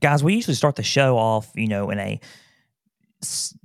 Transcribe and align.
Guys, 0.00 0.22
we 0.22 0.34
usually 0.34 0.54
start 0.54 0.76
the 0.76 0.82
show 0.82 1.16
off, 1.16 1.50
you 1.54 1.68
know, 1.68 1.90
in 1.90 1.98
a 1.98 2.20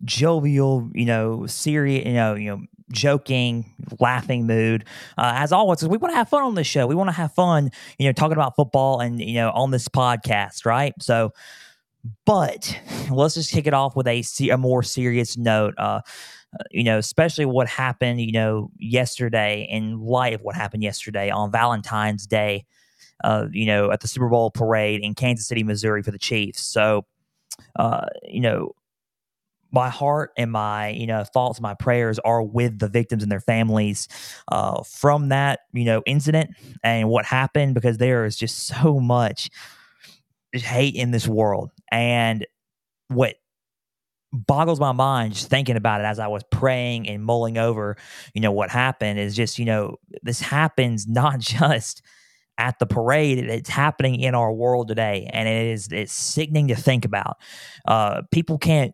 jovial, 0.03 0.89
you 0.93 1.05
know, 1.05 1.45
serious, 1.45 2.05
you 2.05 2.13
know, 2.13 2.35
you 2.35 2.49
know, 2.49 2.61
joking, 2.91 3.65
laughing 3.99 4.47
mood. 4.47 4.85
Uh, 5.17 5.33
as 5.35 5.51
always, 5.51 5.85
we 5.87 5.97
want 5.97 6.11
to 6.13 6.17
have 6.17 6.29
fun 6.29 6.43
on 6.43 6.55
this 6.55 6.67
show. 6.67 6.87
We 6.87 6.95
want 6.95 7.09
to 7.09 7.15
have 7.15 7.33
fun, 7.33 7.71
you 7.97 8.07
know, 8.07 8.13
talking 8.13 8.33
about 8.33 8.55
football 8.55 8.99
and 8.99 9.19
you 9.19 9.35
know 9.35 9.51
on 9.51 9.71
this 9.71 9.87
podcast, 9.87 10.65
right? 10.65 10.93
So, 10.99 11.33
but 12.25 12.77
let's 13.11 13.35
just 13.35 13.51
kick 13.51 13.67
it 13.67 13.73
off 13.73 13.95
with 13.95 14.07
a 14.07 14.23
a 14.51 14.57
more 14.57 14.83
serious 14.83 15.37
note. 15.37 15.75
Uh, 15.77 16.01
uh, 16.59 16.63
you 16.71 16.83
know, 16.83 16.97
especially 16.97 17.45
what 17.45 17.67
happened, 17.67 18.19
you 18.19 18.33
know, 18.33 18.71
yesterday 18.77 19.67
in 19.69 19.99
light 20.01 20.33
of 20.33 20.41
what 20.41 20.55
happened 20.55 20.83
yesterday 20.83 21.29
on 21.29 21.49
Valentine's 21.51 22.27
Day, 22.27 22.65
uh, 23.23 23.47
you 23.51 23.65
know, 23.65 23.91
at 23.91 24.01
the 24.01 24.07
Super 24.07 24.29
Bowl 24.29 24.51
parade 24.51 25.01
in 25.01 25.15
Kansas 25.15 25.47
City, 25.47 25.63
Missouri 25.63 26.03
for 26.03 26.11
the 26.11 26.19
Chiefs. 26.19 26.61
So, 26.63 27.05
uh, 27.77 28.05
you 28.23 28.41
know, 28.41 28.71
my 29.71 29.89
heart 29.89 30.31
and 30.37 30.51
my 30.51 30.89
you 30.89 31.07
know 31.07 31.23
thoughts 31.23 31.61
my 31.61 31.73
prayers 31.73 32.19
are 32.19 32.43
with 32.43 32.79
the 32.79 32.89
victims 32.89 33.23
and 33.23 33.31
their 33.31 33.39
families 33.39 34.09
uh, 34.49 34.83
from 34.83 35.29
that 35.29 35.61
you 35.71 35.85
know 35.85 36.03
incident 36.05 36.49
and 36.83 37.07
what 37.07 37.23
happened 37.23 37.73
because 37.73 37.97
there 37.97 38.25
is 38.25 38.35
just 38.35 38.67
so 38.67 38.99
much 38.99 39.49
hate 40.53 40.95
in 40.95 41.11
this 41.11 41.25
world 41.25 41.71
and 41.89 42.45
what 43.07 43.35
boggles 44.33 44.79
my 44.79 44.91
mind 44.91 45.33
just 45.33 45.49
thinking 45.49 45.75
about 45.75 46.01
it 46.01 46.05
as 46.05 46.19
I 46.19 46.27
was 46.27 46.43
praying 46.51 47.07
and 47.09 47.23
mulling 47.23 47.57
over, 47.57 47.97
you 48.33 48.41
know, 48.41 48.51
what 48.51 48.69
happened 48.69 49.19
is 49.19 49.35
just, 49.35 49.59
you 49.59 49.65
know, 49.65 49.97
this 50.23 50.39
happens 50.39 51.07
not 51.07 51.39
just 51.39 52.01
at 52.61 52.77
the 52.77 52.85
parade, 52.85 53.39
it's 53.39 53.69
happening 53.69 54.19
in 54.19 54.35
our 54.35 54.53
world 54.53 54.87
today. 54.87 55.27
And 55.33 55.49
it 55.49 55.67
is 55.67 55.87
it's 55.91 56.13
sickening 56.13 56.67
to 56.67 56.75
think 56.75 57.05
about. 57.05 57.37
Uh, 57.85 58.21
people 58.31 58.59
can't 58.59 58.93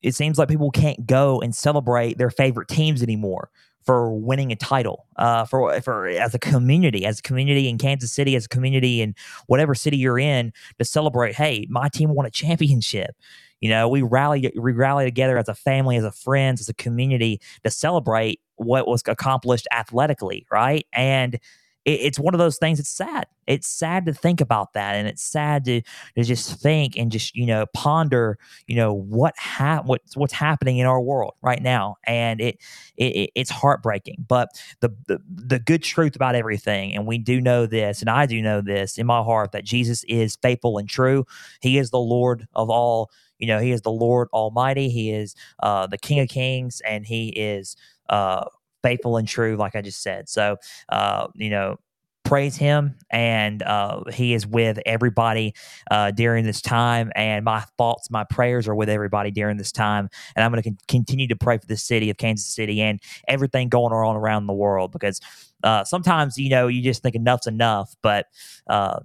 it 0.00 0.14
seems 0.14 0.38
like 0.38 0.48
people 0.48 0.70
can't 0.70 1.06
go 1.06 1.40
and 1.40 1.54
celebrate 1.54 2.16
their 2.16 2.30
favorite 2.30 2.68
teams 2.68 3.02
anymore 3.02 3.50
for 3.84 4.12
winning 4.12 4.50
a 4.50 4.56
title 4.56 5.06
uh, 5.16 5.44
for 5.44 5.78
for 5.82 6.06
as 6.06 6.34
a 6.34 6.38
community 6.38 7.04
as 7.04 7.18
a 7.18 7.22
community 7.22 7.68
in 7.68 7.76
Kansas 7.76 8.12
City 8.12 8.34
as 8.34 8.46
a 8.46 8.48
community 8.48 9.02
in 9.02 9.14
whatever 9.46 9.74
city 9.74 9.98
you're 9.98 10.18
in 10.18 10.52
to 10.78 10.84
celebrate 10.84 11.34
hey 11.34 11.66
my 11.68 11.88
team 11.88 12.14
won 12.14 12.24
a 12.24 12.30
championship 12.30 13.14
you 13.60 13.68
know 13.68 13.88
we 13.88 14.00
rally 14.00 14.50
we 14.58 14.72
rally 14.72 15.04
together 15.04 15.36
as 15.36 15.48
a 15.48 15.54
family 15.54 15.96
as 15.96 16.04
a 16.04 16.12
friends 16.12 16.60
as 16.60 16.68
a 16.70 16.74
community 16.74 17.40
to 17.62 17.70
celebrate 17.70 18.40
what 18.54 18.88
was 18.88 19.02
accomplished 19.06 19.66
athletically 19.72 20.46
right 20.50 20.86
and 20.94 21.38
it, 21.86 22.00
it's 22.02 22.18
one 22.18 22.34
of 22.34 22.38
those 22.38 22.58
things. 22.58 22.78
It's 22.78 22.90
sad. 22.90 23.26
It's 23.46 23.68
sad 23.68 24.04
to 24.06 24.12
think 24.12 24.40
about 24.40 24.74
that, 24.74 24.96
and 24.96 25.08
it's 25.08 25.22
sad 25.22 25.64
to 25.66 25.80
to 26.16 26.24
just 26.24 26.60
think 26.60 26.96
and 26.96 27.10
just 27.10 27.34
you 27.34 27.46
know 27.46 27.64
ponder 27.74 28.38
you 28.66 28.76
know 28.76 28.92
what 28.92 29.34
ha- 29.38 29.82
what's 29.84 30.16
what's 30.16 30.32
happening 30.32 30.78
in 30.78 30.86
our 30.86 31.00
world 31.00 31.34
right 31.42 31.62
now, 31.62 31.96
and 32.04 32.40
it, 32.40 32.58
it 32.96 33.30
it's 33.34 33.50
heartbreaking. 33.50 34.26
But 34.28 34.48
the, 34.80 34.90
the 35.06 35.18
the 35.28 35.58
good 35.60 35.82
truth 35.82 36.16
about 36.16 36.34
everything, 36.34 36.94
and 36.94 37.06
we 37.06 37.18
do 37.18 37.40
know 37.40 37.66
this, 37.66 38.00
and 38.00 38.10
I 38.10 38.26
do 38.26 38.42
know 38.42 38.60
this 38.60 38.98
in 38.98 39.06
my 39.06 39.22
heart 39.22 39.52
that 39.52 39.64
Jesus 39.64 40.04
is 40.04 40.36
faithful 40.42 40.78
and 40.78 40.88
true. 40.88 41.24
He 41.60 41.78
is 41.78 41.90
the 41.90 41.98
Lord 42.00 42.46
of 42.54 42.68
all. 42.68 43.10
You 43.38 43.46
know, 43.46 43.60
He 43.60 43.70
is 43.70 43.82
the 43.82 43.92
Lord 43.92 44.28
Almighty. 44.32 44.88
He 44.88 45.12
is 45.12 45.34
uh, 45.60 45.86
the 45.86 45.98
King 45.98 46.20
of 46.20 46.28
Kings, 46.28 46.80
and 46.86 47.06
He 47.06 47.28
is 47.28 47.76
uh, 48.08 48.46
faithful 48.86 49.16
and 49.16 49.26
true, 49.26 49.56
like 49.56 49.74
I 49.74 49.82
just 49.82 50.02
said. 50.02 50.28
So, 50.28 50.56
uh, 50.88 51.26
you 51.34 51.50
know, 51.50 51.78
praise 52.24 52.56
him 52.56 52.96
and 53.10 53.62
uh, 53.62 54.02
he 54.12 54.34
is 54.34 54.46
with 54.46 54.80
everybody 54.84 55.54
uh, 55.90 56.10
during 56.10 56.44
this 56.44 56.60
time 56.60 57.12
and 57.14 57.44
my 57.44 57.60
thoughts 57.78 58.10
my 58.10 58.24
prayers 58.24 58.66
are 58.66 58.74
with 58.74 58.88
everybody 58.88 59.30
during 59.30 59.56
this 59.56 59.70
time 59.70 60.08
and 60.34 60.44
i'm 60.44 60.50
going 60.50 60.60
to 60.60 60.68
con- 60.68 60.78
continue 60.88 61.28
to 61.28 61.36
pray 61.36 61.56
for 61.56 61.66
the 61.66 61.76
city 61.76 62.10
of 62.10 62.16
kansas 62.16 62.44
city 62.52 62.80
and 62.80 63.00
everything 63.28 63.68
going 63.68 63.92
on 63.92 64.16
around 64.16 64.48
the 64.48 64.52
world 64.52 64.90
because 64.90 65.20
uh, 65.62 65.84
sometimes 65.84 66.36
you 66.36 66.50
know 66.50 66.66
you 66.66 66.82
just 66.82 67.00
think 67.00 67.14
enough's 67.14 67.46
enough 67.46 67.94
but 68.02 68.26
uh, 68.66 68.98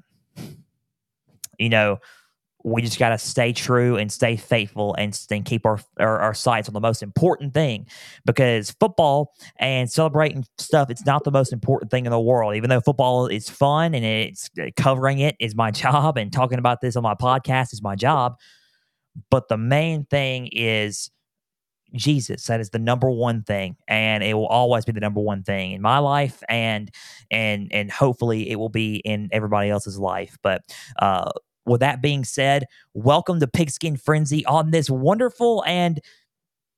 you 1.60 1.70
know 1.70 2.00
we 2.64 2.82
just 2.82 3.00
got 3.00 3.10
to 3.10 3.18
stay 3.18 3.54
true 3.54 3.98
and 3.98 4.12
stay 4.12 4.36
faithful 4.36 4.94
and, 4.96 5.20
and 5.32 5.46
keep 5.46 5.66
our, 5.66 5.80
our, 6.00 6.20
our 6.20 6.34
sights 6.34 6.68
on 6.68 6.74
the 6.74 6.80
most 6.80 7.02
important 7.02 7.54
thing 7.54 7.86
because 8.26 8.72
football 8.80 9.34
and 9.58 9.92
celebrating 9.92 10.46
stuff 10.58 10.90
it's 10.90 11.06
not 11.06 11.24
the 11.24 11.32
most 11.32 11.54
important 11.54 11.92
thing 11.92 12.06
in 12.06 12.12
the 12.12 12.20
world 12.20 12.56
even 12.56 12.70
though 12.70 12.82
football 12.82 13.28
is 13.28 13.50
fun 13.50 13.94
and 13.96 14.06
it's 14.06 14.50
uh, 14.62 14.66
covering 14.76 15.20
it 15.20 15.36
is 15.40 15.56
my 15.56 15.72
job 15.82 16.18
and 16.18 16.32
talking 16.32 16.60
about 16.60 16.82
this 16.82 16.96
on 16.96 17.04
my 17.04 17.16
podcast 17.16 17.74
is 17.74 17.82
my 17.82 17.96
job 17.96 18.36
but 19.30 19.48
the 19.48 19.58
main 19.58 20.06
thing 20.06 20.48
is 20.52 21.12
Jesus. 21.94 22.46
That 22.46 22.60
is 22.60 22.70
the 22.70 22.80
number 22.80 23.10
one 23.10 23.44
thing, 23.44 23.76
and 23.88 24.24
it 24.24 24.34
will 24.34 24.48
always 24.48 24.86
be 24.86 24.92
the 24.92 25.00
number 25.00 25.20
one 25.20 25.44
thing 25.44 25.74
in 25.74 25.82
my 25.82 26.00
life, 26.00 26.42
and 26.48 26.90
and 27.30 27.68
and 27.72 27.92
hopefully 27.92 28.50
it 28.50 28.56
will 28.56 28.70
be 28.70 28.98
in 28.98 29.30
everybody 29.32 29.70
else's 29.70 30.00
life. 30.00 30.38
But 30.42 30.62
uh, 31.00 31.32
with 31.66 31.80
that 31.82 32.02
being 32.02 32.24
said, 32.24 32.66
welcome 32.94 33.40
to 33.40 33.48
Pigskin 33.48 33.98
Frenzy 33.98 34.46
on 34.46 34.72
this 34.72 34.90
wonderful 34.90 35.64
and 35.66 36.00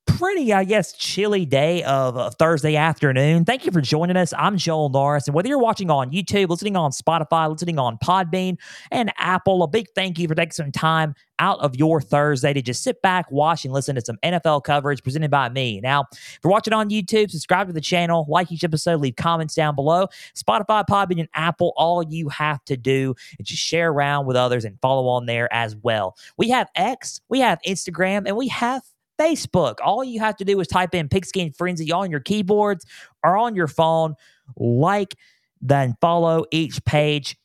pretty, 0.05 0.53
I 0.53 0.63
guess, 0.63 0.93
chilly 0.93 1.45
day 1.45 1.83
of 1.83 2.17
uh, 2.17 2.29
Thursday 2.31 2.75
afternoon. 2.75 3.45
Thank 3.45 3.65
you 3.65 3.71
for 3.71 3.81
joining 3.81 4.17
us. 4.17 4.33
I'm 4.37 4.57
Joel 4.57 4.89
Norris. 4.89 5.27
And 5.27 5.35
whether 5.35 5.47
you're 5.49 5.59
watching 5.59 5.89
on 5.89 6.11
YouTube, 6.11 6.49
listening 6.49 6.75
on 6.75 6.91
Spotify, 6.91 7.49
listening 7.49 7.79
on 7.79 7.97
Podbean, 7.97 8.57
and 8.91 9.11
Apple, 9.17 9.63
a 9.63 9.67
big 9.67 9.87
thank 9.95 10.19
you 10.19 10.27
for 10.27 10.35
taking 10.35 10.51
some 10.51 10.71
time 10.71 11.15
out 11.39 11.59
of 11.59 11.75
your 11.75 11.99
Thursday 11.99 12.53
to 12.53 12.61
just 12.61 12.83
sit 12.83 13.01
back, 13.01 13.29
watch, 13.31 13.65
and 13.65 13.73
listen 13.73 13.95
to 13.95 14.01
some 14.01 14.17
NFL 14.23 14.63
coverage 14.63 15.03
presented 15.03 15.31
by 15.31 15.49
me. 15.49 15.81
Now, 15.81 16.05
if 16.11 16.39
you're 16.43 16.51
watching 16.51 16.73
on 16.73 16.89
YouTube, 16.89 17.31
subscribe 17.31 17.67
to 17.67 17.73
the 17.73 17.81
channel, 17.81 18.25
like 18.29 18.51
each 18.51 18.63
episode, 18.63 19.01
leave 19.01 19.15
comments 19.15 19.55
down 19.55 19.75
below. 19.75 20.07
Spotify, 20.35 20.85
Podbean, 20.89 21.19
and 21.19 21.29
Apple, 21.33 21.73
all 21.75 22.03
you 22.03 22.29
have 22.29 22.63
to 22.65 22.77
do 22.77 23.15
is 23.39 23.47
just 23.47 23.61
share 23.61 23.91
around 23.91 24.25
with 24.25 24.35
others 24.35 24.63
and 24.63 24.79
follow 24.81 25.07
on 25.07 25.25
there 25.25 25.51
as 25.53 25.75
well. 25.75 26.15
We 26.37 26.49
have 26.49 26.69
X, 26.75 27.19
we 27.29 27.39
have 27.39 27.59
Instagram, 27.67 28.23
and 28.25 28.37
we 28.37 28.47
have 28.49 28.83
Facebook. 29.19 29.75
All 29.83 30.03
you 30.03 30.19
have 30.19 30.35
to 30.37 30.45
do 30.45 30.59
is 30.59 30.67
type 30.67 30.95
in 30.95 31.09
Pigskin 31.09 31.51
Frenzy 31.51 31.91
on 31.91 32.11
your 32.11 32.19
keyboards 32.19 32.85
or 33.23 33.37
on 33.37 33.55
your 33.55 33.67
phone, 33.67 34.15
like, 34.57 35.15
then 35.61 35.95
follow 36.01 36.45
each 36.51 36.83
page. 36.85 37.37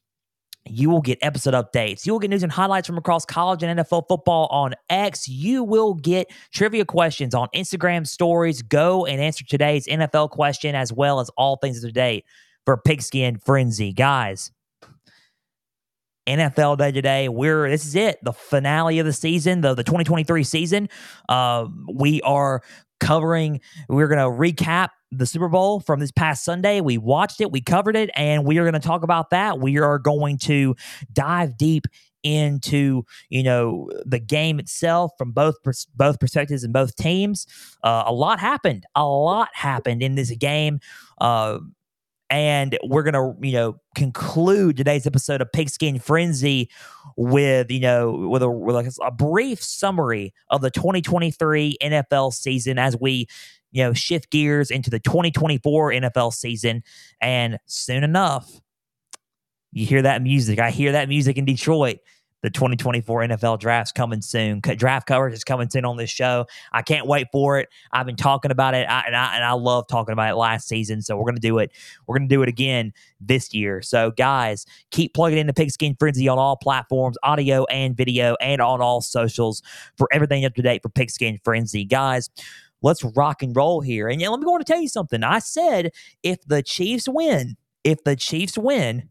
You 0.66 0.90
will 0.90 1.00
get 1.00 1.18
episode 1.22 1.54
updates. 1.54 2.04
You 2.04 2.12
will 2.12 2.20
get 2.20 2.30
news 2.30 2.42
and 2.42 2.52
highlights 2.52 2.86
from 2.86 2.98
across 2.98 3.24
college 3.24 3.62
and 3.62 3.78
NFL 3.78 4.04
football 4.08 4.48
on 4.50 4.74
X. 4.90 5.26
You 5.26 5.64
will 5.64 5.94
get 5.94 6.30
trivia 6.52 6.84
questions 6.84 7.34
on 7.34 7.48
Instagram 7.54 8.06
stories. 8.06 8.60
Go 8.60 9.06
and 9.06 9.20
answer 9.20 9.44
today's 9.44 9.86
NFL 9.86 10.30
question 10.30 10.74
as 10.74 10.92
well 10.92 11.20
as 11.20 11.30
all 11.38 11.56
things 11.56 11.78
of 11.78 11.82
the 11.84 11.92
day 11.92 12.24
for 12.66 12.76
Pigskin 12.76 13.38
Frenzy. 13.38 13.94
Guys, 13.94 14.50
NFL 16.28 16.78
Day 16.78 16.92
today. 16.92 17.28
We're 17.28 17.68
this 17.68 17.86
is 17.86 17.94
it, 17.94 18.18
the 18.22 18.32
finale 18.32 18.98
of 18.98 19.06
the 19.06 19.12
season, 19.12 19.62
the 19.62 19.74
the 19.74 19.82
2023 19.82 20.44
season. 20.44 20.88
Uh, 21.28 21.66
we 21.92 22.20
are 22.22 22.62
covering. 23.00 23.60
We're 23.88 24.08
to 24.08 24.24
recap 24.24 24.90
the 25.10 25.24
Super 25.24 25.48
Bowl 25.48 25.80
from 25.80 26.00
this 26.00 26.12
past 26.12 26.44
Sunday. 26.44 26.80
We 26.80 26.98
watched 26.98 27.40
it, 27.40 27.50
we 27.50 27.62
covered 27.62 27.96
it, 27.96 28.10
and 28.14 28.44
we 28.44 28.58
are 28.58 28.64
going 28.64 28.80
to 28.80 28.86
talk 28.86 29.02
about 29.02 29.30
that. 29.30 29.58
We 29.58 29.78
are 29.78 29.98
going 29.98 30.38
to 30.38 30.76
dive 31.12 31.56
deep 31.56 31.86
into 32.24 33.04
you 33.30 33.44
know 33.44 33.88
the 34.04 34.18
game 34.18 34.58
itself 34.58 35.12
from 35.16 35.30
both 35.32 35.54
both 35.94 36.20
perspectives 36.20 36.64
and 36.64 36.72
both 36.72 36.94
teams. 36.96 37.46
Uh, 37.82 38.04
a 38.06 38.12
lot 38.12 38.38
happened. 38.38 38.84
A 38.94 39.06
lot 39.06 39.48
happened 39.54 40.02
in 40.02 40.14
this 40.14 40.30
game. 40.32 40.80
Uh, 41.20 41.58
and 42.30 42.78
we're 42.84 43.02
gonna 43.02 43.34
you 43.40 43.52
know 43.52 43.80
conclude 43.94 44.76
today's 44.76 45.06
episode 45.06 45.40
of 45.40 45.50
Pigskin 45.52 45.98
Frenzy 45.98 46.70
with 47.16 47.70
you 47.70 47.80
know 47.80 48.12
with 48.12 48.42
a 48.42 48.50
with 48.50 48.74
like 48.74 48.88
a 49.02 49.10
brief 49.10 49.62
summary 49.62 50.34
of 50.50 50.60
the 50.60 50.70
2023 50.70 51.76
NFL 51.82 52.32
season 52.32 52.78
as 52.78 52.96
we 53.00 53.26
you 53.70 53.82
know 53.82 53.92
shift 53.92 54.30
gears 54.30 54.70
into 54.70 54.90
the 54.90 55.00
2024 55.00 55.92
NFL 55.92 56.32
season. 56.32 56.82
And 57.20 57.58
soon 57.66 58.04
enough 58.04 58.60
you 59.72 59.86
hear 59.86 60.02
that 60.02 60.22
music. 60.22 60.58
I 60.58 60.70
hear 60.70 60.92
that 60.92 61.08
music 61.08 61.36
in 61.36 61.44
Detroit 61.44 61.98
the 62.42 62.50
2024 62.50 63.22
NFL 63.22 63.58
draft's 63.58 63.92
coming 63.92 64.22
soon. 64.22 64.60
Draft 64.60 65.06
coverage 65.06 65.34
is 65.34 65.44
coming 65.44 65.68
soon 65.68 65.84
on 65.84 65.96
this 65.96 66.10
show. 66.10 66.46
I 66.72 66.82
can't 66.82 67.06
wait 67.06 67.28
for 67.32 67.58
it. 67.58 67.68
I've 67.92 68.06
been 68.06 68.16
talking 68.16 68.50
about 68.50 68.74
it, 68.74 68.88
I, 68.88 69.02
and 69.06 69.16
I 69.16 69.34
and 69.34 69.44
I 69.44 69.52
love 69.52 69.86
talking 69.88 70.12
about 70.12 70.30
it 70.30 70.36
last 70.36 70.68
season. 70.68 71.02
So 71.02 71.16
we're 71.16 71.24
gonna 71.24 71.40
do 71.40 71.58
it. 71.58 71.72
We're 72.06 72.16
gonna 72.18 72.28
do 72.28 72.42
it 72.42 72.48
again 72.48 72.92
this 73.20 73.52
year. 73.52 73.82
So 73.82 74.12
guys, 74.12 74.66
keep 74.90 75.14
plugging 75.14 75.38
into 75.38 75.52
Pigskin 75.52 75.96
Frenzy 75.98 76.28
on 76.28 76.38
all 76.38 76.56
platforms, 76.56 77.16
audio 77.22 77.64
and 77.66 77.96
video, 77.96 78.36
and 78.40 78.60
on 78.60 78.80
all 78.80 79.00
socials 79.00 79.62
for 79.96 80.08
everything 80.12 80.44
up 80.44 80.54
to 80.54 80.62
date 80.62 80.82
for 80.82 80.90
Pigskin 80.90 81.38
Frenzy, 81.42 81.84
guys. 81.84 82.30
Let's 82.80 83.02
rock 83.02 83.42
and 83.42 83.56
roll 83.56 83.80
here. 83.80 84.08
And 84.08 84.20
yeah, 84.20 84.28
let 84.28 84.38
me 84.38 84.44
go 84.44 84.54
on 84.54 84.60
to 84.60 84.64
tell 84.64 84.80
you 84.80 84.88
something. 84.88 85.24
I 85.24 85.40
said 85.40 85.90
if 86.22 86.38
the 86.46 86.62
Chiefs 86.62 87.08
win, 87.08 87.56
if 87.82 88.04
the 88.04 88.14
Chiefs 88.14 88.56
win, 88.56 89.08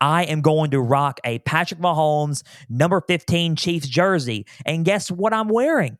I 0.00 0.24
am 0.24 0.40
going 0.40 0.70
to 0.70 0.80
rock 0.80 1.20
a 1.24 1.38
Patrick 1.40 1.80
Mahomes 1.80 2.42
number 2.68 3.00
15 3.00 3.56
Chiefs 3.56 3.88
jersey. 3.88 4.46
And 4.64 4.84
guess 4.84 5.10
what 5.10 5.32
I'm 5.32 5.48
wearing? 5.48 5.98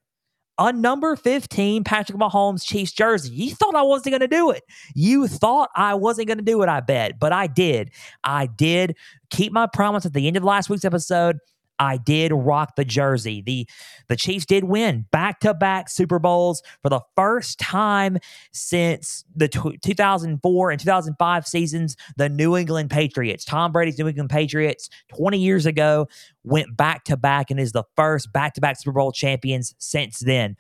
A 0.61 0.73
number 0.73 1.15
15 1.15 1.85
Patrick 1.85 2.19
Mahomes 2.19 2.65
Chiefs 2.65 2.93
jersey. 2.93 3.31
You 3.31 3.55
thought 3.55 3.77
I 3.77 3.83
wasn't 3.83 4.13
going 4.13 4.21
to 4.21 4.29
do 4.29 4.51
it. 4.51 4.65
You 4.95 5.29
thought 5.29 5.71
I 5.77 5.95
wasn't 5.95 6.27
going 6.27 6.39
to 6.39 6.45
do 6.45 6.63
it, 6.63 6.69
I 6.69 6.81
bet. 6.81 7.21
But 7.21 7.33
I 7.33 7.47
did. 7.47 7.91
I 8.25 8.47
did 8.47 8.97
keep 9.31 9.53
my 9.53 9.69
promise 9.73 10.05
at 10.05 10.15
the 10.15 10.27
end 10.27 10.37
of 10.37 10.43
last 10.43 10.69
week's 10.69 10.85
episode. 10.85 11.37
I 11.79 11.97
did 11.97 12.33
rock 12.33 12.77
the 12.77 12.85
jersey. 12.85 13.43
The 13.43 13.69
the 14.09 14.17
Chiefs 14.17 14.47
did 14.47 14.65
win 14.65 15.07
back-to-back 15.11 15.89
Super 15.89 16.19
Bowls 16.19 16.63
for 16.83 16.89
the 16.89 17.01
first 17.17 17.59
time 17.59 18.19
since 18.53 19.25
the 19.35 19.49
t- 19.49 19.79
2004 19.83 20.71
and 20.71 20.81
2005 20.81 21.47
seasons. 21.47 21.97
The 22.17 22.29
New 22.29 22.57
England 22.57 22.91
Patriots, 22.91 23.45
Tom 23.45 23.73
Brady's 23.73 23.99
New 23.99 24.09
England 24.09 24.31
Patriots, 24.31 24.89
20 25.17 25.39
years 25.39 25.67
ago, 25.67 26.09
went 26.45 26.77
back-to-back 26.77 27.51
and 27.51 27.61
is 27.61 27.73
the 27.73 27.85
first 27.97 28.33
back-to-back 28.33 28.79
Super 28.81 28.93
Bowl 28.93 29.13
champions 29.13 29.75
since 29.79 30.21
then. 30.21 30.57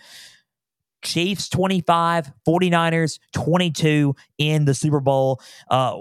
Chiefs 1.02 1.48
25, 1.48 2.32
49ers 2.46 3.18
22 3.32 4.14
in 4.38 4.64
the 4.64 4.74
Super 4.74 5.00
Bowl. 5.00 5.40
Uh, 5.70 5.98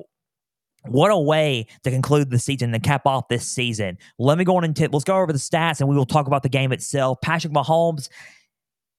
what 0.85 1.11
a 1.11 1.17
way 1.17 1.67
to 1.83 1.91
conclude 1.91 2.29
the 2.29 2.39
season 2.39 2.73
and 2.73 2.83
cap 2.83 3.05
off 3.05 3.27
this 3.27 3.45
season. 3.45 3.97
Let 4.17 4.37
me 4.37 4.43
go 4.43 4.55
on 4.57 4.63
and 4.63 4.75
tip. 4.75 4.93
Let's 4.93 5.03
go 5.03 5.17
over 5.17 5.33
the 5.33 5.39
stats 5.39 5.79
and 5.79 5.89
we 5.89 5.95
will 5.95 6.05
talk 6.05 6.27
about 6.27 6.43
the 6.43 6.49
game 6.49 6.71
itself. 6.71 7.19
Patrick 7.21 7.53
Mahomes 7.53 8.09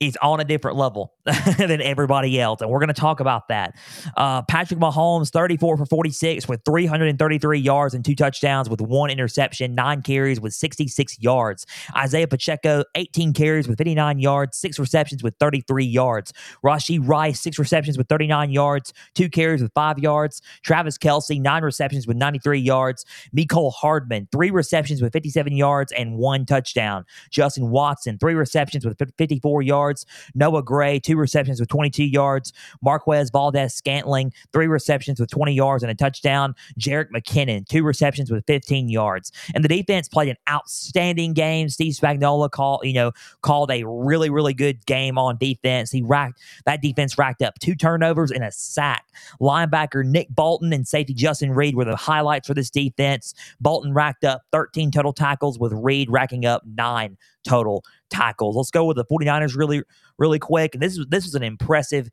is 0.01 0.17
on 0.23 0.39
a 0.39 0.45
different 0.45 0.77
level 0.77 1.13
than 1.59 1.83
everybody 1.83 2.41
else. 2.41 2.61
And 2.61 2.71
we're 2.71 2.79
going 2.79 2.89
to 2.89 2.95
talk 2.95 3.19
about 3.19 3.49
that. 3.49 3.75
Uh, 4.17 4.43
Patrick 4.43 4.79
Mahomes, 4.79 5.31
34 5.31 5.77
for 5.77 5.87
46 5.87 6.47
with 6.47 6.61
333 6.65 7.59
yards 7.59 7.95
and 7.95 8.05
two 8.05 8.15
touchdowns 8.15 8.71
with 8.71 8.81
one 8.81 9.11
interception, 9.11 9.75
nine 9.75 10.03
carries 10.03 10.41
with 10.41 10.55
66 10.55 11.21
yards. 11.21 11.67
Isaiah 11.97 12.29
Pacheco, 12.29 12.85
18 12.95 13.33
carries 13.33 13.67
with 13.67 13.79
59 13.79 14.21
yards, 14.21 14.57
six 14.57 14.79
receptions 14.79 15.23
with 15.23 15.35
33 15.41 15.85
yards. 15.85 16.33
Rashee 16.65 17.01
Rice, 17.03 17.41
six 17.41 17.59
receptions 17.59 17.99
with 17.99 18.09
39 18.09 18.51
yards, 18.51 18.93
two 19.15 19.29
carries 19.29 19.63
with 19.63 19.73
five 19.75 19.99
yards. 19.99 20.41
Travis 20.63 20.97
Kelce, 20.97 21.41
nine 21.41 21.65
receptions 21.65 22.07
with 22.07 22.17
93 22.17 22.61
yards. 22.61 23.05
Mecole 23.37 23.73
Hardman, 23.73 24.29
three 24.31 24.51
receptions 24.51 25.03
with 25.03 25.13
57 25.13 25.53
yards 25.53 25.91
and 25.91 26.17
one 26.17 26.47
touchdown. 26.47 27.05
Justin 27.31 27.71
Watson, 27.71 28.17
three 28.19 28.35
receptions 28.35 28.87
with 28.87 28.97
54 29.19 29.63
yards 29.63 29.88
yards. 29.89 30.07
Noah 30.35 30.63
Gray, 30.63 30.99
two 30.99 31.17
receptions 31.17 31.61
with 31.61 31.69
22 31.69 32.05
yards. 32.05 32.53
Marquez 32.83 33.31
Valdes-Scantling, 33.31 34.33
three 34.53 34.67
receptions 34.67 35.19
with 35.19 35.31
20 35.31 35.53
yards 35.53 35.83
and 35.83 35.91
a 35.91 35.95
touchdown. 35.95 36.55
Jerick 36.79 37.11
McKinnon, 37.11 37.67
two 37.67 37.83
receptions 37.83 38.31
with 38.31 38.45
15 38.47 38.89
yards. 38.89 39.33
And 39.55 39.65
the 39.65 39.69
defense 39.69 40.09
played 40.09 40.29
an 40.29 40.37
outstanding 40.49 41.33
game. 41.33 41.69
Steve 41.69 41.95
Spagnuolo 41.95 42.51
called, 42.51 42.83
you 42.85 42.93
know, 42.93 43.13
called 43.43 43.71
a 43.71 43.85
really, 43.87 44.31
really 44.31 44.55
good 44.55 44.85
game 44.87 45.19
on 45.19 45.37
defense. 45.39 45.91
He 45.91 46.03
racked 46.03 46.41
that 46.67 46.83
defense 46.83 47.17
racked 47.17 47.43
up 47.43 47.59
two 47.61 47.75
turnovers 47.75 48.31
and 48.31 48.45
a 48.45 48.53
sack. 48.53 49.07
Linebacker 49.41 50.05
Nick 50.05 50.29
Bolton 50.31 50.73
and 50.73 50.87
safety 50.87 51.15
Justin 51.15 51.53
Reid 51.53 51.75
were 51.75 51.85
the 51.85 51.97
highlights 51.97 52.47
for 52.47 52.55
this 52.55 52.71
defense. 52.71 53.35
Bolton 53.61 53.95
racked 53.95 54.25
up 54.25 54.43
13 54.53 54.91
total 54.91 55.13
tackles 55.13 55.59
with 55.59 55.73
Reid 55.73 56.11
racking 56.11 56.45
up 56.45 56.63
nine 56.67 57.17
total 57.47 57.85
tackles. 58.11 58.57
Let's 58.57 58.71
go 58.71 58.85
with 58.85 58.97
the 58.97 59.05
49ers 59.05 59.57
really, 59.57 59.83
really 60.19 60.39
quick. 60.39 60.75
And 60.75 60.83
this 60.83 60.97
is 60.97 61.07
this 61.09 61.25
was 61.25 61.35
an 61.35 61.43
impressive, 61.43 62.11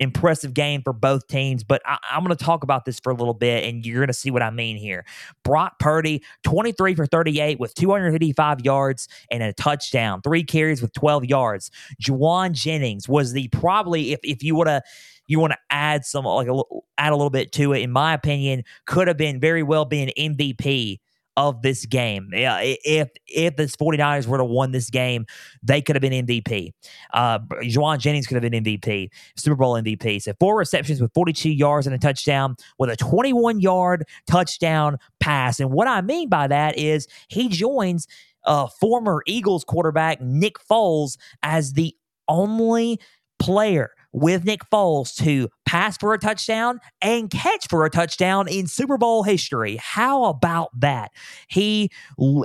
impressive 0.00 0.54
game 0.54 0.82
for 0.82 0.92
both 0.92 1.26
teams. 1.26 1.64
But 1.64 1.82
I, 1.86 1.98
am 2.12 2.24
going 2.24 2.36
to 2.36 2.44
talk 2.44 2.62
about 2.62 2.84
this 2.84 3.00
for 3.00 3.12
a 3.12 3.14
little 3.14 3.34
bit, 3.34 3.64
and 3.64 3.84
you're 3.84 4.00
going 4.00 4.08
to 4.08 4.12
see 4.12 4.30
what 4.30 4.42
I 4.42 4.50
mean 4.50 4.76
here. 4.76 5.04
Brock 5.44 5.78
Purdy, 5.78 6.22
23 6.44 6.94
for 6.94 7.06
38 7.06 7.58
with 7.58 7.74
255 7.74 8.60
yards 8.60 9.08
and 9.30 9.42
a 9.42 9.52
touchdown, 9.52 10.22
three 10.22 10.44
carries 10.44 10.82
with 10.82 10.92
12 10.92 11.24
yards. 11.24 11.70
Jauan 12.02 12.52
Jennings 12.52 13.08
was 13.08 13.32
the 13.32 13.48
probably 13.48 14.12
if 14.12 14.20
if 14.22 14.42
you 14.42 14.54
would 14.56 14.68
have 14.68 14.82
you 15.26 15.38
want 15.38 15.52
to 15.52 15.58
add 15.70 16.04
some 16.04 16.24
like 16.24 16.48
a, 16.48 16.62
add 16.98 17.12
a 17.12 17.16
little 17.16 17.30
bit 17.30 17.52
to 17.52 17.72
it 17.72 17.80
in 17.80 17.90
my 17.90 18.12
opinion 18.12 18.62
could 18.86 19.08
have 19.08 19.16
been 19.16 19.40
very 19.40 19.62
well 19.62 19.84
being 19.84 20.10
mvp 20.18 20.98
of 21.36 21.62
this 21.62 21.86
game. 21.86 22.30
Yeah, 22.32 22.60
if 22.62 23.10
if 23.26 23.56
the 23.56 23.64
49ers 23.64 24.26
were 24.26 24.38
to 24.38 24.44
won 24.44 24.72
this 24.72 24.90
game, 24.90 25.26
they 25.62 25.82
could 25.82 25.96
have 25.96 26.00
been 26.00 26.26
MVP. 26.26 26.72
Uh 27.12 27.38
Jauan 27.62 27.98
Jennings 27.98 28.26
could 28.26 28.42
have 28.42 28.50
been 28.50 28.64
MVP, 28.64 29.08
Super 29.36 29.56
Bowl 29.56 29.74
MVP. 29.74 30.22
So 30.22 30.32
four 30.38 30.56
receptions 30.56 31.00
with 31.00 31.12
42 31.14 31.50
yards 31.50 31.86
and 31.86 31.94
a 31.94 31.98
touchdown 31.98 32.56
with 32.78 32.90
a 32.90 32.96
21 32.96 33.60
yard 33.60 34.04
touchdown 34.26 34.98
pass. 35.20 35.60
And 35.60 35.70
what 35.70 35.88
I 35.88 36.00
mean 36.00 36.28
by 36.28 36.46
that 36.46 36.78
is 36.78 37.08
he 37.28 37.48
joins 37.48 38.06
uh 38.44 38.66
former 38.66 39.22
Eagles 39.26 39.64
quarterback 39.64 40.20
Nick 40.20 40.56
Foles 40.70 41.16
as 41.42 41.72
the 41.72 41.94
only 42.28 43.00
player 43.38 43.90
with 44.12 44.44
Nick 44.44 44.60
Foles 44.70 45.14
to 45.16 45.48
pass 45.74 45.98
for 45.98 46.14
a 46.14 46.18
touchdown 46.18 46.80
and 47.02 47.28
catch 47.28 47.66
for 47.68 47.84
a 47.84 47.90
touchdown 47.90 48.46
in 48.46 48.68
Super 48.68 48.96
Bowl 48.96 49.24
history. 49.24 49.76
How 49.82 50.26
about 50.26 50.70
that? 50.78 51.10
He 51.48 51.90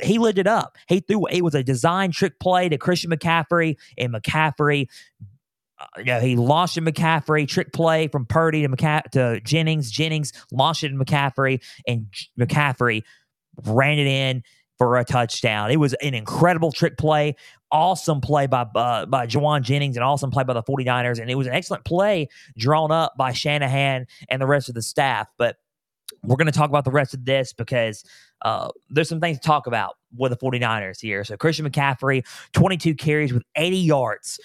he 0.02 0.18
lit 0.18 0.40
it 0.40 0.48
up. 0.48 0.78
He 0.88 1.00
threw 1.02 1.28
it 1.28 1.42
was 1.42 1.54
a 1.54 1.62
design 1.62 2.12
trick 2.12 2.40
play 2.40 2.70
to 2.70 2.78
Christian 2.80 3.12
McCaffrey, 3.12 3.78
and 4.00 4.12
McCaffrey 4.12 4.88
uh, 5.80 5.86
you 6.00 6.06
know, 6.06 6.20
he 6.20 6.36
launched 6.38 6.78
in 6.78 6.86
McCaffrey, 6.86 7.48
trick 7.48 7.72
play 7.72 8.08
from 8.08 8.26
Purdy 8.26 8.64
to 8.64 8.68
McCa- 8.68 9.10
to 9.12 9.40
Jennings. 9.42 9.92
Jennings 9.92 10.34
launched 10.52 10.84
it 10.84 10.92
in 10.92 10.98
McCaffrey, 10.98 11.64
and 11.88 12.08
McCaffrey 12.40 13.04
ran 13.64 14.00
it 14.00 14.08
in 14.08 14.44
for 14.80 14.98
a 14.98 15.06
touchdown. 15.06 15.70
It 15.70 15.78
was 15.78 15.94
an 15.96 16.16
incredible 16.16 16.72
trick 16.72 16.98
play, 16.98 17.36
awesome 17.72 18.22
play 18.22 18.48
by 18.48 18.62
uh, 18.74 19.06
by 19.06 19.28
Jauan 19.28 19.62
Jennings, 19.62 19.98
and 19.98 20.04
awesome 20.04 20.32
play 20.32 20.44
by 20.44 20.54
the 20.54 20.64
49ers. 20.64 21.20
And 21.20 21.30
it 21.30 21.36
was 21.36 21.46
an 21.46 21.54
excellent 21.54 21.84
play 21.84 22.30
drawn 22.58 22.92
up 22.92 23.16
by 23.18 23.34
Shanahan 23.34 24.08
and 24.30 24.42
the 24.42 24.48
rest 24.48 24.70
of 24.70 24.76
the 24.76 24.82
staff. 24.82 25.28
But 25.38 25.58
we're 26.24 26.38
going 26.38 26.48
to 26.48 26.52
talk 26.52 26.70
about 26.70 26.86
the 26.86 26.92
rest 26.92 27.14
of 27.14 27.26
this 27.26 27.54
because 27.54 28.04
uh, 28.42 28.70
there's 28.90 29.10
some 29.10 29.20
things 29.20 29.38
to 29.38 29.46
talk 29.46 29.68
about 29.68 29.98
with 30.16 30.32
the 30.32 30.38
49ers 30.38 31.00
here. 31.00 31.24
So 31.24 31.38
Christian 31.38 31.70
McCaffrey, 31.70 32.26
22 32.54 32.96
carries 32.96 33.34
with 33.34 33.44
80 33.56 33.78
yards, 33.78 34.40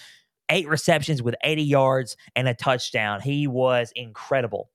eight 0.51 0.67
receptions 0.67 1.23
with 1.23 1.33
80 1.43 1.63
yards, 1.63 2.17
and 2.35 2.47
a 2.47 2.53
touchdown. 2.53 3.21
He 3.21 3.47
was 3.47 3.91
incredible. 3.95 4.69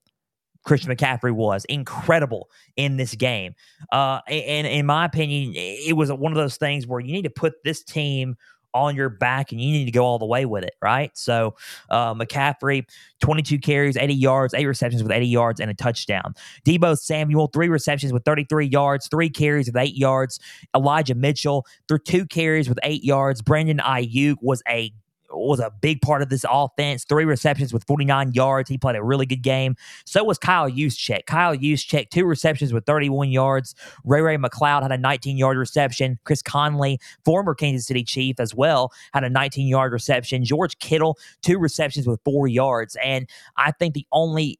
Christian 0.64 0.94
McCaffrey 0.94 1.32
was 1.32 1.64
incredible 1.66 2.50
in 2.76 2.96
this 2.96 3.14
game. 3.14 3.54
Uh, 3.92 4.20
and 4.28 4.66
in 4.66 4.86
my 4.86 5.04
opinion, 5.04 5.52
it 5.54 5.96
was 5.96 6.12
one 6.12 6.32
of 6.32 6.36
those 6.36 6.56
things 6.56 6.86
where 6.86 7.00
you 7.00 7.12
need 7.12 7.24
to 7.24 7.30
put 7.30 7.54
this 7.64 7.82
team 7.82 8.36
on 8.74 8.94
your 8.94 9.08
back 9.08 9.52
and 9.52 9.60
you 9.60 9.72
need 9.72 9.84
to 9.84 9.90
go 9.90 10.04
all 10.04 10.18
the 10.18 10.26
way 10.26 10.46
with 10.46 10.64
it, 10.64 10.74
right? 10.82 11.10
So 11.16 11.56
uh, 11.90 12.14
McCaffrey, 12.14 12.84
22 13.20 13.58
carries, 13.58 13.96
80 13.96 14.14
yards, 14.14 14.54
eight 14.54 14.66
receptions 14.66 15.02
with 15.02 15.12
80 15.12 15.26
yards, 15.26 15.60
and 15.60 15.70
a 15.70 15.74
touchdown. 15.74 16.34
Deebo 16.64 16.96
Samuel, 16.98 17.48
three 17.48 17.68
receptions 17.68 18.12
with 18.12 18.24
33 18.24 18.66
yards, 18.66 19.08
three 19.08 19.30
carries 19.30 19.66
with 19.66 19.76
eight 19.76 19.96
yards. 19.96 20.38
Elijah 20.74 21.14
Mitchell, 21.14 21.66
through 21.88 21.98
two 21.98 22.26
carries 22.26 22.68
with 22.68 22.78
eight 22.82 23.04
yards. 23.04 23.42
Brandon 23.42 23.78
Aiyuk 23.78 24.36
was 24.40 24.62
a 24.68 24.92
was 25.32 25.60
a 25.60 25.70
big 25.80 26.00
part 26.02 26.22
of 26.22 26.28
this 26.28 26.44
offense. 26.50 27.04
Three 27.04 27.24
receptions 27.24 27.72
with 27.72 27.84
49 27.84 28.32
yards. 28.32 28.68
He 28.68 28.78
played 28.78 28.96
a 28.96 29.02
really 29.02 29.26
good 29.26 29.42
game. 29.42 29.76
So 30.04 30.24
was 30.24 30.38
Kyle 30.38 30.70
Juszczyk. 30.70 31.26
Kyle 31.26 31.56
Juszczyk, 31.56 32.10
two 32.10 32.24
receptions 32.24 32.72
with 32.72 32.84
31 32.86 33.30
yards. 33.30 33.74
Ray 34.04 34.22
Ray 34.22 34.36
McCloud 34.36 34.82
had 34.82 34.92
a 34.92 34.98
19 34.98 35.36
yard 35.36 35.56
reception. 35.56 36.18
Chris 36.24 36.42
Conley, 36.42 36.98
former 37.24 37.54
Kansas 37.54 37.86
City 37.86 38.04
Chief 38.04 38.38
as 38.40 38.54
well, 38.54 38.92
had 39.12 39.24
a 39.24 39.30
19 39.30 39.66
yard 39.66 39.92
reception. 39.92 40.44
George 40.44 40.78
Kittle, 40.78 41.18
two 41.42 41.58
receptions 41.58 42.06
with 42.06 42.20
four 42.24 42.48
yards. 42.48 42.96
And 43.02 43.28
I 43.56 43.72
think 43.72 43.94
the 43.94 44.06
only 44.12 44.58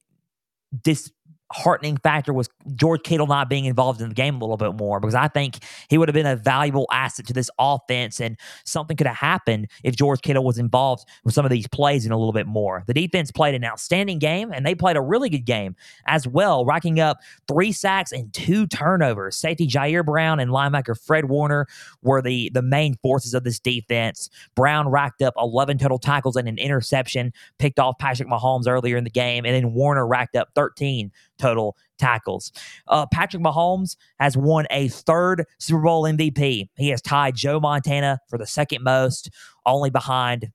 dis 0.83 1.11
heartening 1.53 1.97
factor 1.97 2.33
was 2.33 2.49
George 2.77 3.03
Kittle 3.03 3.27
not 3.27 3.49
being 3.49 3.65
involved 3.65 4.01
in 4.01 4.09
the 4.09 4.15
game 4.15 4.37
a 4.37 4.39
little 4.39 4.57
bit 4.57 4.75
more 4.77 5.01
because 5.01 5.17
I 5.17 5.27
think 5.29 5.59
he 5.89 5.99
would 5.99 6.09
have 6.09 6.15
been 6.15 6.27
a 6.27 6.37
valuable 6.37 6.87
asset 6.93 7.27
to 7.27 7.33
this 7.33 7.51
offense 7.59 8.21
and 8.21 8.37
something 8.65 8.97
could 8.97 9.09
have 9.09 9.17
happened 9.17 9.69
if 9.83 9.97
George 9.97 10.21
Kittle 10.23 10.45
was 10.45 10.59
involved 10.59 11.07
with 11.25 11.35
some 11.35 11.45
of 11.45 11.51
these 11.51 11.67
plays 11.67 12.07
in 12.07 12.13
a 12.13 12.17
little 12.17 12.33
bit 12.33 12.47
more. 12.47 12.85
The 12.87 12.95
defense 12.95 13.33
played 13.33 13.55
an 13.55 13.65
outstanding 13.65 14.21
game 14.21 14.53
and 14.53 14.65
they 14.65 14.77
played 14.77 14.97
a 14.97 15.01
really 15.01 15.29
good 15.29 15.45
game 15.45 15.75
as 16.07 16.27
well, 16.27 16.65
racking 16.65 17.01
up 17.01 17.19
three 17.49 17.73
sacks 17.73 18.13
and 18.13 18.33
two 18.33 18.67
turnovers. 18.69 19.37
Safety 19.37 19.67
Ji'Ayir 19.67 20.05
Brown 20.05 20.39
and 20.39 20.53
linebacker 20.53 20.99
Fred 21.01 21.25
Warner 21.25 21.67
were 22.03 22.23
the, 22.23 22.51
the 22.55 22.63
main 22.63 22.95
forces 23.03 23.35
of 23.35 23.43
this 23.43 23.59
defense. 23.59 24.31
Brown 24.55 24.89
racked 24.89 25.21
up 25.21 25.35
11 25.37 25.79
total 25.79 25.99
tackles 25.99 26.37
and 26.37 26.49
an 26.49 26.59
interception, 26.59 27.33
picked 27.59 27.81
off 27.81 27.99
Patrick 27.99 28.29
Mahomes 28.29 28.69
earlier 28.69 28.97
in 28.97 29.05
the 29.05 29.11
game, 29.11 29.45
and 29.45 29.55
then 29.55 29.75
Warner 29.75 30.07
racked 30.07 30.37
up 30.37 30.51
13 30.55 31.11
total 31.41 31.77
tackles. 31.99 32.53
Uh, 32.89 33.07
Patrick 33.07 33.43
Mahomes 33.43 33.97
has 34.19 34.37
won 34.37 34.67
a 34.71 34.89
third 34.89 35.45
Super 35.59 35.83
Bowl 35.83 36.05
MVP. 36.05 36.69
He 36.77 36.89
has 36.89 37.03
tied 37.03 37.35
Joe 37.35 37.61
Montana 37.61 38.21
for 38.29 38.39
the 38.39 38.47
second 38.47 38.83
most, 38.85 39.31
only 39.67 39.91
behind 39.91 40.51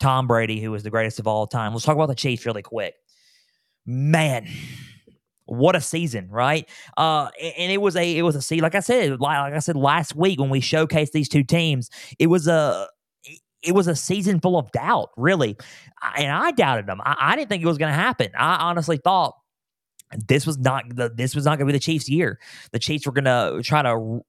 Tom 0.00 0.26
Brady, 0.26 0.60
who 0.60 0.74
is 0.74 0.82
the 0.82 0.90
greatest 0.90 1.18
of 1.18 1.26
all 1.26 1.46
time. 1.46 1.72
Let's 1.72 1.84
talk 1.84 1.94
about 1.94 2.08
the 2.08 2.14
Chiefs 2.14 2.46
really 2.46 2.62
quick. 2.62 2.94
Man, 3.86 4.46
what 5.46 5.74
a 5.74 5.80
season, 5.80 6.28
right? 6.30 6.68
Uh, 6.96 7.28
and 7.40 7.72
it 7.72 7.80
was 7.80 7.96
a 7.96 8.16
it 8.16 8.22
was 8.22 8.36
a 8.36 8.42
season. 8.42 8.62
Like 8.62 8.74
I 8.74 8.80
said, 8.80 9.20
like, 9.20 9.38
like 9.38 9.54
I 9.54 9.58
said 9.58 9.76
last 9.76 10.14
week 10.14 10.40
when 10.40 10.50
we 10.50 10.60
showcased 10.60 11.12
these 11.12 11.28
two 11.28 11.42
teams, 11.42 11.90
it 12.18 12.28
was 12.28 12.46
a 12.46 12.88
it 13.62 13.74
was 13.74 13.88
a 13.88 13.96
season 13.96 14.40
full 14.40 14.58
of 14.58 14.70
doubt, 14.72 15.10
really, 15.16 15.56
and 16.16 16.30
I 16.32 16.52
doubted 16.52 16.86
them. 16.86 17.00
I, 17.04 17.16
I 17.18 17.36
didn't 17.36 17.48
think 17.48 17.62
it 17.62 17.66
was 17.66 17.78
going 17.78 17.92
to 17.92 17.98
happen. 17.98 18.30
I 18.38 18.56
honestly 18.56 18.98
thought 19.02 19.34
this 20.26 20.46
was 20.46 20.58
not 20.58 20.84
the 20.94 21.08
this 21.08 21.34
was 21.34 21.44
not 21.44 21.58
going 21.58 21.66
to 21.66 21.72
be 21.72 21.78
the 21.78 21.82
Chiefs' 21.82 22.08
year. 22.08 22.38
The 22.72 22.78
Chiefs 22.78 23.06
were 23.06 23.12
going 23.12 23.24
to 23.24 23.60
try 23.62 23.82
to 23.82 24.20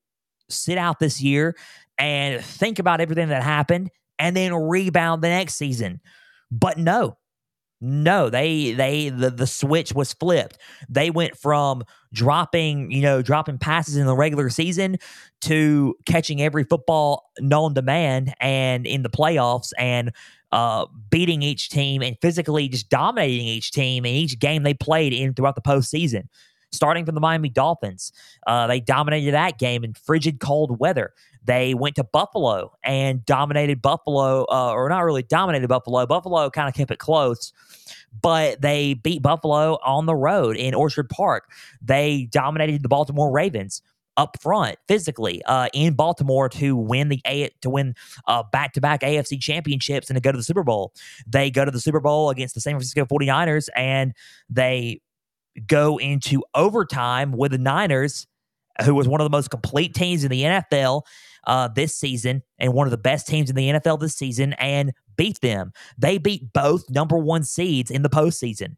sit 0.49 0.77
out 0.77 0.99
this 0.99 1.21
year 1.21 1.55
and 1.97 2.43
think 2.43 2.79
about 2.79 3.01
everything 3.01 3.29
that 3.29 3.43
happened, 3.43 3.89
and 4.19 4.35
then 4.35 4.53
rebound 4.53 5.21
the 5.21 5.29
next 5.29 5.55
season. 5.55 6.01
But 6.51 6.77
no, 6.77 7.17
no, 7.81 8.29
they 8.29 8.73
they 8.73 9.09
the 9.09 9.31
the 9.31 9.47
switch 9.47 9.93
was 9.93 10.13
flipped. 10.13 10.59
They 10.87 11.09
went 11.09 11.35
from 11.35 11.83
dropping, 12.13 12.91
you 12.91 13.01
know, 13.01 13.23
dropping 13.23 13.57
passes 13.57 13.97
in 13.97 14.05
the 14.05 14.15
regular 14.15 14.49
season 14.49 14.97
to 15.41 15.95
catching 16.05 16.41
every 16.41 16.63
football 16.63 17.31
known 17.39 17.73
to 17.73 17.81
man 17.81 18.33
and 18.39 18.85
in 18.85 19.01
the 19.01 19.09
playoffs 19.09 19.71
and 19.79 20.11
uh, 20.51 20.85
beating 21.09 21.41
each 21.41 21.69
team 21.69 22.01
and 22.01 22.17
physically 22.21 22.67
just 22.67 22.89
dominating 22.89 23.47
each 23.47 23.71
team 23.71 24.05
in 24.05 24.13
each 24.13 24.39
game 24.39 24.63
they 24.63 24.73
played 24.73 25.13
in 25.13 25.33
throughout 25.33 25.55
the 25.55 25.61
postseason. 25.61 26.27
Starting 26.73 27.05
from 27.05 27.15
the 27.15 27.21
Miami 27.21 27.49
Dolphins, 27.49 28.13
uh, 28.47 28.65
they 28.65 28.79
dominated 28.79 29.33
that 29.33 29.59
game 29.59 29.83
in 29.83 29.93
frigid 29.93 30.39
cold 30.39 30.79
weather. 30.79 31.13
They 31.43 31.73
went 31.73 31.95
to 31.95 32.03
Buffalo 32.05 32.77
and 32.81 33.25
dominated 33.25 33.81
Buffalo, 33.81 34.45
uh, 34.49 34.71
or 34.71 34.87
not 34.87 35.03
really 35.03 35.23
dominated 35.23 35.67
Buffalo. 35.67 36.05
Buffalo 36.05 36.49
kind 36.49 36.69
of 36.69 36.75
kept 36.75 36.91
it 36.91 36.99
close, 36.99 37.51
but 38.21 38.61
they 38.61 38.93
beat 38.93 39.21
Buffalo 39.21 39.79
on 39.83 40.05
the 40.05 40.15
road 40.15 40.55
in 40.55 40.73
Orchard 40.73 41.09
Park. 41.09 41.51
They 41.81 42.29
dominated 42.31 42.83
the 42.83 42.89
Baltimore 42.89 43.31
Ravens 43.31 43.81
up 44.17 44.37
front 44.41 44.77
physically 44.87 45.41
uh, 45.45 45.67
in 45.73 45.93
Baltimore 45.93 46.49
to 46.49 46.75
win 46.75 47.09
the 47.09 47.21
A 47.25 47.49
to 47.61 47.69
win 47.69 47.95
back 48.51 48.73
to 48.73 48.81
back 48.81 49.01
AFC 49.01 49.39
championships 49.39 50.09
and 50.09 50.17
to 50.17 50.21
go 50.21 50.31
to 50.31 50.37
the 50.37 50.43
Super 50.43 50.63
Bowl. 50.63 50.93
They 51.25 51.49
go 51.51 51.65
to 51.65 51.71
the 51.71 51.79
Super 51.79 51.99
Bowl 51.99 52.29
against 52.29 52.55
the 52.55 52.61
San 52.61 52.73
Francisco 52.73 53.05
49ers 53.05 53.69
and 53.75 54.13
they 54.49 55.01
go 55.67 55.97
into 55.97 56.43
overtime 56.55 57.31
with 57.31 57.51
the 57.51 57.57
Niners, 57.57 58.27
who 58.85 58.95
was 58.95 59.07
one 59.07 59.21
of 59.21 59.25
the 59.25 59.35
most 59.35 59.49
complete 59.49 59.93
teams 59.93 60.23
in 60.23 60.31
the 60.31 60.43
NFL 60.43 61.03
uh, 61.47 61.67
this 61.67 61.95
season 61.95 62.43
and 62.59 62.73
one 62.73 62.87
of 62.87 62.91
the 62.91 62.97
best 62.97 63.27
teams 63.27 63.49
in 63.49 63.55
the 63.55 63.69
NFL 63.69 63.99
this 63.99 64.15
season 64.15 64.53
and 64.53 64.93
beat 65.17 65.41
them. 65.41 65.71
They 65.97 66.17
beat 66.17 66.53
both 66.53 66.89
number 66.89 67.17
one 67.17 67.43
seeds 67.43 67.91
in 67.91 68.01
the 68.01 68.09
postseason. 68.09 68.75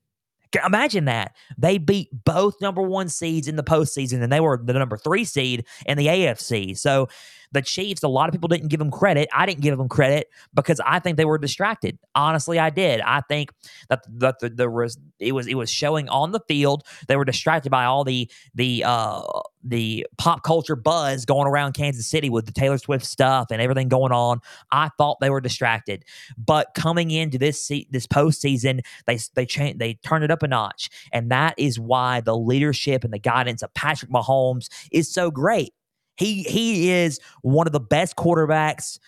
Imagine 0.65 1.05
that. 1.05 1.35
They 1.57 1.77
beat 1.77 2.09
both 2.25 2.61
number 2.61 2.81
one 2.81 3.09
seeds 3.09 3.47
in 3.47 3.55
the 3.55 3.63
postseason, 3.63 4.21
and 4.21 4.31
they 4.31 4.39
were 4.39 4.59
the 4.63 4.73
number 4.73 4.97
three 4.97 5.25
seed 5.25 5.65
in 5.85 5.97
the 5.97 6.07
AFC. 6.07 6.77
So 6.77 7.09
the 7.53 7.61
Chiefs, 7.61 8.03
a 8.03 8.07
lot 8.07 8.27
of 8.27 8.33
people 8.33 8.47
didn't 8.47 8.67
give 8.69 8.79
them 8.79 8.91
credit. 8.91 9.29
I 9.31 9.45
didn't 9.45 9.61
give 9.61 9.77
them 9.77 9.87
credit 9.87 10.29
because 10.53 10.81
I 10.85 10.99
think 10.99 11.17
they 11.17 11.25
were 11.25 11.37
distracted. 11.37 11.97
Honestly, 12.15 12.59
I 12.59 12.69
did. 12.71 12.99
I 13.01 13.21
think 13.21 13.51
that 13.89 14.03
that 14.19 14.39
the, 14.39 14.49
the, 14.49 14.55
the 14.55 14.97
it 15.19 15.31
was 15.31 15.47
it 15.47 15.55
was 15.55 15.69
showing 15.69 16.09
on 16.09 16.31
the 16.31 16.39
field. 16.47 16.83
They 17.07 17.15
were 17.15 17.25
distracted 17.25 17.69
by 17.69 17.85
all 17.85 18.03
the 18.03 18.29
the 18.55 18.83
uh 18.85 19.21
the 19.63 20.05
pop 20.17 20.43
culture 20.43 20.75
buzz 20.75 21.25
going 21.25 21.47
around 21.47 21.73
Kansas 21.73 22.07
City 22.07 22.29
with 22.29 22.45
the 22.45 22.51
Taylor 22.51 22.77
Swift 22.77 23.05
stuff 23.05 23.47
and 23.51 23.61
everything 23.61 23.87
going 23.87 24.11
on. 24.11 24.39
I 24.71 24.89
thought 24.97 25.19
they 25.21 25.29
were 25.29 25.41
distracted, 25.41 26.03
but 26.37 26.73
coming 26.75 27.11
into 27.11 27.37
this 27.37 27.67
this 27.89 28.07
postseason, 28.07 28.81
they 29.05 29.19
they 29.35 29.45
changed 29.45 29.79
they 29.79 29.93
turned 29.93 30.23
it 30.23 30.31
up 30.31 30.41
a 30.41 30.47
notch, 30.47 30.89
and 31.11 31.31
that 31.31 31.53
is 31.57 31.79
why 31.79 32.21
the 32.21 32.35
leadership 32.35 33.03
and 33.03 33.13
the 33.13 33.19
guidance 33.19 33.61
of 33.61 33.73
Patrick 33.75 34.11
Mahomes 34.11 34.69
is 34.91 35.11
so 35.11 35.29
great. 35.29 35.73
He 36.15 36.43
he 36.43 36.91
is 36.91 37.19
one 37.41 37.67
of 37.67 37.73
the 37.73 37.79
best 37.79 38.15
quarterbacks 38.15 38.99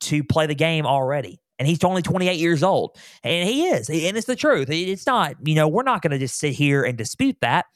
to 0.00 0.22
play 0.24 0.46
the 0.46 0.54
game 0.54 0.86
already. 0.86 1.40
And 1.58 1.68
he's 1.68 1.82
only 1.84 2.02
28 2.02 2.38
years 2.38 2.62
old. 2.62 2.96
And 3.22 3.48
he 3.48 3.66
is. 3.66 3.88
And 3.88 4.16
it's 4.16 4.26
the 4.26 4.34
truth. 4.34 4.68
It's 4.68 5.06
not, 5.06 5.36
you 5.44 5.54
know, 5.54 5.68
we're 5.68 5.84
not 5.84 6.02
going 6.02 6.10
to 6.10 6.18
just 6.18 6.38
sit 6.38 6.54
here 6.54 6.82
and 6.82 6.98
dispute 6.98 7.36
that. 7.40 7.66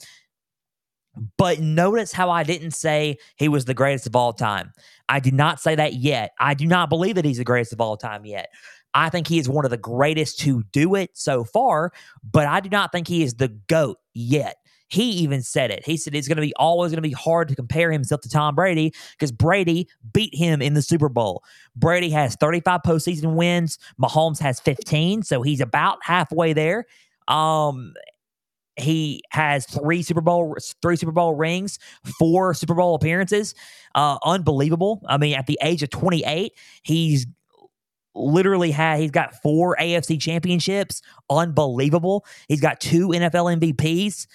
But 1.39 1.61
notice 1.61 2.13
how 2.13 2.31
I 2.31 2.43
didn't 2.43 2.73
say 2.73 3.19
he 3.37 3.49
was 3.49 3.65
the 3.65 3.75
greatest 3.75 4.07
of 4.07 4.17
all 4.17 4.33
time. 4.33 4.73
I 5.09 5.21
did 5.21 5.35
not 5.35 5.61
say 5.61 5.75
that 5.75 5.95
yet. 5.95 6.33
I 6.41 6.55
do 6.55 6.67
not 6.67 6.91
believe 6.91 7.15
that 7.15 7.25
he's 7.25 7.39
the 7.39 7.45
greatest 7.45 7.73
of 7.73 7.81
all 7.81 7.97
time 7.97 8.27
yet. 8.27 8.49
I 8.93 9.09
think 9.09 9.29
he 9.29 9.39
is 9.39 9.49
one 9.49 9.65
of 9.65 9.71
the 9.71 9.77
greatest 9.77 10.41
to 10.41 10.63
do 10.73 10.95
it 10.95 11.11
so 11.15 11.45
far, 11.45 11.93
but 12.29 12.47
I 12.47 12.61
do 12.61 12.69
not 12.69 12.93
think 12.93 13.07
he 13.07 13.23
is 13.23 13.35
the 13.35 13.49
GOAT 13.49 13.99
yet. 14.15 14.57
He 14.89 15.11
even 15.11 15.43
said 15.43 15.71
it. 15.71 15.85
He 15.85 15.97
said 15.97 16.15
it's 16.15 16.29
going 16.29 16.37
to 16.37 16.43
be 16.43 16.55
always 16.57 16.93
going 16.93 17.03
to 17.03 17.09
be 17.09 17.13
hard 17.13 17.49
to 17.49 17.57
compare 17.57 17.91
himself 17.91 18.21
to 18.23 18.29
Tom 18.29 18.55
Brady 18.55 18.93
because 19.13 19.33
Brady 19.33 19.89
beat 20.13 20.35
him 20.35 20.63
in 20.63 20.75
the 20.75 20.83
Super 20.83 21.09
Bowl. 21.09 21.43
Brady 21.75 22.11
has 22.11 22.37
35 22.37 22.81
postseason 22.87 23.35
wins. 23.35 23.79
Mahomes 24.01 24.39
has 24.41 24.61
15, 24.61 25.23
so 25.23 25.43
he's 25.43 25.61
about 25.61 25.99
halfway 26.03 26.53
there. 26.53 26.85
Um, 27.27 27.95
he 28.77 29.23
has 29.31 29.67
three 29.67 30.03
Super 30.03 30.21
Bowl 30.21 30.57
three 30.83 30.97
Super 30.97 31.13
Bowl 31.13 31.35
rings, 31.35 31.79
four 32.19 32.55
Super 32.55 32.75
Bowl 32.75 32.95
appearances. 32.95 33.55
Uh, 33.95 34.19
unbelievable. 34.25 35.03
I 35.09 35.17
mean, 35.17 35.35
at 35.35 35.47
the 35.47 35.59
age 35.63 35.83
of 35.83 35.91
28, 35.91 36.53
he's 36.83 37.27
literally 38.15 38.71
had 38.71 39.01
he's 39.01 39.11
got 39.11 39.35
four 39.43 39.77
AFC 39.81 40.21
championships. 40.21 41.03
Unbelievable. 41.31 42.25
He's 42.49 42.61
got 42.61 42.81
two 42.81 43.09
NFL 43.09 43.59
MVPs 43.61 44.27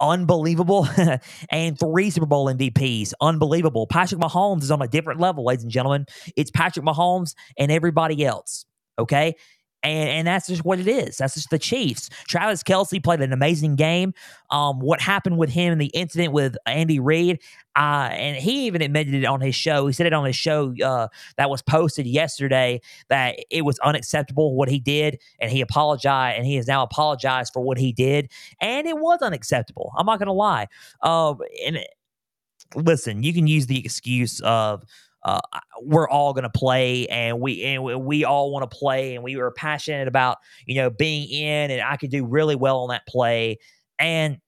unbelievable, 0.00 0.88
and 1.50 1.78
three 1.78 2.10
Super 2.10 2.26
Bowl 2.26 2.46
MVPs, 2.46 3.12
unbelievable. 3.20 3.86
Patrick 3.86 4.20
Mahomes 4.20 4.62
is 4.62 4.70
on 4.70 4.82
a 4.82 4.88
different 4.88 5.20
level, 5.20 5.44
ladies 5.44 5.64
and 5.64 5.72
gentlemen. 5.72 6.06
It's 6.36 6.50
Patrick 6.50 6.84
Mahomes 6.84 7.34
and 7.58 7.70
everybody 7.70 8.24
else. 8.24 8.64
Okay. 8.98 9.34
And, 9.82 10.08
and 10.10 10.26
that's 10.26 10.46
just 10.46 10.64
what 10.64 10.78
it 10.78 10.86
is. 10.86 11.16
That's 11.16 11.34
just 11.34 11.50
the 11.50 11.58
Chiefs. 11.58 12.10
Travis 12.28 12.62
Kelce 12.62 13.02
played 13.02 13.20
an 13.20 13.32
amazing 13.32 13.76
game. 13.76 14.12
Um, 14.50 14.80
what 14.80 15.00
happened 15.00 15.38
with 15.38 15.50
him 15.50 15.72
and 15.72 15.80
the 15.80 15.86
incident 15.86 16.32
with 16.32 16.56
Andy 16.66 17.00
Reid, 17.00 17.40
uh, 17.76 18.08
and 18.12 18.36
he 18.36 18.66
even 18.66 18.82
admitted 18.82 19.14
it 19.14 19.24
on 19.24 19.40
his 19.40 19.54
show. 19.54 19.86
He 19.86 19.92
said 19.92 20.06
it 20.06 20.12
on 20.12 20.24
his 20.24 20.36
show 20.36 20.74
uh, 20.84 21.08
that 21.36 21.48
was 21.48 21.62
posted 21.62 22.06
yesterday 22.06 22.80
that 23.08 23.36
it 23.50 23.62
was 23.62 23.78
unacceptable 23.78 24.54
what 24.54 24.68
he 24.68 24.80
did, 24.80 25.18
and 25.40 25.50
he 25.50 25.60
apologized, 25.60 26.36
and 26.36 26.46
he 26.46 26.56
has 26.56 26.66
now 26.66 26.82
apologized 26.82 27.52
for 27.52 27.62
what 27.62 27.78
he 27.78 27.92
did, 27.92 28.30
and 28.60 28.86
it 28.86 28.98
was 28.98 29.20
unacceptable. 29.22 29.92
I'm 29.96 30.06
not 30.06 30.18
going 30.18 30.26
to 30.26 30.32
lie. 30.32 30.66
Uh, 31.00 31.34
and 31.64 31.78
listen, 32.74 33.22
you 33.22 33.32
can 33.32 33.46
use 33.46 33.66
the 33.66 33.78
excuse 33.78 34.40
of 34.40 34.84
uh, 35.22 35.40
we're 35.82 36.08
all 36.08 36.32
going 36.32 36.44
to 36.44 36.50
play 36.50 37.06
and 37.08 37.40
we 37.40 37.62
and 37.62 38.04
we 38.04 38.24
all 38.24 38.50
want 38.50 38.68
to 38.68 38.76
play 38.76 39.14
and 39.14 39.22
we 39.22 39.36
were 39.36 39.50
passionate 39.50 40.08
about 40.08 40.38
you 40.66 40.74
know 40.74 40.90
being 40.90 41.28
in 41.28 41.70
and 41.70 41.82
I 41.82 41.96
could 41.96 42.10
do 42.10 42.24
really 42.24 42.56
well 42.56 42.78
on 42.78 42.88
that 42.88 43.06
play 43.06 43.58
and 43.98 44.38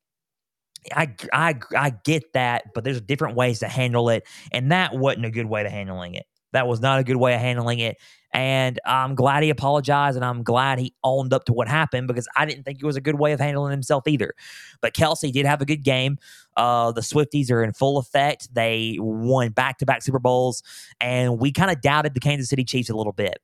I 0.94 1.14
I 1.32 1.54
I 1.76 1.92
get 2.04 2.32
that 2.32 2.64
but 2.74 2.84
there's 2.84 3.00
different 3.00 3.36
ways 3.36 3.58
to 3.60 3.68
handle 3.68 4.08
it 4.08 4.26
and 4.52 4.72
that 4.72 4.94
wasn't 4.94 5.26
a 5.26 5.30
good 5.30 5.46
way 5.46 5.62
to 5.62 5.70
handling 5.70 6.14
it 6.14 6.26
that 6.52 6.66
was 6.66 6.80
not 6.80 7.00
a 7.00 7.04
good 7.04 7.16
way 7.16 7.34
of 7.34 7.40
handling 7.40 7.78
it 7.78 7.96
and 8.32 8.80
I'm 8.86 9.14
glad 9.14 9.42
he 9.42 9.50
apologized 9.50 10.16
and 10.16 10.24
I'm 10.24 10.42
glad 10.42 10.78
he 10.78 10.94
owned 11.04 11.34
up 11.34 11.44
to 11.46 11.52
what 11.52 11.68
happened 11.68 12.08
because 12.08 12.26
I 12.34 12.46
didn't 12.46 12.64
think 12.64 12.78
it 12.80 12.86
was 12.86 12.96
a 12.96 13.00
good 13.00 13.18
way 13.18 13.32
of 13.32 13.40
handling 13.40 13.72
himself 13.72 14.08
either. 14.08 14.32
But 14.80 14.94
Kelce 14.94 15.30
did 15.30 15.44
have 15.44 15.60
a 15.60 15.66
good 15.66 15.84
game. 15.84 16.18
Uh, 16.56 16.92
the 16.92 17.00
Swifties 17.00 17.50
are 17.50 17.62
in 17.62 17.72
full 17.72 17.98
effect. 17.98 18.52
They 18.54 18.96
won 19.00 19.50
back 19.50 19.78
to 19.78 19.86
back 19.86 20.02
Super 20.02 20.18
Bowls, 20.18 20.62
and 21.00 21.38
we 21.38 21.52
kind 21.52 21.70
of 21.70 21.80
doubted 21.80 22.14
the 22.14 22.20
Kansas 22.20 22.48
City 22.48 22.64
Chiefs 22.64 22.90
a 22.90 22.96
little 22.96 23.12
bit. 23.12 23.38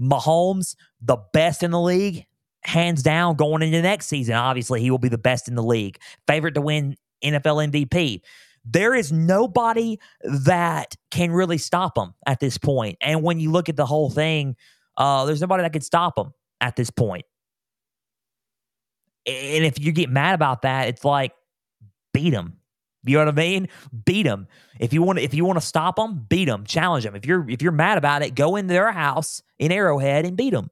Mahomes, 0.00 0.76
the 1.00 1.16
best 1.32 1.62
in 1.62 1.70
the 1.70 1.80
league, 1.80 2.26
hands 2.62 3.02
down 3.02 3.36
going 3.36 3.62
into 3.62 3.80
next 3.82 4.06
season. 4.06 4.34
Obviously, 4.34 4.80
he 4.80 4.90
will 4.90 4.98
be 4.98 5.08
the 5.08 5.18
best 5.18 5.48
in 5.48 5.54
the 5.54 5.62
league. 5.62 5.98
Favorite 6.26 6.54
to 6.54 6.60
win 6.60 6.96
NFL 7.24 7.70
MVP 7.70 8.20
there 8.66 8.94
is 8.94 9.12
nobody 9.12 9.98
that 10.24 10.96
can 11.10 11.30
really 11.30 11.58
stop 11.58 11.96
him 11.96 12.14
at 12.26 12.40
this 12.40 12.58
point. 12.58 12.98
And 13.00 13.22
when 13.22 13.38
you 13.38 13.52
look 13.52 13.68
at 13.68 13.76
the 13.76 13.86
whole 13.86 14.10
thing, 14.10 14.56
uh, 14.96 15.24
there's 15.24 15.40
nobody 15.40 15.62
that 15.62 15.72
can 15.72 15.82
stop 15.82 16.18
him 16.18 16.32
at 16.60 16.74
this 16.76 16.90
point. 16.90 17.24
And 19.26 19.64
if 19.64 19.78
you 19.78 19.92
get 19.92 20.10
mad 20.10 20.34
about 20.34 20.62
that, 20.62 20.88
it's 20.88 21.04
like 21.04 21.32
beat 22.16 22.30
them. 22.30 22.56
You 23.04 23.18
know 23.18 23.26
what 23.26 23.34
I 23.34 23.36
mean? 23.36 23.68
Beat 24.04 24.24
them. 24.24 24.48
If 24.80 24.92
you 24.92 25.02
want 25.02 25.18
to, 25.18 25.24
if 25.24 25.34
you 25.34 25.44
want 25.44 25.60
to 25.60 25.64
stop 25.64 25.96
them, 25.96 26.26
beat 26.28 26.46
them. 26.46 26.64
Challenge 26.64 27.04
them. 27.04 27.14
If 27.14 27.26
you're 27.26 27.48
if 27.48 27.62
you're 27.62 27.72
mad 27.72 27.98
about 27.98 28.22
it, 28.22 28.34
go 28.34 28.56
in 28.56 28.66
their 28.66 28.90
house 28.90 29.42
in 29.58 29.70
Arrowhead 29.70 30.24
and 30.24 30.36
beat 30.36 30.52
them. 30.52 30.70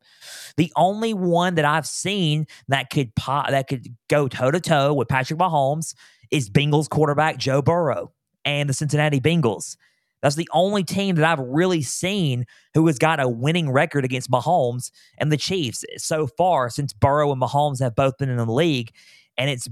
The 0.57 0.73
only 0.75 1.15
one 1.15 1.55
that 1.57 1.65
I've 1.65 1.87
seen 1.87 2.47
that 2.69 2.91
could 2.91 3.15
pop, 3.15 3.51
that 3.51 3.69
could 3.69 3.87
go 4.09 4.27
toe 4.27 4.51
to 4.51 4.59
toe 4.59 4.95
with 4.95 5.09
Patrick 5.09 5.39
Mahomes 5.39 5.95
is 6.31 6.51
Bengals 6.51 6.89
quarterback 6.89 7.37
Joe 7.37 7.63
Burrow 7.63 8.13
and 8.45 8.69
the 8.69 8.75
Cincinnati 8.75 9.21
Bengals. 9.21 9.77
That's 10.23 10.37
the 10.37 10.49
only 10.53 10.83
team 10.83 11.17
that 11.17 11.27
I've 11.27 11.47
really 11.47 11.83
seen 11.83 12.47
who 12.73 12.87
has 12.87 12.99
got 12.99 13.21
a 13.21 13.29
winning 13.29 13.71
record 13.71 14.05
against 14.05 14.31
Mahomes 14.31 14.91
and 15.19 15.31
the 15.31 15.37
Chiefs 15.37 15.85
so 15.99 16.27
far 16.27 16.71
since 16.71 16.95
Burrow 16.95 17.31
and 17.31 17.41
Mahomes 17.41 17.81
have 17.81 17.95
both 17.95 18.17
been 18.17 18.31
in 18.31 18.39
the 18.39 18.47
league. 18.47 18.91
And 19.37 19.51
it's 19.51 19.69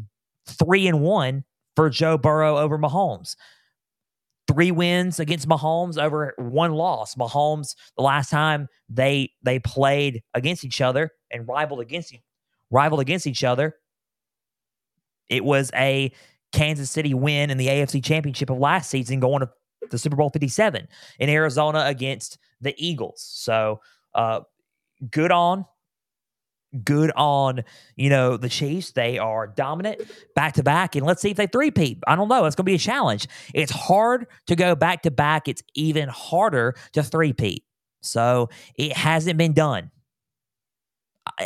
three 0.47 0.87
and 0.87 1.01
one 1.01 1.45
for 1.77 1.91
Joe 1.91 2.19
Burrow 2.19 2.59
over 2.59 2.79
Mahomes. 2.79 3.37
Three 4.49 4.71
wins 4.71 5.21
against 5.21 5.49
Mahomes 5.49 6.03
over 6.03 6.35
one 6.37 6.73
loss. 6.73 7.15
Mahomes, 7.15 7.75
the 7.97 8.03
last 8.03 8.29
time 8.29 8.69
they 8.89 9.31
they 9.43 9.59
played 9.59 10.23
against 10.35 10.65
each 10.65 10.81
other 10.81 11.11
and 11.31 11.47
rivaled 11.49 11.81
against 11.81 12.15
rivaled 12.71 13.01
against 13.01 13.27
each 13.27 13.45
other, 13.45 13.77
it 15.29 15.45
was 15.45 15.71
a 15.75 16.13
Kansas 16.53 16.91
City 16.91 17.15
win 17.15 17.51
in 17.51 17.57
the 17.57 17.69
AFC 17.69 18.05
Championship 18.05 18.51
of 18.51 18.59
last 18.59 18.91
season, 18.91 19.21
going 19.21 19.41
to 19.41 19.51
the 19.91 19.99
Super 19.99 20.17
Bowl 20.17 20.31
57 20.31 20.87
in 21.19 21.29
Arizona 21.29 21.85
against 21.87 22.39
the 22.61 22.75
Eagles. 22.77 23.23
So, 23.35 23.81
uh, 24.15 24.41
good 25.11 25.33
on 25.33 25.65
good 26.85 27.13
on 27.17 27.65
you 27.97 28.09
know 28.09 28.37
the 28.37 28.49
Chiefs. 28.49 28.93
They 28.93 29.19
are 29.19 29.47
dominant 29.47 30.03
back 30.35 30.55
to 30.55 30.63
back, 30.63 30.97
and 30.97 31.07
let's 31.07 31.23
see 31.23 31.31
if 31.31 31.37
they 31.37 31.47
three-peat. 31.47 31.99
I 32.07 32.17
don't 32.17 32.29
know. 32.29 32.45
It's 32.45 32.57
going 32.57 32.65
to 32.65 32.71
be 32.71 32.75
a 32.75 32.79
challenge. 32.79 33.29
It's 33.55 33.73
hard 33.73 34.27
to 34.47 34.57
go 34.57 34.75
back 34.75 35.03
to 35.03 35.11
back. 35.11 35.49
It's 35.49 35.63
even 35.75 36.09
harder 36.09 36.75
to 36.93 37.03
three-peat. 37.03 37.65
So 38.01 38.51
it 38.77 38.93
hasn't 38.97 39.39
been 39.39 39.53
done. 39.53 39.91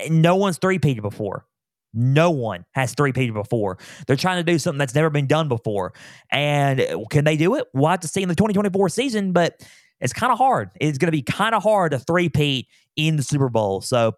No 0.09 0.37
one's 0.37 0.59
three-peated 0.59 1.02
before. 1.02 1.47
No 1.92 2.30
one 2.30 2.64
has 2.73 2.95
three-peated 2.95 3.35
before. 3.35 3.78
They're 4.06 4.16
trying 4.16 4.45
to 4.45 4.52
do 4.52 4.59
something 4.59 4.78
that's 4.78 4.95
never 4.95 5.11
been 5.11 5.26
done 5.26 5.49
before. 5.49 5.95
And 6.30 6.80
uh, 6.80 7.04
can 7.11 7.25
they 7.25 7.37
do 7.37 7.54
it? 7.56 7.66
We'll 7.73 7.90
have 7.90 8.00
to 8.00 8.09
see 8.09 8.23
in 8.23 8.28
the 8.28 8.35
2024 8.35 8.88
season, 8.90 9.33
but 9.33 9.61
it's 10.00 10.12
kind 10.12 10.30
of 10.30 10.38
hard. 10.38 10.71
It's 10.80 10.99
going 10.99 11.09
to 11.09 11.12
be 11.12 11.23
kind 11.23 11.54
of 11.54 11.62
hard 11.62 11.92
to 11.92 11.99
three-peat 11.99 12.68
in 12.97 13.16
the 13.16 13.23
Super 13.23 13.49
Bowl. 13.49 13.80
So 13.80 14.12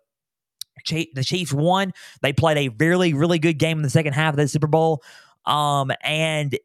the 0.86 1.24
Chiefs 1.24 1.52
won. 1.52 1.92
They 2.22 2.32
played 2.32 2.58
a 2.58 2.74
really, 2.78 3.14
really 3.14 3.38
good 3.38 3.58
game 3.58 3.78
in 3.78 3.82
the 3.82 3.90
second 3.90 4.12
half 4.12 4.34
of 4.34 4.36
the 4.36 4.48
Super 4.48 4.66
Bowl. 4.66 5.02
Um, 5.46 5.90
and 6.02 6.58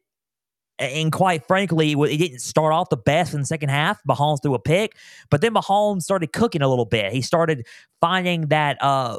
and 0.78 1.12
quite 1.12 1.46
frankly, 1.46 1.92
it 1.92 2.18
didn't 2.18 2.40
start 2.40 2.72
off 2.72 2.88
the 2.88 2.96
best 2.96 3.32
in 3.32 3.40
the 3.40 3.46
second 3.46 3.68
half. 3.68 4.00
Mahomes 4.08 4.42
threw 4.42 4.54
a 4.54 4.58
pick, 4.58 4.96
but 5.30 5.40
then 5.40 5.54
Mahomes 5.54 6.02
started 6.02 6.32
cooking 6.32 6.62
a 6.62 6.68
little 6.68 6.84
bit. 6.84 7.12
He 7.12 7.22
started 7.22 7.66
finding 8.00 8.48
that 8.48 8.82
uh 8.82 9.18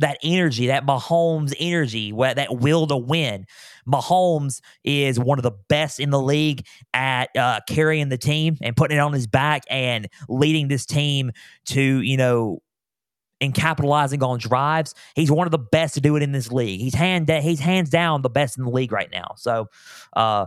that 0.00 0.18
energy, 0.22 0.68
that 0.68 0.86
Mahomes 0.86 1.54
energy, 1.60 2.10
that 2.12 2.56
will 2.56 2.86
to 2.86 2.96
win. 2.96 3.44
Mahomes 3.86 4.60
is 4.82 5.18
one 5.18 5.38
of 5.38 5.42
the 5.42 5.52
best 5.68 6.00
in 6.00 6.10
the 6.10 6.20
league 6.20 6.64
at 6.94 7.28
uh, 7.36 7.60
carrying 7.68 8.08
the 8.08 8.16
team 8.16 8.56
and 8.62 8.76
putting 8.76 8.96
it 8.96 9.00
on 9.00 9.12
his 9.12 9.26
back 9.26 9.62
and 9.68 10.08
leading 10.28 10.68
this 10.68 10.86
team 10.86 11.32
to, 11.66 12.00
you 12.00 12.16
know, 12.16 12.62
and 13.40 13.54
capitalizing 13.54 14.22
on 14.22 14.38
drives. 14.38 14.94
He's 15.14 15.30
one 15.30 15.46
of 15.46 15.50
the 15.50 15.58
best 15.58 15.94
to 15.94 16.00
do 16.00 16.16
it 16.16 16.22
in 16.22 16.32
this 16.32 16.52
league. 16.52 16.80
He's 16.80 16.94
hand 16.94 17.28
he's 17.28 17.60
hands 17.60 17.90
down 17.90 18.22
the 18.22 18.30
best 18.30 18.58
in 18.58 18.64
the 18.64 18.70
league 18.70 18.92
right 18.92 19.10
now. 19.12 19.34
So, 19.36 19.68
uh, 20.14 20.46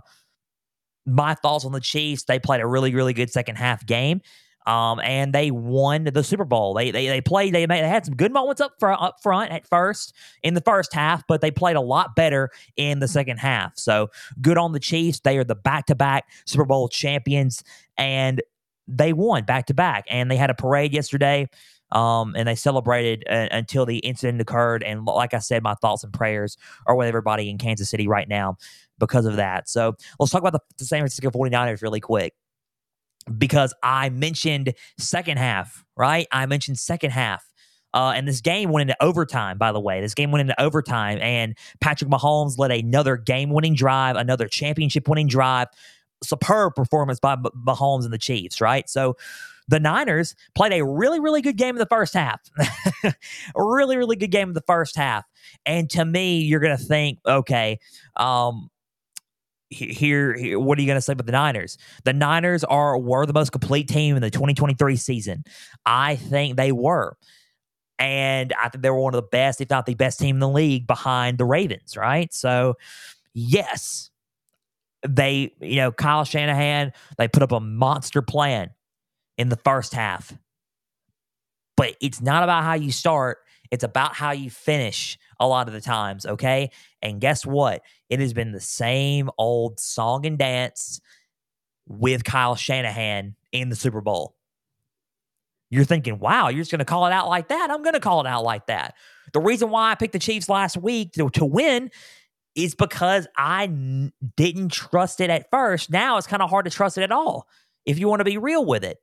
my 1.05 1.33
thoughts 1.35 1.65
on 1.65 1.71
the 1.71 1.81
Chiefs: 1.81 2.23
they 2.23 2.39
played 2.39 2.61
a 2.61 2.67
really 2.67 2.93
really 2.93 3.13
good 3.13 3.31
second 3.31 3.55
half 3.55 3.85
game. 3.85 4.21
Um, 4.65 5.01
and 5.01 5.33
they 5.33 5.51
won 5.51 6.05
the 6.05 6.23
Super 6.23 6.45
Bowl. 6.45 6.73
They 6.73 6.91
they, 6.91 7.07
they 7.07 7.19
played. 7.19 7.53
They, 7.53 7.67
made, 7.67 7.83
they 7.83 7.89
had 7.89 8.05
some 8.05 8.15
good 8.15 8.31
moments 8.31 8.61
up 8.61 8.75
front, 8.79 9.01
up 9.01 9.17
front 9.21 9.51
at 9.51 9.67
first 9.67 10.13
in 10.41 10.53
the 10.53 10.61
first 10.61 10.93
half, 10.93 11.23
but 11.27 11.41
they 11.41 11.51
played 11.51 11.75
a 11.75 11.81
lot 11.81 12.15
better 12.15 12.49
in 12.77 12.99
the 12.99 13.07
second 13.07 13.39
half. 13.39 13.77
So 13.77 14.09
good 14.41 14.57
on 14.57 14.71
the 14.71 14.79
Chiefs. 14.79 15.19
They 15.19 15.37
are 15.37 15.43
the 15.43 15.55
back 15.55 15.87
to 15.87 15.95
back 15.95 16.29
Super 16.45 16.65
Bowl 16.65 16.87
champions, 16.87 17.61
and 17.97 18.41
they 18.87 19.11
won 19.11 19.43
back 19.43 19.65
to 19.65 19.73
back. 19.73 20.05
And 20.09 20.31
they 20.31 20.37
had 20.37 20.49
a 20.49 20.55
parade 20.55 20.93
yesterday. 20.93 21.49
Um, 21.93 22.35
and 22.35 22.47
they 22.47 22.55
celebrated 22.55 23.23
uh, 23.29 23.47
until 23.51 23.85
the 23.85 23.99
incident 23.99 24.41
occurred. 24.41 24.83
And 24.83 25.05
like 25.05 25.33
I 25.33 25.39
said, 25.39 25.63
my 25.63 25.75
thoughts 25.75 26.03
and 26.03 26.11
prayers 26.11 26.57
are 26.87 26.95
with 26.95 27.07
everybody 27.07 27.49
in 27.49 27.57
Kansas 27.57 27.89
City 27.89 28.07
right 28.07 28.27
now 28.27 28.57
because 28.99 29.25
of 29.25 29.35
that. 29.37 29.69
So 29.69 29.95
let's 30.19 30.31
talk 30.31 30.41
about 30.41 30.53
the, 30.53 30.59
the 30.77 30.85
San 30.85 30.99
Francisco 30.99 31.29
49ers 31.29 31.81
really 31.81 31.99
quick 31.99 32.33
because 33.37 33.73
I 33.83 34.09
mentioned 34.09 34.73
second 34.97 35.37
half, 35.37 35.85
right? 35.95 36.27
I 36.31 36.45
mentioned 36.45 36.79
second 36.79 37.11
half. 37.11 37.45
Uh, 37.93 38.13
and 38.15 38.27
this 38.27 38.41
game 38.41 38.71
went 38.71 38.89
into 38.89 39.03
overtime, 39.03 39.57
by 39.59 39.71
the 39.71 39.79
way. 39.79 40.01
This 40.01 40.15
game 40.15 40.31
went 40.31 40.41
into 40.41 40.59
overtime, 40.59 41.19
and 41.21 41.55
Patrick 41.79 42.09
Mahomes 42.09 42.57
led 42.57 42.71
another 42.71 43.17
game 43.17 43.51
winning 43.51 43.75
drive, 43.75 44.15
another 44.15 44.47
championship 44.47 45.07
winning 45.07 45.27
drive. 45.27 45.67
Superb 46.23 46.73
performance 46.73 47.19
by 47.19 47.35
Mahomes 47.35 48.03
and 48.03 48.13
the 48.13 48.17
Chiefs, 48.17 48.61
right? 48.61 48.89
So, 48.89 49.15
the 49.67 49.79
Niners 49.79 50.35
played 50.55 50.73
a 50.73 50.85
really, 50.85 51.19
really 51.19 51.41
good 51.41 51.57
game 51.57 51.75
in 51.75 51.79
the 51.79 51.85
first 51.85 52.13
half. 52.13 52.39
really, 53.55 53.97
really 53.97 54.15
good 54.15 54.31
game 54.31 54.49
in 54.49 54.53
the 54.53 54.63
first 54.67 54.95
half. 54.95 55.25
And 55.65 55.89
to 55.91 56.05
me, 56.05 56.41
you're 56.41 56.59
going 56.59 56.77
to 56.77 56.83
think, 56.83 57.19
okay, 57.25 57.79
um, 58.17 58.69
here, 59.69 60.35
here, 60.35 60.59
what 60.59 60.77
are 60.77 60.81
you 60.81 60.87
going 60.87 60.97
to 60.97 61.01
say 61.01 61.13
about 61.13 61.25
the 61.25 61.31
Niners? 61.31 61.77
The 62.03 62.13
Niners 62.13 62.63
are 62.63 62.97
were 62.97 63.25
the 63.25 63.33
most 63.33 63.51
complete 63.51 63.87
team 63.87 64.15
in 64.15 64.21
the 64.21 64.29
2023 64.29 64.95
season. 64.95 65.43
I 65.85 66.15
think 66.15 66.57
they 66.57 66.71
were. 66.71 67.17
And 67.99 68.53
I 68.61 68.69
think 68.69 68.81
they 68.81 68.89
were 68.89 68.99
one 68.99 69.13
of 69.13 69.21
the 69.21 69.27
best, 69.27 69.61
if 69.61 69.69
not 69.69 69.85
the 69.85 69.95
best 69.95 70.19
team 70.19 70.35
in 70.35 70.39
the 70.39 70.49
league 70.49 70.87
behind 70.87 71.37
the 71.37 71.45
Ravens, 71.45 71.95
right? 71.95 72.33
So, 72.33 72.75
yes, 73.33 74.09
they, 75.07 75.53
you 75.61 75.77
know, 75.77 75.91
Kyle 75.91 76.25
Shanahan, 76.25 76.91
they 77.17 77.27
put 77.27 77.43
up 77.43 77.51
a 77.51 77.59
monster 77.59 78.21
plan 78.21 78.71
in 79.37 79.49
the 79.49 79.57
first 79.57 79.93
half. 79.93 80.33
But 81.75 81.95
it's 82.01 82.21
not 82.21 82.43
about 82.43 82.63
how 82.63 82.73
you 82.73 82.91
start, 82.91 83.39
it's 83.71 83.83
about 83.83 84.15
how 84.15 84.31
you 84.31 84.49
finish 84.49 85.17
a 85.39 85.47
lot 85.47 85.67
of 85.67 85.73
the 85.73 85.81
times, 85.81 86.25
okay? 86.25 86.69
And 87.01 87.19
guess 87.19 87.45
what? 87.45 87.81
It 88.09 88.19
has 88.19 88.33
been 88.33 88.51
the 88.51 88.59
same 88.59 89.29
old 89.37 89.79
song 89.79 90.25
and 90.25 90.37
dance 90.37 91.01
with 91.87 92.23
Kyle 92.23 92.55
Shanahan 92.55 93.35
in 93.51 93.69
the 93.69 93.75
Super 93.75 94.01
Bowl. 94.01 94.35
You're 95.69 95.85
thinking, 95.85 96.19
wow, 96.19 96.49
you're 96.49 96.61
just 96.61 96.69
going 96.69 96.79
to 96.79 96.85
call 96.85 97.07
it 97.07 97.11
out 97.11 97.27
like 97.27 97.47
that? 97.47 97.71
I'm 97.71 97.81
going 97.81 97.95
to 97.95 97.99
call 97.99 98.21
it 98.21 98.27
out 98.27 98.43
like 98.43 98.67
that. 98.67 98.93
The 99.33 99.39
reason 99.39 99.71
why 99.71 99.91
I 99.91 99.95
picked 99.95 100.13
the 100.13 100.19
Chiefs 100.19 100.47
last 100.47 100.77
week 100.77 101.13
to, 101.13 101.31
to 101.31 101.45
win 101.45 101.89
is 102.55 102.75
because 102.75 103.27
I 103.35 103.63
n- 103.63 104.13
didn't 104.37 104.71
trust 104.71 105.19
it 105.19 105.31
at 105.31 105.49
first. 105.49 105.89
Now 105.89 106.17
it's 106.17 106.27
kind 106.27 106.43
of 106.43 106.51
hard 106.51 106.65
to 106.65 106.71
trust 106.71 106.99
it 106.99 107.01
at 107.01 107.11
all 107.11 107.47
if 107.87 107.97
you 107.97 108.07
want 108.07 108.19
to 108.19 108.25
be 108.25 108.37
real 108.37 108.63
with 108.63 108.83
it 108.83 108.99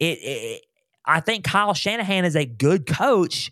it, 0.00 0.18
it 0.22 0.62
I 1.04 1.20
think 1.20 1.44
Kyle 1.44 1.74
Shanahan 1.74 2.24
is 2.24 2.36
a 2.36 2.44
good 2.44 2.86
coach, 2.86 3.50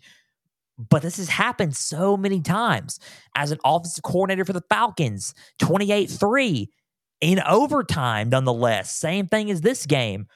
but 0.77 1.01
this 1.01 1.17
has 1.17 1.29
happened 1.29 1.75
so 1.75 2.15
many 2.15 2.41
times 2.41 2.99
as 3.35 3.51
an 3.51 3.59
offensive 3.65 4.03
coordinator 4.03 4.45
for 4.45 4.53
the 4.53 4.63
Falcons, 4.69 5.33
28 5.59 6.09
3 6.09 6.69
in 7.21 7.41
overtime, 7.41 8.29
nonetheless. 8.29 8.95
Same 8.95 9.27
thing 9.27 9.51
as 9.51 9.61
this 9.61 9.85
game. 9.85 10.27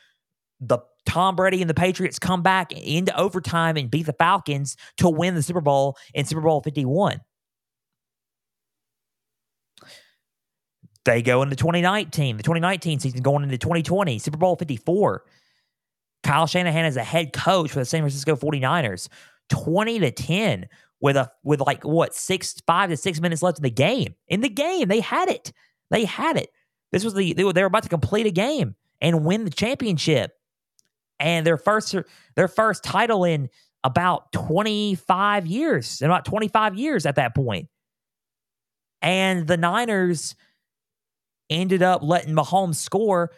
The 0.60 0.80
Tom 1.06 1.36
Brady 1.36 1.62
and 1.62 1.70
the 1.70 1.74
Patriots 1.74 2.20
come 2.20 2.42
back 2.42 2.72
into 2.72 3.18
overtime 3.18 3.78
and 3.78 3.92
beat 3.92 4.06
the 4.06 4.14
Falcons 4.14 4.78
to 4.98 5.10
win 5.10 5.36
the 5.36 5.42
Super 5.42 5.62
Bowl 5.62 5.98
in 6.14 6.26
Super 6.26 6.42
Bowl 6.42 6.62
51. 6.62 7.20
They 11.06 11.22
go 11.22 11.42
into 11.42 11.56
2019, 11.58 12.38
the 12.38 12.44
2019 12.44 13.00
season 13.00 13.22
going 13.22 13.44
into 13.44 13.58
2020, 13.58 14.20
Super 14.20 14.38
Bowl 14.38 14.56
54. 14.56 15.24
Kyle 16.24 16.48
Shanahan 16.48 16.86
is 16.86 16.98
a 16.98 17.04
head 17.04 17.34
coach 17.34 17.72
for 17.72 17.80
the 17.80 17.86
San 17.86 18.02
Francisco 18.02 18.36
49ers, 18.36 19.10
20 19.50 20.00
to 20.00 20.12
10 20.12 20.68
with 21.02 21.18
a 21.18 21.30
with 21.44 21.60
like 21.60 21.84
what 21.84 22.16
six 22.16 22.62
five 22.66 22.90
to 22.90 22.96
six 22.96 23.20
minutes 23.20 23.44
left 23.44 23.60
in 23.60 23.64
the 23.64 23.70
game. 23.70 24.16
In 24.30 24.40
the 24.40 24.50
game, 24.50 24.88
they 24.88 25.02
had 25.02 25.30
it. 25.30 25.52
They 25.92 26.06
had 26.06 26.38
it. 26.38 26.50
This 26.94 27.04
was 27.04 27.14
the 27.14 27.34
they 27.34 27.44
were, 27.44 27.52
they 27.52 27.62
were 27.62 27.68
about 27.68 27.84
to 27.84 27.90
complete 27.90 28.26
a 28.26 28.32
game 28.32 28.76
and 29.02 29.26
win 29.26 29.44
the 29.44 29.52
championship. 29.52 30.32
And 31.20 31.46
their 31.46 31.58
first 31.58 31.94
their 32.36 32.48
first 32.48 32.84
title 32.84 33.26
in 33.26 33.50
about 33.84 34.32
25 34.32 35.46
years, 35.46 36.02
in 36.02 36.06
about 36.10 36.24
25 36.24 36.76
years 36.76 37.06
at 37.06 37.16
that 37.16 37.36
point. 37.36 37.68
And 39.02 39.46
the 39.46 39.58
Niners 39.58 40.36
ended 41.50 41.84
up 41.84 42.02
letting 42.02 42.34
Mahomes 42.34 42.76
score 42.76 43.32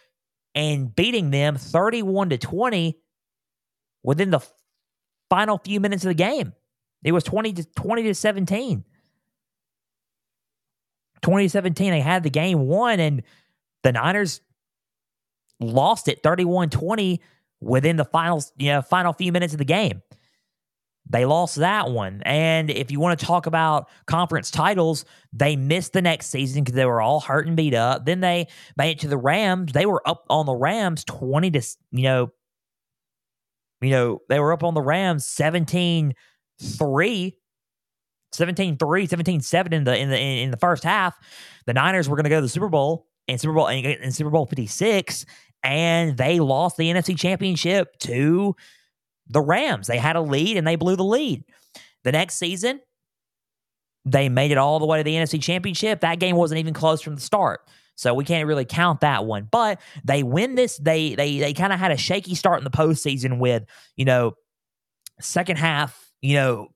and 0.55 0.95
beating 0.95 1.29
them 1.29 1.57
31 1.57 2.29
to 2.29 2.37
20 2.37 2.97
within 4.03 4.31
the 4.31 4.39
final 5.29 5.57
few 5.57 5.79
minutes 5.79 6.03
of 6.03 6.09
the 6.09 6.15
game. 6.15 6.53
It 7.03 7.11
was 7.11 7.23
20 7.23 7.53
to 7.53 7.63
20 7.63 8.03
to 8.03 8.15
17. 8.15 8.83
20 11.21 11.45
to 11.45 11.49
17, 11.49 11.91
they 11.91 12.01
had 12.01 12.23
the 12.23 12.29
game 12.29 12.59
won, 12.67 12.99
and 12.99 13.23
the 13.83 13.91
Niners 13.91 14.41
lost 15.59 16.07
it 16.07 16.21
31-20 16.21 17.19
within 17.61 17.95
the 17.95 18.05
final, 18.05 18.43
you 18.57 18.71
know, 18.71 18.81
final 18.81 19.13
few 19.13 19.31
minutes 19.31 19.53
of 19.53 19.57
the 19.57 19.65
game. 19.65 20.01
They 21.09 21.25
lost 21.25 21.57
that 21.57 21.91
one. 21.91 22.21
And 22.25 22.69
if 22.69 22.91
you 22.91 22.99
want 22.99 23.19
to 23.19 23.25
talk 23.25 23.45
about 23.45 23.89
conference 24.07 24.49
titles, 24.49 25.05
they 25.31 25.55
missed 25.55 25.93
the 25.93 26.01
next 26.01 26.27
season 26.27 26.63
because 26.63 26.75
they 26.75 26.85
were 26.85 27.01
all 27.01 27.19
hurt 27.19 27.47
and 27.47 27.55
beat 27.55 27.75
up. 27.75 28.05
Then 28.05 28.21
they 28.21 28.47
made 28.75 28.91
it 28.91 28.99
to 28.99 29.07
the 29.07 29.17
Rams. 29.17 29.71
They 29.71 29.85
were 29.85 30.07
up 30.07 30.25
on 30.29 30.45
the 30.45 30.55
Rams 30.55 31.03
20 31.03 31.51
to, 31.51 31.61
you 31.91 32.03
know, 32.03 32.29
you 33.81 33.91
know, 33.91 34.19
they 34.29 34.39
were 34.39 34.53
up 34.53 34.63
on 34.63 34.73
the 34.73 34.81
Rams 34.81 35.27
17 35.27 36.13
3. 36.61 37.37
17 38.31 38.77
3, 38.77 39.05
17 39.05 39.41
7 39.41 39.73
in 39.73 39.83
the, 39.85 39.97
in 39.97 40.09
the, 40.09 40.17
in 40.17 40.51
the 40.51 40.57
first 40.57 40.83
half. 40.83 41.15
The 41.67 41.73
Niners 41.73 42.09
were 42.09 42.17
going 42.17 42.25
to 42.25 42.29
go 42.29 42.37
to 42.37 42.41
the 42.41 42.49
Super 42.49 42.67
Bowl 42.67 43.07
in 43.27 43.37
Super 43.37 43.53
Bowl, 43.53 43.67
in 43.67 44.11
Super 44.11 44.29
Bowl 44.29 44.45
56, 44.45 45.25
and 45.63 46.17
they 46.17 46.39
lost 46.39 46.77
the 46.77 46.91
NFC 46.91 47.17
championship 47.17 47.97
to 47.99 48.55
the 49.27 49.41
Rams. 49.41 49.87
They 49.87 49.97
had 49.97 50.15
a 50.15 50.21
lead 50.21 50.57
and 50.57 50.65
they 50.65 50.75
blew 50.75 50.95
the 50.95 51.03
lead. 51.03 51.43
The 52.03 52.11
next 52.11 52.35
season, 52.35 52.81
they 54.05 54.29
made 54.29 54.51
it 54.51 54.57
all 54.57 54.79
the 54.79 54.85
way 54.85 54.99
to 54.99 55.03
the 55.03 55.15
NFC 55.15 55.41
championship. 55.41 56.01
That 56.01 56.19
game 56.19 56.35
wasn't 56.35 56.59
even 56.59 56.73
close 56.73 57.01
from 57.01 57.15
the 57.15 57.21
start. 57.21 57.61
So 57.95 58.13
we 58.13 58.23
can't 58.23 58.47
really 58.47 58.65
count 58.65 58.99
that 59.01 59.25
one. 59.25 59.47
But 59.49 59.81
they 60.03 60.21
win 60.21 60.55
this. 60.55 60.77
They 60.77 61.15
they 61.15 61.39
they 61.39 61.53
kind 61.53 61.73
of 61.73 61.79
had 61.79 61.91
a 61.91 61.97
shaky 61.97 62.35
start 62.35 62.59
in 62.59 62.63
the 62.63 62.69
postseason 62.69 63.39
with, 63.39 63.63
you 63.95 64.05
know, 64.05 64.33
second 65.21 65.57
half, 65.57 66.11
you 66.21 66.35
know, 66.35 66.67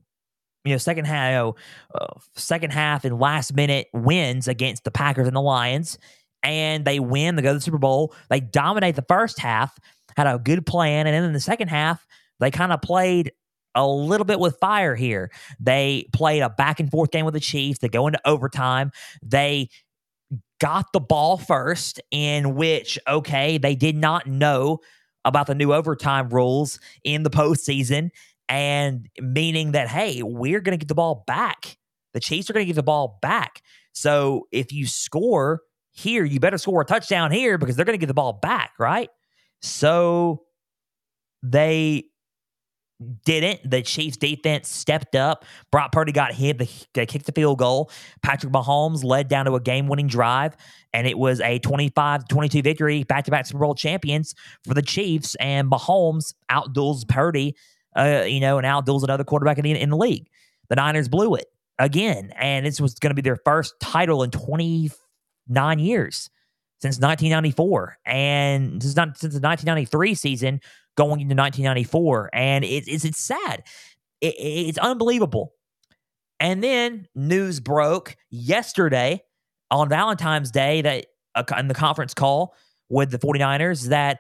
you 0.63 0.73
know, 0.73 0.77
second 0.77 1.05
half, 1.05 1.29
you 1.29 1.35
know, 1.35 1.55
uh, 1.95 2.19
second 2.35 2.71
half 2.71 3.05
and 3.05 3.19
last 3.19 3.53
minute 3.53 3.88
wins 3.93 4.47
against 4.47 4.83
the 4.83 4.91
Packers 4.91 5.27
and 5.27 5.35
the 5.35 5.41
Lions, 5.41 5.97
and 6.41 6.85
they 6.85 6.99
win. 6.99 7.35
They 7.35 7.41
go 7.41 7.49
to 7.49 7.55
the 7.55 7.62
Super 7.62 7.77
Bowl. 7.77 8.13
They 8.29 8.39
dominate 8.39 8.95
the 8.95 9.05
first 9.07 9.39
half, 9.39 9.77
had 10.15 10.27
a 10.27 10.39
good 10.39 10.65
plan, 10.65 11.05
and 11.05 11.13
then 11.13 11.23
in 11.23 11.33
the 11.33 11.39
second 11.39 11.67
half, 11.67 12.05
they 12.39 12.52
kind 12.52 12.71
of 12.71 12.82
played 12.82 13.32
a 13.75 13.86
little 13.86 14.25
bit 14.25 14.39
with 14.39 14.58
fire 14.60 14.95
here. 14.95 15.32
They 15.60 16.08
played 16.13 16.41
a 16.41 16.49
back 16.49 16.80
and 16.80 16.89
forth 16.89 17.12
game 17.12 17.25
with 17.25 17.34
the 17.34 17.39
Chiefs. 17.39 17.80
They 17.80 17.89
go 17.89 18.08
into 18.08 18.19
overtime. 18.25 18.91
They 19.21 19.69
got 20.60 20.91
the 20.91 20.99
ball 20.99 21.38
first, 21.38 22.02
in 22.12 22.56
which, 22.56 22.99
okay, 23.08 23.58
they 23.58 23.75
did 23.75 23.95
not 23.95 24.28
know 24.28 24.80
about 25.23 25.47
the 25.47 25.56
new 25.56 25.73
overtime 25.73 26.30
rules 26.30 26.80
in 27.04 27.23
the 27.23 27.30
postseason, 27.30 28.10
and 28.47 29.08
meaning 29.21 29.73
that, 29.73 29.88
hey, 29.88 30.21
we're 30.23 30.60
going 30.60 30.78
to 30.78 30.82
get 30.82 30.88
the 30.88 30.95
ball 30.95 31.23
back. 31.28 31.78
The 32.13 32.19
Chiefs 32.19 32.49
are 32.49 32.54
going 32.54 32.65
to 32.65 32.67
get 32.67 32.75
the 32.75 32.84
ball 32.84 33.19
back. 33.21 33.62
So 33.93 34.47
if 34.52 34.71
you 34.71 34.88
score 34.88 35.62
here, 35.91 36.23
you 36.25 36.39
better 36.39 36.58
score 36.58 36.82
a 36.82 36.86
touchdown 36.86 37.32
here 37.32 37.58
because 37.58 37.75
they're 37.75 37.86
going 37.86 37.97
to 37.97 38.02
get 38.02 38.08
the 38.08 38.13
ball 38.13 38.34
back, 38.34 38.71
right? 38.80 39.10
So 39.62 40.43
they 41.43 42.09
didn't. 43.25 43.69
The 43.69 43.81
Chiefs 43.81 44.17
defense 44.17 44.67
stepped 44.67 45.15
up. 45.15 45.45
Brock 45.71 45.91
Purdy 45.91 46.12
got 46.12 46.33
hit. 46.33 46.57
They 46.93 47.05
kicked 47.05 47.25
the 47.25 47.31
field 47.31 47.57
goal. 47.57 47.91
Patrick 48.21 48.51
Mahomes 48.51 49.03
led 49.03 49.27
down 49.27 49.45
to 49.45 49.55
a 49.55 49.59
game 49.59 49.88
winning 49.88 50.07
drive, 50.07 50.55
and 50.93 51.07
it 51.07 51.17
was 51.17 51.39
a 51.41 51.59
25 51.59 52.27
22 52.27 52.62
victory, 52.62 53.03
back 53.03 53.25
to 53.25 53.31
back 53.31 53.45
Super 53.45 53.59
Bowl 53.59 53.75
champions 53.75 54.35
for 54.67 54.73
the 54.73 54.81
Chiefs. 54.81 55.35
And 55.35 55.71
Mahomes 55.71 56.33
outduels 56.51 57.07
Purdy, 57.07 57.55
uh, 57.95 58.23
you 58.27 58.39
know, 58.39 58.57
and 58.57 58.67
outduels 58.67 59.03
another 59.03 59.23
quarterback 59.23 59.57
in 59.57 59.63
the, 59.63 59.79
in 59.79 59.89
the 59.89 59.97
league. 59.97 60.29
The 60.67 60.75
Niners 60.75 61.07
blew 61.07 61.35
it 61.35 61.45
again, 61.77 62.31
and 62.35 62.65
this 62.65 62.81
was 62.81 62.95
going 62.95 63.12
to 63.12 63.15
be 63.15 63.21
their 63.21 63.39
first 63.45 63.73
title 63.79 64.23
in 64.23 64.31
29 64.31 65.79
years 65.79 66.29
since 66.81 66.97
1994, 66.97 67.97
and 68.05 68.81
since, 68.81 68.95
not, 68.95 69.17
since 69.17 69.33
the 69.33 69.41
1993 69.41 70.15
season 70.15 70.62
going 70.95 71.21
into 71.21 71.36
1994, 71.36 72.30
and 72.34 72.63
it, 72.63 72.88
it's 72.88 73.06
it's 73.06 73.19
sad. 73.19 73.63
It, 74.21 74.36
it's 74.38 74.78
unbelievable. 74.78 75.54
And 76.39 76.63
then 76.63 77.08
news 77.15 77.60
broke 77.60 78.15
yesterday 78.30 79.21
on 79.71 79.89
Valentine's 79.89 80.52
Day 80.52 80.82
that 80.82 81.06
uh, 81.36 81.43
in 81.58 81.67
the 81.67 81.73
conference 81.73 82.13
call 82.13 82.56
with 82.89 83.12
the 83.12 83.19
49ers 83.19 83.89
that 83.89 84.19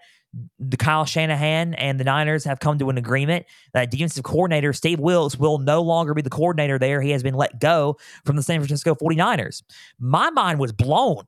the 0.59 0.77
Kyle 0.77 1.05
Shanahan 1.05 1.73
and 1.73 1.99
the 1.99 2.03
Niners 2.03 2.43
have 2.43 2.59
come 2.59 2.77
to 2.77 2.89
an 2.89 2.97
agreement 2.97 3.45
that 3.73 3.89
defensive 3.89 4.23
coordinator 4.23 4.73
Steve 4.73 4.99
Wilks 4.99 5.37
will 5.37 5.57
no 5.57 5.81
longer 5.81 6.13
be 6.13 6.21
the 6.21 6.29
coordinator 6.29 6.77
there. 6.77 7.01
He 7.01 7.09
has 7.11 7.23
been 7.23 7.33
let 7.33 7.59
go 7.59 7.97
from 8.25 8.35
the 8.35 8.43
San 8.43 8.59
Francisco 8.59 8.93
49ers. 8.93 9.63
My 9.99 10.29
mind 10.29 10.59
was 10.59 10.71
blown 10.71 11.23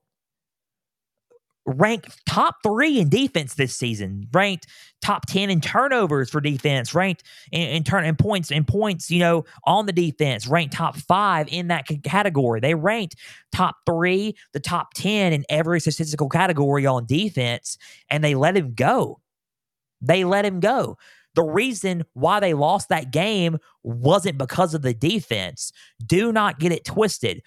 ranked 1.66 2.20
top 2.26 2.56
three 2.64 3.00
in 3.00 3.10
defense 3.10 3.56
this 3.56 3.76
season, 3.76 4.28
ranked 4.34 4.68
top 5.02 5.26
10 5.28 5.50
in 5.50 5.62
turnovers 5.62 6.30
for 6.30 6.42
defense, 6.42 6.94
ranked 6.94 7.24
in, 7.52 7.62
in 7.70 7.84
turn 7.84 8.06
in 8.06 8.16
points 8.16 8.52
in 8.52 8.66
points, 8.66 9.12
you 9.12 9.20
know, 9.20 9.46
on 9.66 9.86
the 9.86 9.94
defense, 9.94 10.48
ranked 10.48 10.74
top 10.74 10.98
five 10.98 11.48
in 11.50 11.68
that 11.68 11.86
category. 12.04 12.60
They 12.60 12.76
ranked 12.76 13.16
top 13.52 13.78
three, 13.86 14.36
the 14.54 14.60
top 14.60 14.94
10 14.96 15.34
in 15.34 15.46
every 15.50 15.80
statistical 15.80 16.30
category 16.30 16.86
on 16.86 17.06
defense, 17.06 17.78
and 18.10 18.24
they 18.24 18.36
let 18.36 18.58
him 18.58 18.74
go. 18.74 19.20
They 20.02 20.24
let 20.24 20.46
him 20.46 20.60
go. 20.60 20.98
The 21.34 21.44
reason 21.44 22.04
why 22.14 22.40
they 22.40 22.54
lost 22.54 22.90
that 22.90 23.12
game 23.12 23.58
wasn't 23.84 24.38
because 24.38 24.74
of 24.74 24.82
the 24.82 24.94
defense. 24.94 25.72
Do 26.06 26.34
not 26.34 26.60
get 26.60 26.74
it 26.74 26.84
twisted 26.84 27.42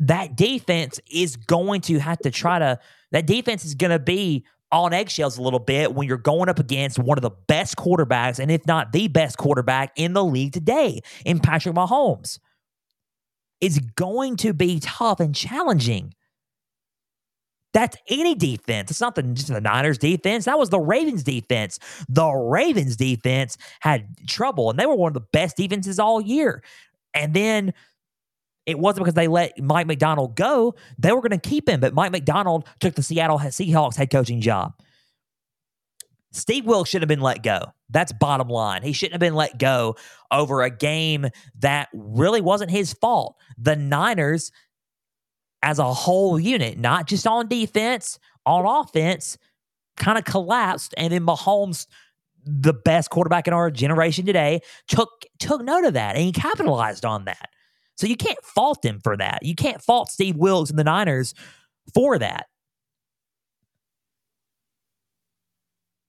that 0.00 0.36
defense 0.36 0.98
is 1.10 1.36
going 1.36 1.82
to 1.82 1.98
have 1.98 2.18
to 2.20 2.30
try 2.30 2.58
to, 2.58 2.78
that 3.12 3.26
defense 3.26 3.64
is 3.64 3.74
going 3.74 3.90
to 3.90 3.98
be 3.98 4.44
on 4.72 4.92
eggshells 4.92 5.36
a 5.36 5.42
little 5.42 5.58
bit 5.58 5.94
when 5.94 6.06
you're 6.06 6.16
going 6.16 6.48
up 6.48 6.58
against 6.58 6.98
one 6.98 7.18
of 7.18 7.22
the 7.22 7.30
best 7.30 7.76
quarterbacks, 7.76 8.38
and 8.38 8.50
if 8.50 8.66
not 8.66 8.92
the 8.92 9.08
best 9.08 9.36
quarterback 9.36 9.92
in 9.96 10.12
the 10.12 10.24
league 10.24 10.52
today, 10.52 11.00
in 11.24 11.38
Patrick 11.38 11.74
Mahomes. 11.74 12.38
It's 13.60 13.78
going 13.78 14.36
to 14.38 14.54
be 14.54 14.80
tough 14.80 15.20
and 15.20 15.34
challenging. 15.34 16.14
That's 17.72 17.96
any 18.08 18.34
defense. 18.34 18.90
It's 18.90 19.00
not 19.00 19.14
the, 19.14 19.22
just 19.22 19.48
the 19.48 19.60
Niners 19.60 19.98
defense. 19.98 20.46
That 20.46 20.58
was 20.58 20.70
the 20.70 20.80
Ravens 20.80 21.22
defense. 21.22 21.78
The 22.08 22.28
Ravens 22.28 22.96
defense 22.96 23.58
had 23.80 24.06
trouble, 24.26 24.70
and 24.70 24.78
they 24.78 24.86
were 24.86 24.96
one 24.96 25.10
of 25.10 25.14
the 25.14 25.26
best 25.32 25.56
defenses 25.56 25.98
all 25.98 26.20
year. 26.20 26.62
And 27.12 27.34
then 27.34 27.74
it 28.66 28.78
wasn't 28.78 29.04
because 29.04 29.14
they 29.14 29.28
let 29.28 29.58
Mike 29.58 29.86
Macdonald 29.86 30.36
go. 30.36 30.74
They 30.98 31.12
were 31.12 31.20
going 31.20 31.38
to 31.38 31.48
keep 31.48 31.68
him, 31.68 31.80
but 31.80 31.94
Mike 31.94 32.12
Macdonald 32.12 32.66
took 32.78 32.94
the 32.94 33.02
Seattle 33.02 33.38
Seahawks 33.38 33.96
head 33.96 34.10
coaching 34.10 34.40
job. 34.40 34.74
Steve 36.32 36.64
Wilks 36.64 36.90
should 36.90 37.02
have 37.02 37.08
been 37.08 37.20
let 37.20 37.42
go. 37.42 37.72
That's 37.88 38.12
bottom 38.12 38.48
line. 38.48 38.82
He 38.82 38.92
shouldn't 38.92 39.14
have 39.14 39.20
been 39.20 39.34
let 39.34 39.58
go 39.58 39.96
over 40.30 40.62
a 40.62 40.70
game 40.70 41.28
that 41.58 41.88
really 41.92 42.40
wasn't 42.40 42.70
his 42.70 42.92
fault. 42.92 43.36
The 43.58 43.74
Niners, 43.74 44.52
as 45.62 45.78
a 45.78 45.92
whole 45.92 46.38
unit, 46.38 46.78
not 46.78 47.08
just 47.08 47.26
on 47.26 47.48
defense, 47.48 48.18
on 48.46 48.64
offense, 48.64 49.38
kind 49.96 50.18
of 50.18 50.24
collapsed. 50.24 50.94
And 50.96 51.12
then 51.12 51.26
Mahomes, 51.26 51.86
the 52.44 52.72
best 52.72 53.10
quarterback 53.10 53.48
in 53.48 53.52
our 53.52 53.70
generation 53.70 54.24
today, 54.24 54.60
took 54.86 55.10
took 55.40 55.62
note 55.62 55.84
of 55.84 55.94
that 55.94 56.14
and 56.14 56.24
he 56.24 56.32
capitalized 56.32 57.04
on 57.04 57.24
that. 57.24 57.50
So 58.00 58.06
you 58.06 58.16
can't 58.16 58.42
fault 58.42 58.84
him 58.84 58.98
for 59.04 59.16
that. 59.18 59.40
You 59.42 59.54
can't 59.54 59.82
fault 59.82 60.10
Steve 60.10 60.36
Wilks 60.36 60.70
and 60.70 60.78
the 60.78 60.84
Niners 60.84 61.34
for 61.92 62.18
that. 62.18 62.46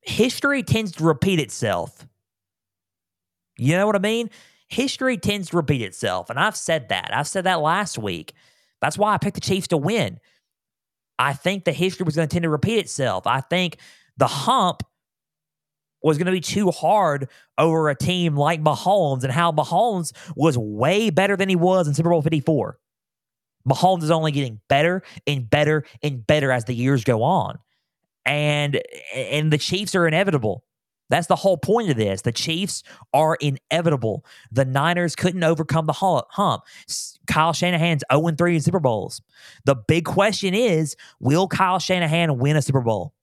History 0.02 0.64
tends 0.64 0.94
to 0.94 1.04
repeat 1.04 1.40
itself. 1.40 2.08
You 3.58 3.76
know 3.76 3.86
what 3.86 3.98
I 3.98 4.00
mean? 4.00 4.30
History 4.70 5.18
tends 5.18 5.50
to 5.50 5.58
repeat 5.58 5.82
itself. 5.82 6.30
And 6.30 6.40
I've 6.40 6.56
said 6.56 6.90
that. 6.90 7.10
I've 7.14 7.28
said 7.28 7.44
that 7.44 7.60
last 7.60 7.98
week. 7.98 8.34
That's 8.80 8.98
why 8.98 9.14
I 9.14 9.18
picked 9.18 9.36
the 9.36 9.42
Chiefs 9.42 9.68
to 9.68 9.78
win. 9.78 10.20
I 11.20 11.34
think 11.34 11.66
the 11.66 11.74
history 11.74 12.06
was 12.06 12.16
going 12.16 12.28
to 12.28 12.34
tend 12.34 12.44
to 12.44 12.50
repeat 12.50 12.80
itself. 12.80 13.28
I 13.28 13.42
think 13.42 13.78
the 14.16 14.28
hump 14.28 14.82
was 16.04 16.18
going 16.18 16.26
to 16.26 16.32
be 16.32 16.42
too 16.42 16.72
hard 16.72 17.30
over 17.58 17.90
a 17.90 17.96
team 17.96 18.36
like 18.36 18.62
Mahomes 18.62 19.24
and 19.24 19.32
how 19.32 19.52
Mahomes 19.52 20.14
was 20.36 20.58
way 20.58 21.10
better 21.10 21.36
than 21.36 21.50
he 21.50 21.56
was 21.56 21.88
in 21.88 21.94
Super 21.94 22.10
Bowl 22.10 22.22
54. 22.22 22.78
Mahomes 23.68 24.04
is 24.04 24.12
only 24.12 24.32
getting 24.32 24.60
better 24.68 25.04
and 25.28 25.50
better 25.50 25.86
and 26.02 26.26
better 26.26 26.52
as 26.52 26.66
the 26.66 26.74
years 26.74 27.04
go 27.04 27.24
on. 27.24 27.60
And 28.26 28.82
and 29.16 29.52
the 29.52 29.58
Chiefs 29.58 29.96
are 29.96 30.08
inevitable. 30.08 30.64
That's 31.10 31.28
the 31.28 31.36
whole 31.36 31.58
point 31.58 31.90
of 31.90 31.98
this. 31.98 32.22
The 32.22 32.32
Chiefs 32.32 32.84
are 33.14 33.36
inevitable. 33.42 34.26
The 34.52 34.64
Niners 34.64 35.16
couldn't 35.16 35.44
overcome 35.44 35.86
the 35.86 35.94
hump. 35.94 36.64
Kyle 37.28 37.54
Shanahan's 37.54 38.04
0 38.12 38.32
3 38.38 38.56
in 38.56 38.62
Super 38.62 38.80
Bowls. 38.80 39.22
The 39.66 39.76
big 39.76 40.06
question 40.06 40.54
is 40.54 40.96
will 41.20 41.48
Kyle 41.48 41.80
Shanahan 41.80 42.38
win 42.38 42.56
a 42.56 42.62
Super 42.62 42.82
Bowl? 42.82 43.14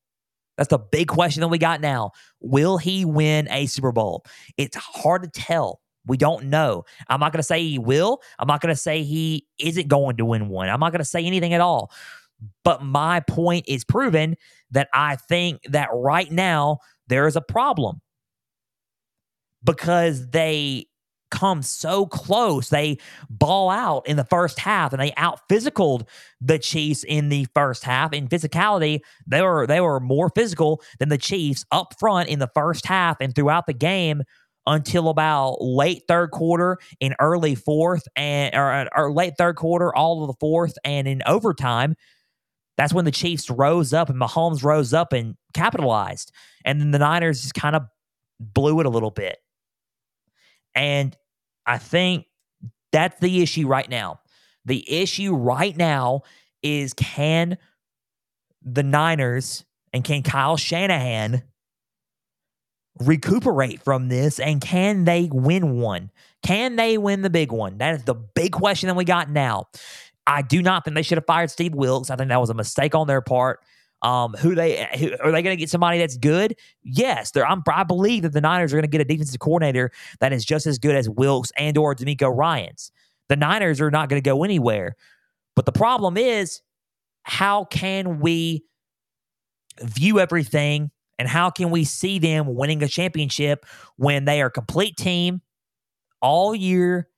That's 0.59 0.69
the 0.69 0.79
big 0.79 1.09
question 1.09 1.41
that 1.41 1.49
we 1.49 1.57
got 1.57 1.81
now. 1.81 2.11
Will 2.41 2.77
he 2.77 3.05
win 3.05 3.49
a 3.51 3.67
Super 3.67 3.93
Bowl? 3.93 4.25
It's 4.59 4.77
hard 4.77 5.23
to 5.23 5.29
tell. 5.29 5.81
We 6.07 6.17
don't 6.17 6.47
know. 6.47 6.85
I'm 7.09 7.21
not 7.21 7.33
going 7.33 7.39
to 7.39 7.47
say 7.47 7.63
he 7.63 7.79
will. 7.79 8.21
I'm 8.39 8.49
not 8.49 8.61
going 8.61 8.75
to 8.75 8.81
say 8.81 9.05
he 9.05 9.47
isn't 9.59 9.89
going 9.89 10.17
to 10.17 10.25
win 10.25 10.49
one. 10.49 10.69
I'm 10.69 10.81
not 10.81 10.91
going 10.91 11.01
to 11.01 11.05
say 11.05 11.25
anything 11.25 11.55
at 11.55 11.61
all. 11.61 11.93
But 12.65 12.83
my 12.83 13.21
point 13.21 13.67
is 13.69 13.85
proven 13.85 14.37
that 14.73 14.89
I 14.93 15.17
think 15.17 15.63
that 15.69 15.89
right 15.93 16.31
now 16.31 16.79
there 17.07 17.27
is 17.29 17.37
a 17.37 17.41
problem 17.41 18.01
because 19.63 20.29
they 20.31 20.88
come 21.31 21.63
so 21.63 22.07
close. 22.07 22.69
They 22.69 22.99
ball 23.29 23.71
out 23.71 24.07
in 24.07 24.17
the 24.17 24.25
first 24.25 24.59
half 24.59 24.93
and 24.93 25.01
they 25.01 25.13
out 25.17 25.49
physicaled 25.49 26.09
the 26.41 26.59
Chiefs 26.59 27.05
in 27.05 27.29
the 27.29 27.47
first 27.55 27.85
half. 27.85 28.13
In 28.13 28.29
physicality, 28.29 29.01
they 29.27 29.43
were 29.43 29.67
they 29.67 29.81
were 29.81 30.01
more 30.01 30.31
physical 30.35 30.83
than 30.99 31.09
the 31.09 31.19
Chiefs 31.19 31.65
up 31.71 31.95
front 31.99 32.29
in 32.29 32.39
the 32.39 32.51
first 32.55 32.87
half 32.87 33.19
and 33.21 33.35
throughout 33.35 33.67
the 33.67 33.73
game 33.73 34.23
until 34.67 35.09
about 35.09 35.63
late 35.63 36.03
third 36.07 36.31
quarter 36.31 36.79
in 37.01 37.15
early 37.19 37.55
fourth 37.55 38.07
and 38.15 38.55
or, 38.55 38.89
or 38.95 39.13
late 39.13 39.35
third 39.39 39.57
quarter, 39.57 39.95
all 39.95 40.23
of 40.23 40.29
the 40.29 40.37
fourth, 40.39 40.75
and 40.85 41.09
in 41.09 41.23
overtime. 41.27 41.97
That's 42.77 42.95
when 42.95 43.05
the 43.05 43.11
Chiefs 43.11 43.51
rose 43.51 43.93
up 43.93 44.09
and 44.09 44.21
Mahomes 44.21 44.63
rose 44.63 44.95
up 44.95 45.13
and 45.13 45.35
capitalized. 45.53 46.31
And 46.65 46.81
then 46.81 46.93
the 46.93 47.01
Niners 47.01 47.43
just 47.43 47.55
kind 47.55 47.75
of 47.75 47.83
blew 48.39 48.79
it 48.79 48.87
a 48.87 48.91
little 48.91 49.11
bit. 49.11 49.39
And 50.79 51.17
I 51.67 51.79
think 51.79 52.27
that's 52.93 53.19
the 53.19 53.43
issue 53.43 53.67
right 53.67 53.91
now. 53.91 54.21
The 54.65 54.89
issue 54.89 55.35
right 55.35 55.77
now 55.77 56.23
is 56.63 56.95
can 56.95 57.59
the 58.63 58.85
Niners 58.85 59.65
and 59.93 60.05
can 60.05 60.23
Kyle 60.23 60.57
Shanahan 60.57 61.43
recuperate 63.01 63.83
from 63.83 64.09
this 64.09 64.39
and 64.39 64.61
can 64.61 65.05
they 65.05 65.29
win 65.33 65.81
one? 65.81 66.13
Can 66.45 66.77
they 66.77 66.97
win 66.97 67.23
the 67.23 67.31
big 67.31 67.51
one? 67.51 67.79
That 67.79 67.97
is 67.97 68.05
the 68.05 68.15
big 68.15 68.53
question 68.53 68.87
that 68.87 68.95
we 68.95 69.05
got 69.05 69.29
now. 69.29 69.67
I 70.29 70.43
do 70.43 70.63
not 70.63 70.85
think 70.85 70.95
they 70.95 71.03
should 71.03 71.19
have 71.19 71.27
fired 71.27 71.51
Steve 71.51 71.75
Wilks. 71.75 72.09
I 72.09 72.15
think 72.17 72.29
that 72.29 72.41
was 72.41 72.51
a 72.51 72.55
mistake 72.55 72.95
on 72.95 73.09
their 73.09 73.21
part. 73.21 73.61
Um, 74.01 74.35
who 74.35 74.55
they 74.55 74.89
who, 74.97 75.11
are 75.21 75.33
they 75.33 75.43
going 75.43 75.57
to 75.57 75.61
get 75.61 75.71
somebody 75.71 75.99
that's 75.99 76.17
good? 76.17 76.55
Yes, 76.85 77.33
they 77.33 77.43
I'm, 77.43 77.63
I 77.69 77.83
believe 77.83 78.23
that 78.23 78.33
the 78.33 78.41
Niners 78.41 78.73
are 78.73 78.77
going 78.77 78.85
to 78.85 78.89
get 78.89 79.01
a 79.01 79.05
defensive 79.05 79.41
coordinator 79.41 79.91
that 80.21 80.33
is 80.33 80.45
just 80.45 80.67
as 80.67 80.79
good 80.79 80.95
as 80.95 81.09
Wilks 81.09 81.51
and 81.57 81.77
or 81.77 81.97
DeMeco 81.97 82.35
Ryans. 82.35 82.93
The 83.29 83.37
Niners 83.37 83.81
are 83.81 83.91
not 83.91 84.09
going 84.09 84.23
to 84.23 84.29
go 84.29 84.45
anywhere. 84.45 84.95
But 85.55 85.67
the 85.67 85.73
problem 85.73 86.17
is, 86.17 86.63
how 87.25 87.65
can 87.65 88.21
we 88.21 88.65
view 89.83 90.21
everything 90.21 90.91
and 91.19 91.29
how 91.29 91.51
can 91.51 91.71
we 91.71 91.85
see 91.85 92.21
them 92.21 92.55
winning 92.55 92.83
a 92.83 92.89
championship 92.89 93.67
when 93.97 94.25
they 94.25 94.41
are 94.41 94.47
a 94.47 94.53
complete 94.53 94.97
team 94.97 95.43
all 96.23 96.55
year 96.55 97.09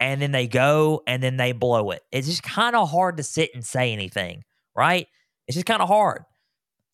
and 0.00 0.20
then 0.20 0.32
they 0.32 0.46
go 0.46 1.02
and 1.06 1.22
then 1.22 1.36
they 1.36 1.52
blow 1.52 1.90
it? 1.90 2.02
It's 2.10 2.26
just 2.26 2.42
kind 2.42 2.74
of 2.74 2.90
hard 2.90 3.18
to 3.18 3.22
sit 3.22 3.50
and 3.54 3.64
say 3.64 3.92
anything, 3.92 4.44
right? 4.74 5.06
It's 5.46 5.54
just 5.54 5.66
kind 5.66 5.82
of 5.82 5.88
hard. 5.88 6.24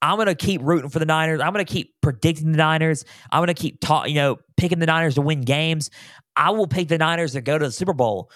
I'm 0.02 0.18
to 0.24 0.34
keep 0.34 0.62
rooting 0.62 0.88
for 0.88 0.98
the 0.98 1.04
Niners. 1.04 1.40
I'm 1.40 1.52
to 1.54 1.64
keep 1.64 1.94
predicting 2.00 2.52
the 2.52 2.58
Niners. 2.58 3.04
I'm 3.30 3.46
to 3.46 3.54
keep 3.54 3.80
ta- 3.80 4.04
you 4.04 4.14
know, 4.14 4.38
picking 4.56 4.78
the 4.78 4.86
Niners 4.86 5.16
to 5.16 5.20
win 5.20 5.42
games. 5.42 5.90
I 6.36 6.50
will 6.50 6.66
pick 6.66 6.88
the 6.88 6.98
Niners 6.98 7.32
to 7.32 7.42
go 7.42 7.58
to 7.58 7.66
the 7.66 7.72
Super 7.72 7.92
Bowl. 7.92 8.30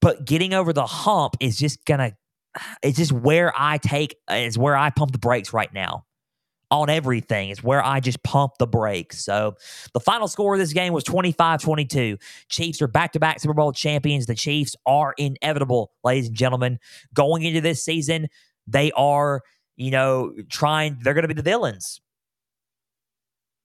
But 0.00 0.24
getting 0.24 0.54
over 0.54 0.72
the 0.72 0.86
hump 0.86 1.36
is 1.38 1.58
just 1.58 1.84
to 1.86 2.14
it's 2.82 2.98
just 2.98 3.12
where 3.12 3.52
I 3.56 3.78
take 3.78 4.16
is 4.30 4.58
where 4.58 4.76
I 4.76 4.90
pump 4.90 5.12
the 5.12 5.18
brakes 5.18 5.52
right 5.52 5.72
now 5.72 6.04
on 6.70 6.88
everything. 6.88 7.50
It's 7.50 7.62
where 7.62 7.84
I 7.84 8.00
just 8.00 8.22
pump 8.22 8.54
the 8.58 8.66
brakes. 8.66 9.24
So 9.24 9.54
the 9.92 10.00
final 10.00 10.26
score 10.26 10.54
of 10.54 10.60
this 10.60 10.72
game 10.72 10.92
was 10.92 11.04
25 11.04 11.60
22. 11.60 12.18
Chiefs 12.48 12.82
are 12.82 12.88
back 12.88 13.12
to 13.12 13.20
back 13.20 13.40
Super 13.40 13.54
Bowl 13.54 13.72
champions. 13.72 14.26
The 14.26 14.34
Chiefs 14.34 14.74
are 14.86 15.14
inevitable, 15.18 15.92
ladies 16.02 16.28
and 16.28 16.36
gentlemen. 16.36 16.78
Going 17.14 17.42
into 17.42 17.60
this 17.60 17.84
season, 17.84 18.28
they 18.66 18.92
are, 18.92 19.42
you 19.76 19.90
know, 19.90 20.32
trying, 20.50 20.98
they're 21.02 21.14
going 21.14 21.22
to 21.22 21.28
be 21.28 21.34
the 21.34 21.42
villains. 21.42 22.00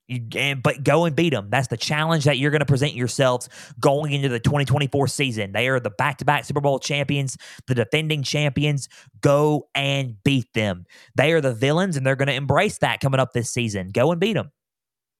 You, 0.07 0.25
and, 0.35 0.63
but 0.63 0.83
go 0.83 1.03
and 1.03 1.15
beat 1.15 1.31
them. 1.31 1.49
That's 1.49 1.67
the 1.67 1.75
challenge 1.77 2.23
that 2.23 2.37
you're 2.37 2.51
going 2.51 2.61
to 2.61 2.65
present 2.65 2.93
yourselves 2.93 3.49
going 3.79 4.13
into 4.13 4.29
the 4.29 4.39
2024 4.39 5.07
season. 5.07 5.51
They 5.51 5.67
are 5.67 5.81
the 5.81 5.89
back 5.89 6.17
to 6.19 6.25
back 6.25 6.45
Super 6.45 6.61
Bowl 6.61 6.79
champions, 6.79 7.37
the 7.67 7.75
defending 7.75 8.23
champions. 8.23 8.87
Go 9.19 9.67
and 9.75 10.15
beat 10.23 10.47
them. 10.53 10.85
They 11.15 11.33
are 11.33 11.41
the 11.41 11.53
villains, 11.53 11.97
and 11.97 12.05
they're 12.05 12.15
going 12.15 12.29
to 12.29 12.33
embrace 12.33 12.77
that 12.77 13.01
coming 13.01 13.19
up 13.19 13.33
this 13.33 13.51
season. 13.51 13.89
Go 13.89 14.11
and 14.11 14.21
beat 14.21 14.33
them. 14.33 14.51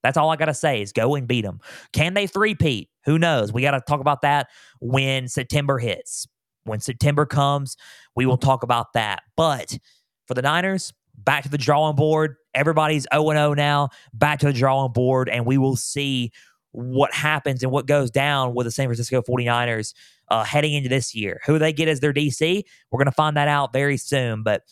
That's 0.02 0.16
all 0.16 0.30
I 0.30 0.36
got 0.36 0.46
to 0.46 0.54
say 0.54 0.80
is 0.80 0.92
go 0.92 1.16
and 1.16 1.28
beat 1.28 1.42
them. 1.42 1.58
Can 1.92 2.14
they 2.14 2.26
three-peat? 2.26 2.88
Who 3.04 3.18
knows? 3.18 3.52
We 3.52 3.62
got 3.62 3.72
to 3.72 3.80
talk 3.80 4.00
about 4.00 4.22
that 4.22 4.48
when 4.80 5.28
September 5.28 5.78
hits. 5.78 6.26
When 6.68 6.80
September 6.80 7.26
comes, 7.26 7.76
we 8.14 8.26
will 8.26 8.36
talk 8.36 8.62
about 8.62 8.92
that. 8.92 9.22
But 9.36 9.78
for 10.26 10.34
the 10.34 10.42
Niners, 10.42 10.92
back 11.16 11.42
to 11.44 11.48
the 11.48 11.58
drawing 11.58 11.96
board. 11.96 12.36
Everybody's 12.54 13.06
0 13.12 13.30
0 13.30 13.54
now, 13.54 13.88
back 14.12 14.40
to 14.40 14.46
the 14.46 14.52
drawing 14.52 14.92
board, 14.92 15.28
and 15.28 15.46
we 15.46 15.58
will 15.58 15.76
see 15.76 16.32
what 16.72 17.12
happens 17.12 17.62
and 17.62 17.72
what 17.72 17.86
goes 17.86 18.10
down 18.10 18.54
with 18.54 18.66
the 18.66 18.70
San 18.70 18.86
Francisco 18.86 19.22
49ers 19.22 19.94
uh, 20.28 20.44
heading 20.44 20.74
into 20.74 20.88
this 20.88 21.14
year. 21.14 21.40
Who 21.46 21.58
they 21.58 21.72
get 21.72 21.88
as 21.88 22.00
their 22.00 22.12
DC, 22.12 22.62
we're 22.90 22.98
going 22.98 23.06
to 23.06 23.12
find 23.12 23.36
that 23.36 23.48
out 23.48 23.72
very 23.72 23.96
soon. 23.96 24.42
But 24.42 24.62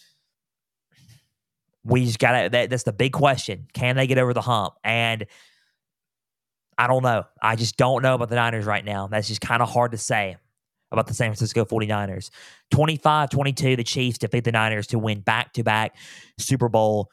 we 1.84 2.04
just 2.04 2.18
got 2.18 2.42
to, 2.42 2.48
that, 2.50 2.70
that's 2.70 2.82
the 2.82 2.92
big 2.92 3.12
question. 3.12 3.66
Can 3.72 3.96
they 3.96 4.06
get 4.06 4.18
over 4.18 4.34
the 4.34 4.40
hump? 4.40 4.74
And 4.84 5.26
I 6.76 6.86
don't 6.86 7.02
know. 7.02 7.24
I 7.40 7.56
just 7.56 7.76
don't 7.76 8.02
know 8.02 8.14
about 8.14 8.28
the 8.28 8.34
Niners 8.34 8.66
right 8.66 8.84
now. 8.84 9.06
That's 9.06 9.28
just 9.28 9.40
kind 9.40 9.62
of 9.62 9.70
hard 9.70 9.92
to 9.92 9.98
say 9.98 10.36
about 10.96 11.06
the 11.06 11.14
San 11.14 11.28
Francisco 11.28 11.64
49ers. 11.64 12.30
25 12.70 13.30
22, 13.30 13.76
the 13.76 13.84
Chiefs 13.84 14.18
defeat 14.18 14.44
the 14.44 14.52
Niners 14.52 14.86
to 14.88 14.98
win 14.98 15.20
back 15.20 15.52
to 15.54 15.62
back 15.62 15.96
Super 16.38 16.68
Bowl 16.68 17.10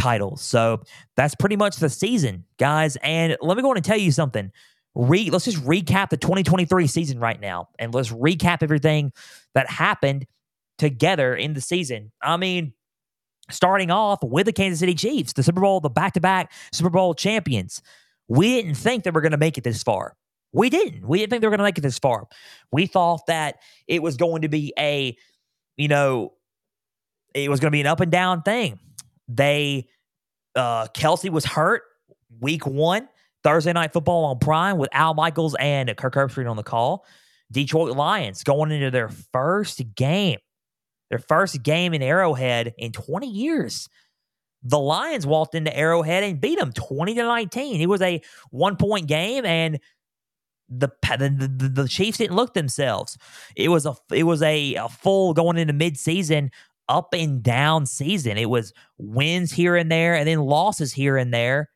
titles. 0.00 0.42
So 0.42 0.82
that's 1.16 1.34
pretty 1.34 1.56
much 1.56 1.76
the 1.76 1.90
season, 1.90 2.44
guys. 2.58 2.96
And 3.02 3.36
let 3.40 3.56
me 3.56 3.62
go 3.62 3.70
on 3.70 3.76
and 3.76 3.84
tell 3.84 3.98
you 3.98 4.12
something. 4.12 4.50
Re- 4.94 5.30
let's 5.30 5.44
just 5.44 5.62
recap 5.64 6.08
the 6.08 6.16
2023 6.16 6.86
season 6.86 7.20
right 7.20 7.40
now 7.40 7.68
and 7.78 7.94
let's 7.94 8.10
recap 8.10 8.62
everything 8.62 9.12
that 9.54 9.70
happened 9.70 10.26
together 10.78 11.36
in 11.36 11.52
the 11.52 11.60
season. 11.60 12.10
I 12.20 12.36
mean, 12.36 12.72
starting 13.50 13.90
off 13.90 14.20
with 14.22 14.46
the 14.46 14.52
Kansas 14.52 14.80
City 14.80 14.94
Chiefs, 14.94 15.34
the 15.34 15.42
Super 15.42 15.60
Bowl, 15.60 15.80
the 15.80 15.90
back 15.90 16.14
to 16.14 16.20
back 16.20 16.52
Super 16.72 16.90
Bowl 16.90 17.14
champions. 17.14 17.82
We 18.28 18.54
didn't 18.54 18.76
think 18.76 19.04
that 19.04 19.14
we're 19.14 19.20
going 19.20 19.32
to 19.32 19.38
make 19.38 19.58
it 19.58 19.64
this 19.64 19.82
far. 19.82 20.16
We 20.52 20.70
didn't. 20.70 21.06
We 21.06 21.18
didn't 21.18 21.30
think 21.30 21.42
they 21.42 21.46
were 21.46 21.52
going 21.52 21.58
to 21.58 21.64
make 21.64 21.78
it 21.78 21.82
this 21.82 21.98
far. 21.98 22.26
We 22.72 22.86
thought 22.86 23.26
that 23.26 23.56
it 23.86 24.02
was 24.02 24.16
going 24.16 24.42
to 24.42 24.48
be 24.48 24.72
a, 24.78 25.16
you 25.76 25.88
know, 25.88 26.32
it 27.34 27.48
was 27.48 27.60
going 27.60 27.70
to 27.70 27.74
be 27.74 27.80
an 27.80 27.86
up 27.86 28.00
and 28.00 28.10
down 28.10 28.42
thing. 28.42 28.78
They, 29.28 29.86
uh, 30.56 30.86
Kelce 30.88 31.30
was 31.30 31.44
hurt 31.44 31.82
week 32.40 32.66
one, 32.66 33.08
Thursday 33.44 33.72
night 33.72 33.92
football 33.92 34.24
on 34.26 34.38
Prime 34.38 34.76
with 34.76 34.90
Al 34.92 35.14
Michaels 35.14 35.54
and 35.58 35.94
Kirk 35.96 36.14
Herbstreit 36.14 36.50
on 36.50 36.56
the 36.56 36.62
call. 36.62 37.06
Detroit 37.52 37.96
Lions 37.96 38.44
going 38.44 38.70
into 38.70 38.90
their 38.90 39.08
first 39.08 39.82
game, 39.94 40.38
their 41.10 41.18
first 41.18 41.62
game 41.62 41.94
in 41.94 42.02
Arrowhead 42.02 42.74
in 42.78 42.92
20 42.92 43.28
years. 43.28 43.88
The 44.62 44.78
Lions 44.78 45.26
walked 45.26 45.54
into 45.54 45.74
Arrowhead 45.74 46.22
and 46.22 46.40
beat 46.40 46.58
them 46.58 46.72
20 46.72 47.14
to 47.14 47.22
19. 47.22 47.80
It 47.80 47.88
was 47.88 48.02
a 48.02 48.20
one 48.50 48.76
point 48.76 49.06
game, 49.06 49.44
and 49.44 49.80
the, 50.70 50.88
the 51.02 51.72
the 51.74 51.88
Chiefs 51.88 52.18
didn't 52.18 52.36
look 52.36 52.54
themselves. 52.54 53.18
It 53.56 53.68
was 53.68 53.86
a 53.86 53.94
it 54.12 54.22
was 54.22 54.42
a, 54.42 54.76
a 54.76 54.88
full 54.88 55.34
going 55.34 55.58
into 55.58 55.74
midseason 55.74 56.50
up 56.88 57.12
and 57.12 57.42
down 57.42 57.86
season. 57.86 58.36
It 58.36 58.48
was 58.50 58.72
wins 58.98 59.52
here 59.52 59.76
and 59.76 59.90
there, 59.90 60.14
and 60.14 60.26
then 60.26 60.40
losses 60.40 60.92
here 60.92 61.16
and 61.16 61.34
there, 61.34 61.70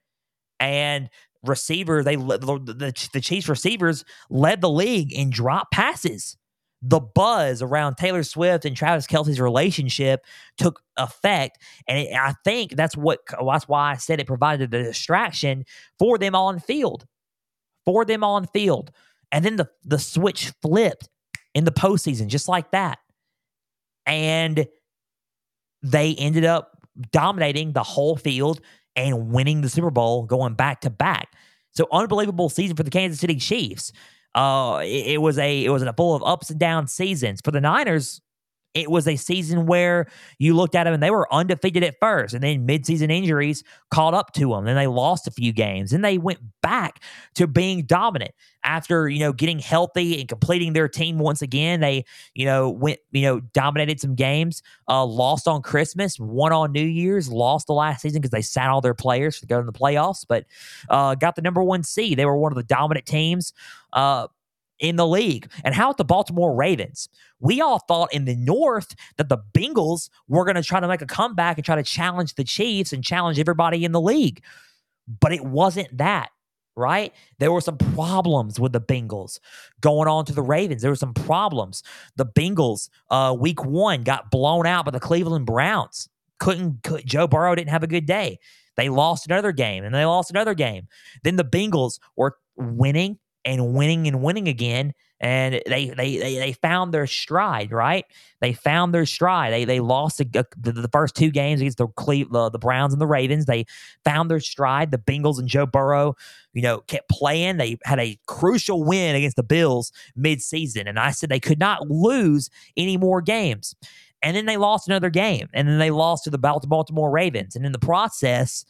and 0.60 1.10
receiver 1.44 2.02
they 2.02 2.16
the, 2.16 2.38
the, 2.38 3.08
the 3.12 3.20
Chiefs 3.20 3.48
receivers 3.48 4.04
led 4.30 4.60
the 4.60 4.70
league 4.70 5.12
in 5.12 5.30
drop 5.30 5.70
passes. 5.72 6.36
The 6.86 7.00
buzz 7.00 7.62
around 7.62 7.96
Taylor 7.96 8.22
Swift 8.22 8.66
and 8.66 8.76
Travis 8.76 9.06
Kelce's 9.06 9.40
relationship 9.40 10.20
took 10.58 10.82
effect, 10.98 11.58
and 11.88 11.98
it, 11.98 12.14
I 12.14 12.34
think 12.44 12.76
that's 12.76 12.96
what 12.96 13.20
that's 13.44 13.66
why 13.66 13.92
I 13.92 13.96
said 13.96 14.20
it 14.20 14.26
provided 14.26 14.72
a 14.72 14.82
distraction 14.84 15.64
for 15.98 16.18
them 16.18 16.34
on 16.34 16.60
field 16.60 17.06
for 17.84 18.04
them 18.04 18.24
on 18.24 18.46
field. 18.48 18.90
And 19.32 19.44
then 19.44 19.56
the, 19.56 19.68
the 19.84 19.98
switch 19.98 20.52
flipped 20.62 21.08
in 21.54 21.64
the 21.64 21.72
postseason, 21.72 22.28
just 22.28 22.48
like 22.48 22.70
that. 22.72 22.98
And 24.06 24.66
they 25.82 26.14
ended 26.14 26.44
up 26.44 26.78
dominating 27.10 27.72
the 27.72 27.82
whole 27.82 28.16
field 28.16 28.60
and 28.96 29.30
winning 29.30 29.60
the 29.60 29.68
Super 29.68 29.90
Bowl, 29.90 30.24
going 30.24 30.54
back 30.54 30.82
to 30.82 30.90
back. 30.90 31.32
So 31.72 31.88
unbelievable 31.90 32.48
season 32.48 32.76
for 32.76 32.84
the 32.84 32.90
Kansas 32.90 33.20
City 33.20 33.36
Chiefs. 33.36 33.92
Uh, 34.34 34.80
it, 34.84 35.06
it 35.14 35.22
was 35.22 35.38
a 35.38 35.64
it 35.64 35.70
was 35.70 35.82
a 35.82 35.92
full 35.92 36.14
of 36.14 36.22
ups 36.24 36.50
and 36.50 36.58
down 36.58 36.86
seasons 36.86 37.40
for 37.44 37.50
the 37.50 37.60
Niners. 37.60 38.20
It 38.74 38.90
was 38.90 39.06
a 39.06 39.14
season 39.14 39.66
where 39.66 40.08
you 40.38 40.54
looked 40.54 40.74
at 40.74 40.84
them 40.84 40.94
and 40.94 41.02
they 41.02 41.10
were 41.10 41.32
undefeated 41.32 41.84
at 41.84 41.94
first, 42.00 42.34
and 42.34 42.42
then 42.42 42.66
midseason 42.66 43.10
injuries 43.10 43.62
caught 43.90 44.14
up 44.14 44.32
to 44.34 44.50
them. 44.50 44.64
Then 44.64 44.74
they 44.74 44.88
lost 44.88 45.28
a 45.28 45.30
few 45.30 45.52
games. 45.52 45.92
and 45.92 46.04
they 46.04 46.18
went 46.18 46.40
back 46.60 47.00
to 47.36 47.46
being 47.46 47.84
dominant 47.84 48.32
after 48.64 49.08
you 49.08 49.20
know 49.20 49.32
getting 49.32 49.58
healthy 49.58 50.18
and 50.18 50.28
completing 50.28 50.72
their 50.72 50.88
team 50.88 51.18
once 51.18 51.40
again. 51.40 51.80
They 51.80 52.04
you 52.34 52.46
know 52.46 52.68
went 52.70 52.98
you 53.12 53.22
know 53.22 53.40
dominated 53.40 54.00
some 54.00 54.14
games, 54.16 54.62
uh, 54.88 55.04
lost 55.04 55.46
on 55.46 55.62
Christmas, 55.62 56.18
won 56.18 56.52
on 56.52 56.72
New 56.72 56.84
Year's, 56.84 57.28
lost 57.30 57.68
the 57.68 57.74
last 57.74 58.02
season 58.02 58.20
because 58.20 58.32
they 58.32 58.42
sat 58.42 58.68
all 58.70 58.80
their 58.80 58.94
players 58.94 59.38
to 59.40 59.46
go 59.46 59.60
to 59.60 59.66
the 59.66 59.72
playoffs, 59.72 60.24
but 60.28 60.46
uh, 60.88 61.14
got 61.14 61.36
the 61.36 61.42
number 61.42 61.62
one 61.62 61.82
seed. 61.84 62.18
They 62.18 62.26
were 62.26 62.36
one 62.36 62.52
of 62.52 62.56
the 62.56 62.64
dominant 62.64 63.06
teams. 63.06 63.52
Uh, 63.92 64.26
in 64.88 64.96
the 64.96 65.06
league. 65.06 65.50
And 65.64 65.74
how 65.74 65.88
about 65.88 65.98
the 65.98 66.04
Baltimore 66.04 66.54
Ravens? 66.54 67.08
We 67.40 67.60
all 67.60 67.80
thought 67.80 68.12
in 68.12 68.24
the 68.24 68.36
North 68.36 68.94
that 69.16 69.28
the 69.28 69.38
Bengals 69.52 70.10
were 70.28 70.44
going 70.44 70.56
to 70.56 70.62
try 70.62 70.80
to 70.80 70.88
make 70.88 71.02
a 71.02 71.06
comeback 71.06 71.56
and 71.58 71.64
try 71.64 71.76
to 71.76 71.82
challenge 71.82 72.34
the 72.34 72.44
Chiefs 72.44 72.92
and 72.92 73.04
challenge 73.04 73.38
everybody 73.38 73.84
in 73.84 73.92
the 73.92 74.00
league. 74.00 74.42
But 75.20 75.32
it 75.32 75.44
wasn't 75.44 75.96
that. 75.98 76.30
right? 76.76 77.12
There 77.38 77.52
were 77.52 77.60
some 77.60 77.78
problems 77.78 78.58
with 78.58 78.72
the 78.72 78.80
Bengals 78.80 79.38
going 79.80 80.08
on 80.08 80.24
to 80.26 80.32
the 80.32 80.42
Ravens. 80.42 80.82
There 80.82 80.90
were 80.90 80.96
some 80.96 81.14
problems. 81.14 81.82
The 82.16 82.26
Bengals, 82.26 82.88
uh, 83.10 83.34
week 83.38 83.64
one, 83.64 84.02
got 84.02 84.30
blown 84.30 84.66
out 84.66 84.84
by 84.84 84.90
the 84.90 85.00
Cleveland 85.00 85.46
Browns. 85.46 86.08
Couldn't, 86.40 86.82
could, 86.82 87.06
Joe 87.06 87.26
Burrow 87.26 87.54
didn't 87.54 87.70
have 87.70 87.82
a 87.82 87.88
good 87.88 88.06
day. 88.06 88.38
They 88.76 88.88
lost 88.88 89.26
another 89.26 89.52
game 89.52 89.84
and 89.84 89.94
they 89.94 90.04
lost 90.04 90.30
another 90.30 90.54
game. 90.54 90.88
Then 91.22 91.36
the 91.36 91.44
Bengals 91.44 92.00
were 92.16 92.36
winning 92.56 93.18
and 93.44 93.74
winning 93.74 94.06
and 94.06 94.22
winning 94.22 94.48
again 94.48 94.94
and 95.24 95.62
they 95.66 95.86
they 95.86 96.18
they, 96.18 96.38
they 96.38 96.52
found 96.52 96.92
their 96.92 97.06
stride, 97.06 97.72
right? 97.72 98.04
They 98.40 98.52
found 98.52 98.92
their 98.92 99.06
stride. 99.06 99.54
They 99.54 99.64
they 99.64 99.80
lost 99.80 100.18
the, 100.18 100.46
the 100.60 100.88
first 100.92 101.14
two 101.14 101.30
games 101.30 101.62
against 101.62 101.78
the 101.78 101.86
Cleveland, 101.86 102.52
the 102.52 102.58
Browns 102.58 102.92
and 102.92 103.00
the 103.00 103.06
Ravens. 103.06 103.46
They 103.46 103.64
found 104.04 104.30
their 104.30 104.40
stride. 104.40 104.90
The 104.90 104.98
Bengals 104.98 105.38
and 105.38 105.48
Joe 105.48 105.64
Burrow, 105.64 106.14
you 106.52 106.60
know, 106.60 106.80
kept 106.80 107.08
playing. 107.08 107.56
They 107.56 107.78
had 107.84 107.98
a 107.98 108.18
crucial 108.26 108.84
win 108.84 109.16
against 109.16 109.36
the 109.36 109.42
Bills 109.42 109.92
mid-season, 110.14 110.86
and 110.86 110.98
I 110.98 111.10
said 111.10 111.30
they 111.30 111.40
could 111.40 111.60
not 111.60 111.88
lose 111.90 112.50
any 112.76 112.98
more 112.98 113.22
games. 113.22 113.74
And 114.22 114.36
then 114.36 114.46
they 114.46 114.56
lost 114.56 114.88
another 114.88 115.10
game, 115.10 115.48
and 115.52 115.68
then 115.68 115.78
they 115.78 115.90
lost 115.90 116.24
to 116.24 116.30
the 116.30 116.38
Baltimore 116.38 117.10
Ravens, 117.10 117.56
and 117.56 117.64
in 117.64 117.72
the 117.72 117.78
process 117.78 118.64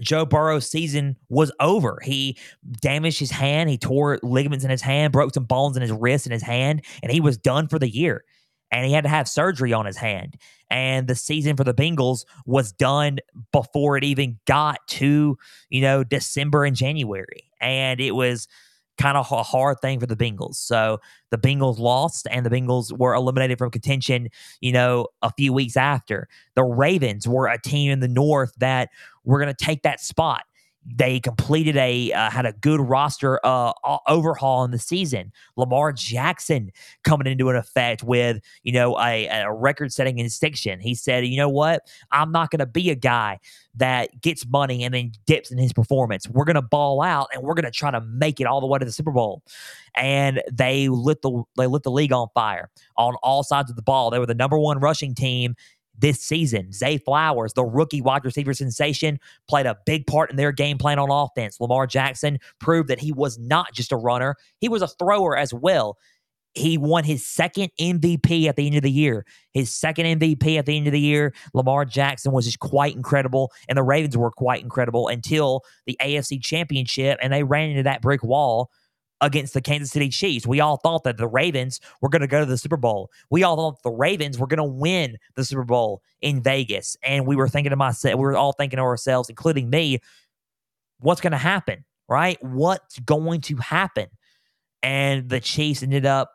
Joe 0.00 0.24
Burrow's 0.24 0.70
season 0.70 1.16
was 1.28 1.52
over. 1.60 1.98
He 2.02 2.38
damaged 2.80 3.18
his 3.18 3.30
hand. 3.30 3.68
He 3.68 3.78
tore 3.78 4.18
ligaments 4.22 4.64
in 4.64 4.70
his 4.70 4.80
hand, 4.80 5.12
broke 5.12 5.34
some 5.34 5.44
bones 5.44 5.76
in 5.76 5.82
his 5.82 5.92
wrist 5.92 6.26
and 6.26 6.32
his 6.32 6.42
hand, 6.42 6.84
and 7.02 7.12
he 7.12 7.20
was 7.20 7.36
done 7.36 7.68
for 7.68 7.78
the 7.78 7.90
year. 7.90 8.24
And 8.70 8.86
he 8.86 8.92
had 8.92 9.04
to 9.04 9.10
have 9.10 9.28
surgery 9.28 9.74
on 9.74 9.84
his 9.84 9.98
hand. 9.98 10.38
And 10.70 11.06
the 11.06 11.14
season 11.14 11.56
for 11.56 11.64
the 11.64 11.74
Bengals 11.74 12.24
was 12.46 12.72
done 12.72 13.18
before 13.52 13.98
it 13.98 14.04
even 14.04 14.38
got 14.46 14.78
to, 14.88 15.36
you 15.68 15.80
know, 15.82 16.04
December 16.04 16.64
and 16.64 16.74
January. 16.74 17.50
And 17.60 18.00
it 18.00 18.12
was 18.12 18.48
kind 19.02 19.18
of 19.18 19.30
a 19.32 19.42
hard 19.42 19.80
thing 19.80 19.98
for 19.98 20.06
the 20.06 20.14
Bengals. 20.14 20.54
So 20.54 21.00
the 21.30 21.38
Bengals 21.38 21.78
lost 21.78 22.28
and 22.30 22.46
the 22.46 22.50
Bengals 22.50 22.96
were 22.96 23.14
eliminated 23.14 23.58
from 23.58 23.70
contention, 23.72 24.28
you 24.60 24.70
know, 24.70 25.08
a 25.22 25.32
few 25.36 25.52
weeks 25.52 25.76
after. 25.76 26.28
The 26.54 26.62
Ravens 26.62 27.26
were 27.26 27.48
a 27.48 27.60
team 27.60 27.90
in 27.90 27.98
the 27.98 28.06
North 28.06 28.52
that 28.58 28.90
were 29.24 29.40
going 29.40 29.52
to 29.52 29.64
take 29.64 29.82
that 29.82 30.00
spot 30.00 30.44
they 30.84 31.20
completed 31.20 31.76
a 31.76 32.12
uh, 32.12 32.30
had 32.30 32.46
a 32.46 32.52
good 32.52 32.80
roster 32.80 33.40
uh, 33.44 33.72
overhaul 34.08 34.64
in 34.64 34.70
the 34.70 34.78
season. 34.78 35.32
Lamar 35.56 35.92
Jackson 35.92 36.70
coming 37.04 37.26
into 37.26 37.48
an 37.50 37.56
effect 37.56 38.02
with 38.02 38.40
you 38.62 38.72
know 38.72 38.98
a, 38.98 39.26
a 39.26 39.52
record 39.52 39.92
setting 39.92 40.18
instinction. 40.18 40.80
He 40.80 40.94
said, 40.94 41.26
you 41.26 41.36
know 41.36 41.48
what, 41.48 41.86
I'm 42.10 42.32
not 42.32 42.50
going 42.50 42.60
to 42.60 42.66
be 42.66 42.90
a 42.90 42.94
guy 42.94 43.38
that 43.74 44.20
gets 44.20 44.46
money 44.46 44.84
and 44.84 44.92
then 44.92 45.12
dips 45.26 45.50
in 45.50 45.58
his 45.58 45.72
performance. 45.72 46.28
We're 46.28 46.44
going 46.44 46.56
to 46.56 46.62
ball 46.62 47.00
out 47.00 47.28
and 47.32 47.42
we're 47.42 47.54
going 47.54 47.64
to 47.64 47.70
try 47.70 47.90
to 47.90 48.00
make 48.00 48.40
it 48.40 48.46
all 48.46 48.60
the 48.60 48.66
way 48.66 48.78
to 48.78 48.84
the 48.84 48.92
Super 48.92 49.12
Bowl. 49.12 49.42
And 49.96 50.42
they 50.50 50.88
lit 50.88 51.22
the 51.22 51.42
they 51.56 51.66
lit 51.66 51.82
the 51.82 51.90
league 51.90 52.12
on 52.12 52.28
fire 52.34 52.70
on 52.96 53.14
all 53.22 53.42
sides 53.42 53.70
of 53.70 53.76
the 53.76 53.82
ball. 53.82 54.10
They 54.10 54.18
were 54.18 54.26
the 54.26 54.34
number 54.34 54.58
one 54.58 54.78
rushing 54.78 55.14
team 55.14 55.54
this 56.02 56.20
season. 56.20 56.72
Zay 56.72 56.98
Flowers, 56.98 57.54
the 57.54 57.64
rookie 57.64 58.02
wide 58.02 58.24
receiver 58.24 58.52
sensation, 58.52 59.18
played 59.48 59.64
a 59.64 59.78
big 59.86 60.06
part 60.06 60.30
in 60.30 60.36
their 60.36 60.52
game 60.52 60.76
plan 60.76 60.98
on 60.98 61.10
offense. 61.10 61.58
Lamar 61.60 61.86
Jackson 61.86 62.38
proved 62.60 62.88
that 62.88 63.00
he 63.00 63.12
was 63.12 63.38
not 63.38 63.72
just 63.72 63.92
a 63.92 63.96
runner, 63.96 64.36
he 64.58 64.68
was 64.68 64.82
a 64.82 64.88
thrower 64.88 65.34
as 65.34 65.54
well. 65.54 65.96
He 66.54 66.76
won 66.76 67.04
his 67.04 67.26
second 67.26 67.70
MVP 67.80 68.46
at 68.46 68.56
the 68.56 68.66
end 68.66 68.76
of 68.76 68.82
the 68.82 68.90
year. 68.90 69.24
His 69.54 69.72
second 69.72 70.20
MVP 70.20 70.58
at 70.58 70.66
the 70.66 70.76
end 70.76 70.86
of 70.86 70.92
the 70.92 71.00
year. 71.00 71.32
Lamar 71.54 71.86
Jackson 71.86 72.30
was 72.30 72.44
just 72.44 72.58
quite 72.58 72.94
incredible, 72.94 73.50
and 73.70 73.78
the 73.78 73.82
Ravens 73.82 74.18
were 74.18 74.30
quite 74.30 74.62
incredible 74.62 75.08
until 75.08 75.62
the 75.86 75.96
AFC 76.02 76.42
Championship, 76.42 77.18
and 77.22 77.32
they 77.32 77.42
ran 77.42 77.70
into 77.70 77.84
that 77.84 78.02
brick 78.02 78.22
wall 78.22 78.70
against 79.22 79.54
the 79.54 79.62
Kansas 79.62 79.92
City 79.92 80.08
Chiefs. 80.08 80.46
We 80.46 80.60
all 80.60 80.76
thought 80.76 81.04
that 81.04 81.16
the 81.16 81.28
Ravens 81.28 81.80
were 82.02 82.08
going 82.08 82.20
to 82.20 82.26
go 82.26 82.40
to 82.40 82.46
the 82.46 82.58
Super 82.58 82.76
Bowl. 82.76 83.10
We 83.30 83.44
all 83.44 83.56
thought 83.56 83.82
the 83.82 83.90
Ravens 83.90 84.36
were 84.36 84.48
going 84.48 84.58
to 84.58 84.64
win 84.64 85.16
the 85.36 85.44
Super 85.44 85.64
Bowl 85.64 86.02
in 86.20 86.42
Vegas. 86.42 86.96
And 87.02 87.26
we 87.26 87.36
were 87.36 87.48
thinking 87.48 87.70
to 87.70 87.76
myself, 87.76 88.16
we 88.16 88.22
were 88.22 88.36
all 88.36 88.52
thinking 88.52 88.78
to 88.78 88.82
ourselves, 88.82 89.30
including 89.30 89.70
me, 89.70 90.00
what's 90.98 91.20
going 91.20 91.30
to 91.30 91.38
happen, 91.38 91.84
right? 92.08 92.36
What's 92.42 92.98
going 92.98 93.40
to 93.42 93.56
happen? 93.56 94.08
And 94.82 95.28
the 95.28 95.40
Chiefs 95.40 95.84
ended 95.84 96.04
up 96.04 96.32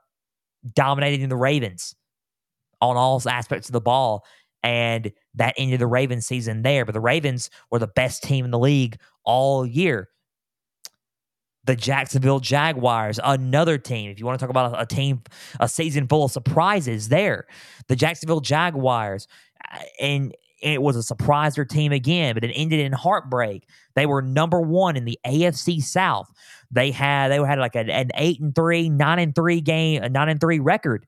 dominating 0.73 1.27
the 1.27 1.35
Ravens 1.35 1.93
on 2.81 2.95
all 2.95 3.21
aspects 3.27 3.67
of 3.67 3.73
the 3.73 3.81
ball. 3.81 4.25
And 4.63 5.11
that 5.35 5.55
ended 5.57 5.81
the 5.81 5.87
Ravens 5.87 6.25
season 6.25 6.61
there. 6.61 6.85
But 6.85 6.93
the 6.93 7.01
Ravens 7.01 7.49
were 7.69 7.79
the 7.79 7.87
best 7.87 8.23
team 8.23 8.45
in 8.45 8.51
the 8.51 8.59
league 8.59 8.97
all 9.25 9.65
year 9.65 10.09
the 11.67 11.75
Jacksonville 11.75 12.39
Jaguars, 12.39 13.19
another 13.23 13.77
team. 13.77 14.09
If 14.09 14.19
you 14.19 14.25
want 14.25 14.39
to 14.39 14.43
talk 14.43 14.49
about 14.49 14.81
a, 14.81 14.85
team, 14.85 15.21
a 15.59 15.69
season 15.69 16.07
full 16.07 16.23
of 16.23 16.31
surprises, 16.31 17.09
there, 17.09 17.45
the 17.87 17.95
Jacksonville 17.95 18.39
Jaguars, 18.39 19.27
uh, 19.69 19.79
and 19.99 20.35
it 20.61 20.81
was 20.81 20.95
a 20.95 21.13
surpriser 21.13 21.67
team 21.67 21.91
again, 21.91 22.33
but 22.33 22.43
it 22.43 22.51
ended 22.55 22.79
in 22.79 22.93
heartbreak. 22.93 23.67
They 23.95 24.05
were 24.05 24.21
number 24.21 24.61
one 24.61 24.95
in 24.95 25.05
the 25.05 25.19
AFC 25.25 25.83
South. 25.83 26.31
They 26.71 26.89
had 26.89 27.31
they 27.31 27.37
had 27.37 27.59
like 27.59 27.75
an, 27.75 27.89
an 27.89 28.09
eight 28.15 28.39
and 28.39 28.55
three, 28.55 28.89
nine 28.89 29.19
and 29.19 29.35
three 29.35 29.61
game, 29.61 30.01
a 30.01 30.09
nine 30.09 30.29
and 30.29 30.41
three 30.41 30.59
record, 30.59 31.05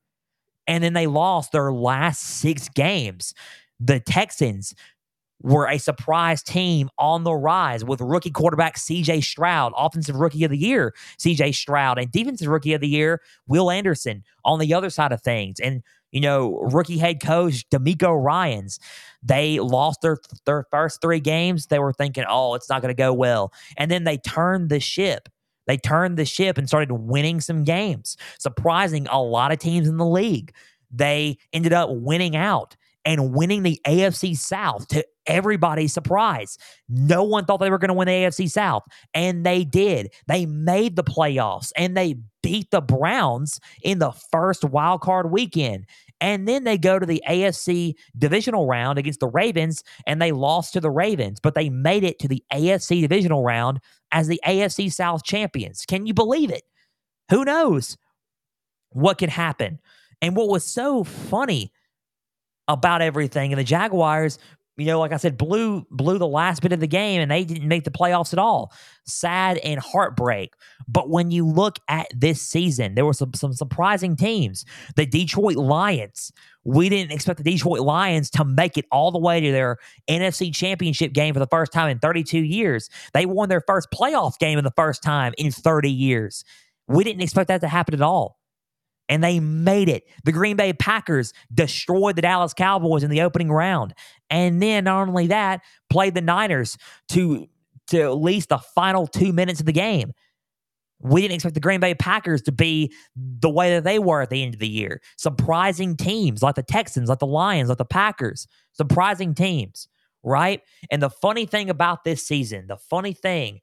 and 0.67 0.83
then 0.83 0.93
they 0.93 1.07
lost 1.07 1.51
their 1.51 1.71
last 1.71 2.21
six 2.21 2.69
games. 2.69 3.33
The 3.79 3.99
Texans 3.99 4.75
were 5.41 5.67
a 5.67 5.77
surprise 5.77 6.43
team 6.43 6.89
on 6.97 7.23
the 7.23 7.33
rise 7.33 7.83
with 7.83 8.01
rookie 8.01 8.31
quarterback 8.31 8.77
CJ 8.77 9.23
Stroud, 9.23 9.71
offensive 9.77 10.15
rookie 10.15 10.43
of 10.43 10.51
the 10.51 10.57
year, 10.57 10.93
CJ 11.17 11.55
Stroud, 11.55 11.97
and 11.97 12.11
defensive 12.11 12.47
rookie 12.47 12.73
of 12.73 12.81
the 12.81 12.87
year, 12.87 13.21
Will 13.47 13.71
Anderson 13.71 14.23
on 14.43 14.59
the 14.59 14.73
other 14.73 14.89
side 14.89 15.11
of 15.11 15.21
things. 15.21 15.59
And, 15.59 15.81
you 16.11 16.21
know, 16.21 16.59
rookie 16.59 16.97
head 16.97 17.21
coach 17.21 17.69
DeMeco 17.69 18.21
Ryans. 18.21 18.79
They 19.21 19.59
lost 19.59 20.01
their 20.01 20.17
their 20.45 20.65
first 20.71 21.01
three 21.01 21.19
games. 21.19 21.67
They 21.67 21.79
were 21.79 21.93
thinking, 21.93 22.25
oh, 22.27 22.55
it's 22.55 22.69
not 22.69 22.81
going 22.81 22.93
to 22.93 22.97
go 22.97 23.13
well. 23.13 23.53
And 23.77 23.89
then 23.89 24.03
they 24.03 24.17
turned 24.17 24.69
the 24.69 24.79
ship. 24.79 25.29
They 25.67 25.77
turned 25.77 26.17
the 26.17 26.25
ship 26.25 26.57
and 26.57 26.67
started 26.67 26.91
winning 26.91 27.41
some 27.41 27.63
games, 27.63 28.17
surprising 28.39 29.07
a 29.07 29.21
lot 29.21 29.51
of 29.51 29.59
teams 29.59 29.87
in 29.87 29.97
the 29.97 30.05
league. 30.05 30.51
They 30.89 31.37
ended 31.53 31.73
up 31.73 31.89
winning 31.91 32.35
out 32.35 32.75
and 33.05 33.33
winning 33.33 33.63
the 33.63 33.79
AFC 33.85 34.35
South 34.35 34.87
to 34.87 35.05
everybody's 35.29 35.93
surprise. 35.93 36.57
No 36.89 37.23
one 37.23 37.45
thought 37.45 37.57
they 37.57 37.69
were 37.69 37.77
going 37.77 37.89
to 37.89 37.93
win 37.93 38.07
the 38.07 38.11
AFC 38.11 38.49
South, 38.49 38.83
and 39.13 39.45
they 39.45 39.63
did. 39.63 40.11
They 40.27 40.45
made 40.45 40.97
the 40.97 41.03
playoffs 41.03 41.71
and 41.77 41.95
they 41.95 42.15
beat 42.41 42.71
the 42.71 42.81
Browns 42.81 43.59
in 43.83 43.99
the 43.99 44.11
first 44.11 44.65
wild 44.65 45.01
card 45.01 45.31
weekend. 45.31 45.85
And 46.21 46.47
then 46.47 46.65
they 46.65 46.77
go 46.77 46.99
to 46.99 47.05
the 47.05 47.23
AFC 47.29 47.93
divisional 48.17 48.67
round 48.67 48.99
against 48.99 49.21
the 49.21 49.27
Ravens 49.27 49.83
and 50.05 50.21
they 50.21 50.31
lost 50.31 50.73
to 50.73 50.81
the 50.81 50.91
Ravens, 50.91 51.39
but 51.39 51.55
they 51.55 51.69
made 51.69 52.03
it 52.03 52.19
to 52.19 52.27
the 52.27 52.43
AFC 52.53 53.01
divisional 53.01 53.43
round 53.43 53.79
as 54.11 54.27
the 54.27 54.41
AFC 54.45 54.91
South 54.91 55.23
champions. 55.23 55.85
Can 55.85 56.05
you 56.05 56.13
believe 56.13 56.51
it? 56.51 56.63
Who 57.29 57.45
knows 57.45 57.97
what 58.89 59.17
could 59.17 59.29
happen? 59.29 59.79
And 60.21 60.35
what 60.35 60.49
was 60.49 60.65
so 60.65 61.03
funny 61.05 61.71
about 62.69 63.01
everything. 63.01 63.51
And 63.51 63.59
the 63.59 63.65
Jaguars, 63.65 64.37
you 64.79 64.85
know, 64.85 64.99
like 64.99 65.11
I 65.11 65.17
said, 65.17 65.37
blew 65.37 65.85
blew 65.91 66.17
the 66.17 66.27
last 66.27 66.61
bit 66.61 66.71
of 66.71 66.79
the 66.79 66.87
game 66.87 67.21
and 67.21 67.29
they 67.29 67.43
didn't 67.43 67.67
make 67.67 67.83
the 67.83 67.91
playoffs 67.91 68.33
at 68.33 68.39
all. 68.39 68.73
Sad 69.05 69.57
and 69.59 69.79
heartbreak. 69.79 70.53
But 70.87 71.09
when 71.09 71.31
you 71.31 71.45
look 71.45 71.79
at 71.87 72.07
this 72.15 72.41
season, 72.41 72.95
there 72.95 73.05
were 73.05 73.13
some 73.13 73.33
some 73.33 73.53
surprising 73.53 74.15
teams. 74.15 74.65
The 74.95 75.05
Detroit 75.05 75.57
Lions. 75.57 76.31
We 76.63 76.89
didn't 76.89 77.11
expect 77.11 77.37
the 77.37 77.51
Detroit 77.51 77.79
Lions 77.79 78.29
to 78.31 78.45
make 78.45 78.77
it 78.77 78.85
all 78.91 79.11
the 79.11 79.19
way 79.19 79.39
to 79.39 79.51
their 79.51 79.77
NFC 80.09 80.53
championship 80.53 81.13
game 81.13 81.33
for 81.33 81.39
the 81.39 81.47
first 81.47 81.71
time 81.71 81.89
in 81.89 81.99
32 81.99 82.39
years. 82.39 82.89
They 83.13 83.25
won 83.25 83.49
their 83.49 83.63
first 83.65 83.89
playoff 83.91 84.37
game 84.39 84.57
in 84.57 84.63
the 84.63 84.73
first 84.75 85.01
time 85.01 85.33
in 85.37 85.51
30 85.51 85.91
years. 85.91 86.43
We 86.87 87.03
didn't 87.03 87.21
expect 87.21 87.47
that 87.47 87.61
to 87.61 87.67
happen 87.67 87.93
at 87.93 88.01
all 88.01 88.38
and 89.09 89.23
they 89.23 89.39
made 89.39 89.89
it. 89.89 90.07
The 90.23 90.31
Green 90.31 90.55
Bay 90.55 90.71
Packers 90.71 91.33
destroyed 91.53 92.15
the 92.15 92.21
Dallas 92.21 92.53
Cowboys 92.53 93.03
in 93.03 93.09
the 93.09 93.21
opening 93.21 93.51
round. 93.51 93.93
And 94.29 94.61
then 94.61 94.85
not 94.85 95.07
only 95.07 95.27
that, 95.27 95.61
played 95.89 96.13
the 96.13 96.21
Niners 96.21 96.77
to 97.09 97.47
to 97.87 98.01
at 98.01 98.17
least 98.17 98.49
the 98.49 98.59
final 98.59 99.07
2 99.07 99.33
minutes 99.33 99.59
of 99.59 99.65
the 99.65 99.73
game. 99.73 100.13
We 101.01 101.21
didn't 101.21 101.35
expect 101.35 101.55
the 101.55 101.61
Green 101.61 101.79
Bay 101.79 101.95
Packers 101.95 102.43
to 102.43 102.51
be 102.51 102.93
the 103.15 103.49
way 103.49 103.73
that 103.73 103.83
they 103.83 103.97
were 103.97 104.21
at 104.21 104.29
the 104.29 104.43
end 104.43 104.53
of 104.53 104.59
the 104.59 104.67
year. 104.67 105.01
Surprising 105.17 105.97
teams 105.97 106.43
like 106.43 106.53
the 106.53 106.61
Texans, 106.61 107.09
like 107.09 107.17
the 107.17 107.25
Lions, 107.25 107.69
like 107.69 107.79
the 107.79 107.85
Packers. 107.85 108.47
Surprising 108.73 109.33
teams, 109.33 109.87
right? 110.21 110.61
And 110.91 111.01
the 111.01 111.09
funny 111.09 111.47
thing 111.47 111.69
about 111.69 112.03
this 112.03 112.27
season, 112.27 112.67
the 112.67 112.77
funny 112.77 113.13
thing 113.13 113.61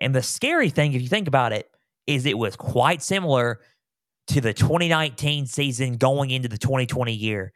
and 0.00 0.14
the 0.14 0.22
scary 0.22 0.70
thing, 0.70 0.92
if 0.92 1.02
you 1.02 1.08
think 1.08 1.26
about 1.26 1.52
it, 1.52 1.68
is 2.06 2.26
it 2.26 2.38
was 2.38 2.54
quite 2.54 3.02
similar 3.02 3.60
to 4.28 4.40
the 4.40 4.52
2019 4.52 5.46
season 5.46 5.96
going 5.96 6.30
into 6.30 6.48
the 6.48 6.58
2020 6.58 7.12
year. 7.12 7.52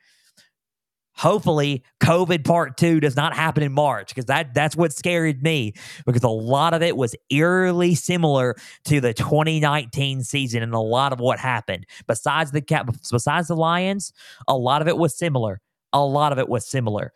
hopefully 1.15 1.85
COVID 2.03 2.45
part 2.45 2.77
two 2.79 2.99
does 2.99 3.15
not 3.15 3.35
happen 3.35 3.63
in 3.63 3.73
March 3.73 4.09
because 4.09 4.25
that 4.27 4.55
that's 4.55 4.75
what 4.75 4.93
scared 4.93 5.43
me 5.43 5.75
because 6.07 6.23
a 6.23 6.29
lot 6.29 6.73
of 6.73 6.83
it 6.83 6.97
was 6.97 7.15
eerily 7.29 7.95
similar 7.95 8.57
to 8.85 9.01
the 9.01 9.13
2019 9.13 10.23
season 10.23 10.63
and 10.63 10.73
a 10.73 10.81
lot 10.81 11.13
of 11.13 11.21
what 11.21 11.39
happened. 11.39 11.85
Besides 12.07 12.53
the 12.53 12.63
cap, 12.63 12.89
besides 13.11 13.49
the 13.49 13.57
Lions, 13.57 14.13
a 14.49 14.57
lot 14.57 14.81
of 14.81 14.89
it 14.89 14.97
was 14.97 15.15
similar. 15.17 15.61
A 15.93 16.03
lot 16.03 16.33
of 16.33 16.39
it 16.39 16.49
was 16.49 16.67
similar. 16.67 17.13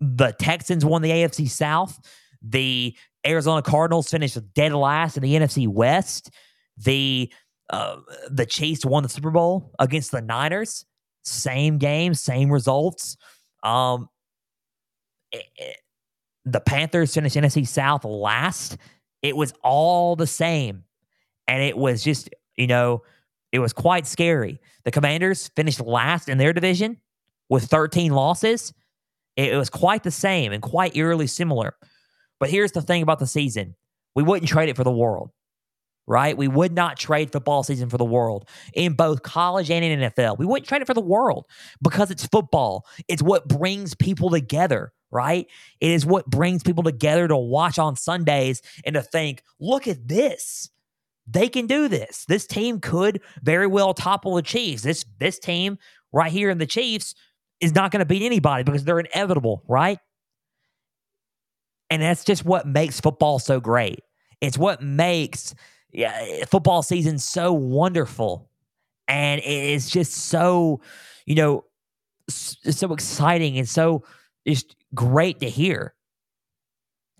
The 0.00 0.32
Texans 0.38 0.84
won 0.84 1.02
the 1.02 1.10
AFC 1.10 1.50
South. 1.50 1.98
The 2.40 2.96
Arizona 3.26 3.62
Cardinals 3.62 4.10
finished 4.10 4.38
dead 4.54 4.72
last 4.72 5.16
in 5.16 5.22
the 5.22 5.34
NFC 5.34 5.68
West. 5.68 6.30
The 6.78 7.32
uh, 7.72 7.96
the 8.30 8.46
Chiefs 8.46 8.84
won 8.84 9.02
the 9.02 9.08
Super 9.08 9.30
Bowl 9.30 9.72
against 9.78 10.12
the 10.12 10.20
Niners. 10.20 10.84
Same 11.24 11.78
game, 11.78 12.14
same 12.14 12.50
results. 12.50 13.16
Um, 13.62 14.08
it, 15.32 15.44
it, 15.56 15.76
the 16.44 16.60
Panthers 16.60 17.14
finished 17.14 17.36
NFC 17.36 17.66
South 17.66 18.04
last. 18.04 18.76
It 19.22 19.36
was 19.36 19.54
all 19.62 20.16
the 20.16 20.26
same. 20.26 20.84
And 21.48 21.62
it 21.62 21.76
was 21.76 22.02
just, 22.02 22.28
you 22.56 22.66
know, 22.66 23.02
it 23.52 23.58
was 23.58 23.72
quite 23.72 24.06
scary. 24.06 24.60
The 24.84 24.90
Commanders 24.90 25.48
finished 25.56 25.80
last 25.80 26.28
in 26.28 26.38
their 26.38 26.52
division 26.52 26.98
with 27.48 27.64
13 27.64 28.12
losses. 28.12 28.74
It, 29.36 29.54
it 29.54 29.56
was 29.56 29.70
quite 29.70 30.02
the 30.02 30.10
same 30.10 30.52
and 30.52 30.62
quite 30.62 30.96
eerily 30.96 31.26
similar. 31.26 31.74
But 32.38 32.50
here's 32.50 32.72
the 32.72 32.82
thing 32.82 33.02
about 33.02 33.18
the 33.18 33.26
season 33.26 33.76
we 34.14 34.22
wouldn't 34.22 34.48
trade 34.48 34.68
it 34.68 34.76
for 34.76 34.84
the 34.84 34.92
world 34.92 35.30
right? 36.06 36.36
We 36.36 36.48
would 36.48 36.72
not 36.72 36.98
trade 36.98 37.32
football 37.32 37.62
season 37.62 37.88
for 37.88 37.98
the 37.98 38.04
world 38.04 38.48
in 38.74 38.94
both 38.94 39.22
college 39.22 39.70
and 39.70 39.84
in 39.84 40.00
NFL. 40.00 40.38
We 40.38 40.46
wouldn't 40.46 40.66
trade 40.66 40.82
it 40.82 40.86
for 40.86 40.94
the 40.94 41.00
world 41.00 41.46
because 41.80 42.10
it's 42.10 42.26
football. 42.26 42.86
It's 43.08 43.22
what 43.22 43.48
brings 43.48 43.94
people 43.94 44.30
together, 44.30 44.92
right? 45.10 45.46
It 45.80 45.90
is 45.90 46.04
what 46.04 46.26
brings 46.26 46.62
people 46.62 46.82
together 46.82 47.28
to 47.28 47.36
watch 47.36 47.78
on 47.78 47.96
Sundays 47.96 48.62
and 48.84 48.94
to 48.94 49.02
think, 49.02 49.42
look 49.60 49.86
at 49.86 50.08
this. 50.08 50.70
They 51.26 51.48
can 51.48 51.66
do 51.66 51.86
this. 51.86 52.24
This 52.26 52.46
team 52.46 52.80
could 52.80 53.20
very 53.42 53.68
well 53.68 53.94
topple 53.94 54.34
the 54.34 54.42
Chiefs. 54.42 54.82
This 54.82 55.04
this 55.18 55.38
team 55.38 55.78
right 56.12 56.32
here 56.32 56.50
in 56.50 56.58
the 56.58 56.66
Chiefs 56.66 57.14
is 57.60 57.74
not 57.74 57.92
going 57.92 58.00
to 58.00 58.06
beat 58.06 58.24
anybody 58.24 58.64
because 58.64 58.82
they're 58.82 58.98
inevitable, 58.98 59.62
right? 59.68 59.98
And 61.90 62.02
that's 62.02 62.24
just 62.24 62.44
what 62.44 62.66
makes 62.66 63.00
football 63.00 63.38
so 63.38 63.60
great. 63.60 64.00
It's 64.40 64.58
what 64.58 64.82
makes 64.82 65.54
yeah, 65.92 66.16
eh, 66.20 66.44
football 66.46 66.82
season 66.82 67.18
so 67.18 67.52
wonderful. 67.52 68.48
And 69.08 69.40
it's 69.44 69.90
just 69.90 70.12
so, 70.12 70.80
you 71.26 71.34
know, 71.34 71.64
so 72.28 72.92
exciting 72.92 73.58
and 73.58 73.68
so 73.68 74.04
just 74.46 74.74
great 74.94 75.40
to 75.40 75.50
hear. 75.50 75.94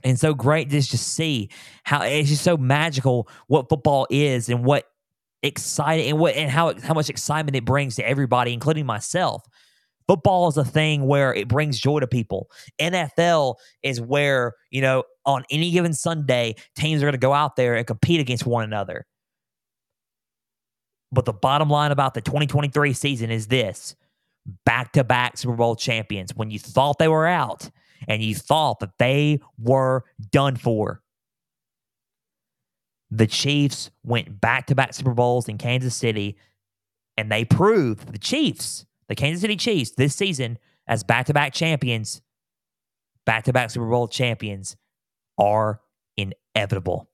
And 0.04 0.18
so 0.18 0.34
great 0.34 0.68
just 0.68 0.90
to 0.92 0.98
see 0.98 1.50
how 1.84 2.02
it's 2.02 2.28
just 2.28 2.42
so 2.42 2.56
magical 2.56 3.28
what 3.46 3.68
football 3.68 4.06
is 4.10 4.48
and 4.48 4.64
what 4.64 4.88
exciting 5.42 6.10
and 6.10 6.18
what 6.18 6.34
and 6.34 6.50
how 6.50 6.74
how 6.80 6.94
much 6.94 7.08
excitement 7.08 7.56
it 7.56 7.64
brings 7.64 7.96
to 7.96 8.08
everybody, 8.08 8.52
including 8.52 8.86
myself. 8.86 9.44
Football 10.08 10.48
is 10.48 10.56
a 10.56 10.64
thing 10.64 11.06
where 11.06 11.34
it 11.34 11.48
brings 11.48 11.78
joy 11.78 12.00
to 12.00 12.06
people. 12.06 12.50
NFL 12.80 13.56
is 13.82 14.00
where, 14.00 14.54
you 14.70 14.80
know, 14.80 15.04
on 15.24 15.44
any 15.50 15.70
given 15.70 15.92
Sunday, 15.92 16.56
teams 16.76 17.02
are 17.02 17.06
going 17.06 17.12
to 17.12 17.18
go 17.18 17.32
out 17.32 17.56
there 17.56 17.74
and 17.74 17.86
compete 17.86 18.20
against 18.20 18.46
one 18.46 18.64
another. 18.64 19.06
But 21.12 21.26
the 21.26 21.32
bottom 21.32 21.68
line 21.68 21.92
about 21.92 22.14
the 22.14 22.20
2023 22.20 22.92
season 22.94 23.30
is 23.30 23.46
this 23.46 23.94
back 24.64 24.92
to 24.92 25.04
back 25.04 25.36
Super 25.36 25.54
Bowl 25.54 25.76
champions. 25.76 26.34
When 26.34 26.50
you 26.50 26.58
thought 26.58 26.98
they 26.98 27.08
were 27.08 27.26
out 27.26 27.70
and 28.08 28.22
you 28.22 28.34
thought 28.34 28.80
that 28.80 28.98
they 28.98 29.40
were 29.58 30.04
done 30.30 30.56
for, 30.56 31.02
the 33.10 33.26
Chiefs 33.26 33.90
went 34.02 34.40
back 34.40 34.66
to 34.66 34.74
back 34.74 34.94
Super 34.94 35.12
Bowls 35.12 35.48
in 35.48 35.58
Kansas 35.58 35.94
City 35.94 36.38
and 37.18 37.30
they 37.30 37.44
proved 37.44 38.10
the 38.10 38.18
Chiefs 38.18 38.86
the 39.12 39.16
Kansas 39.16 39.42
City 39.42 39.56
Chiefs 39.56 39.90
this 39.90 40.14
season 40.14 40.58
as 40.86 41.04
back 41.04 41.26
to 41.26 41.34
back 41.34 41.52
champions, 41.52 42.22
back 43.26 43.44
to 43.44 43.52
back 43.52 43.68
Super 43.68 43.86
Bowl 43.86 44.08
champions 44.08 44.74
are 45.36 45.82
inevitable. 46.16 47.10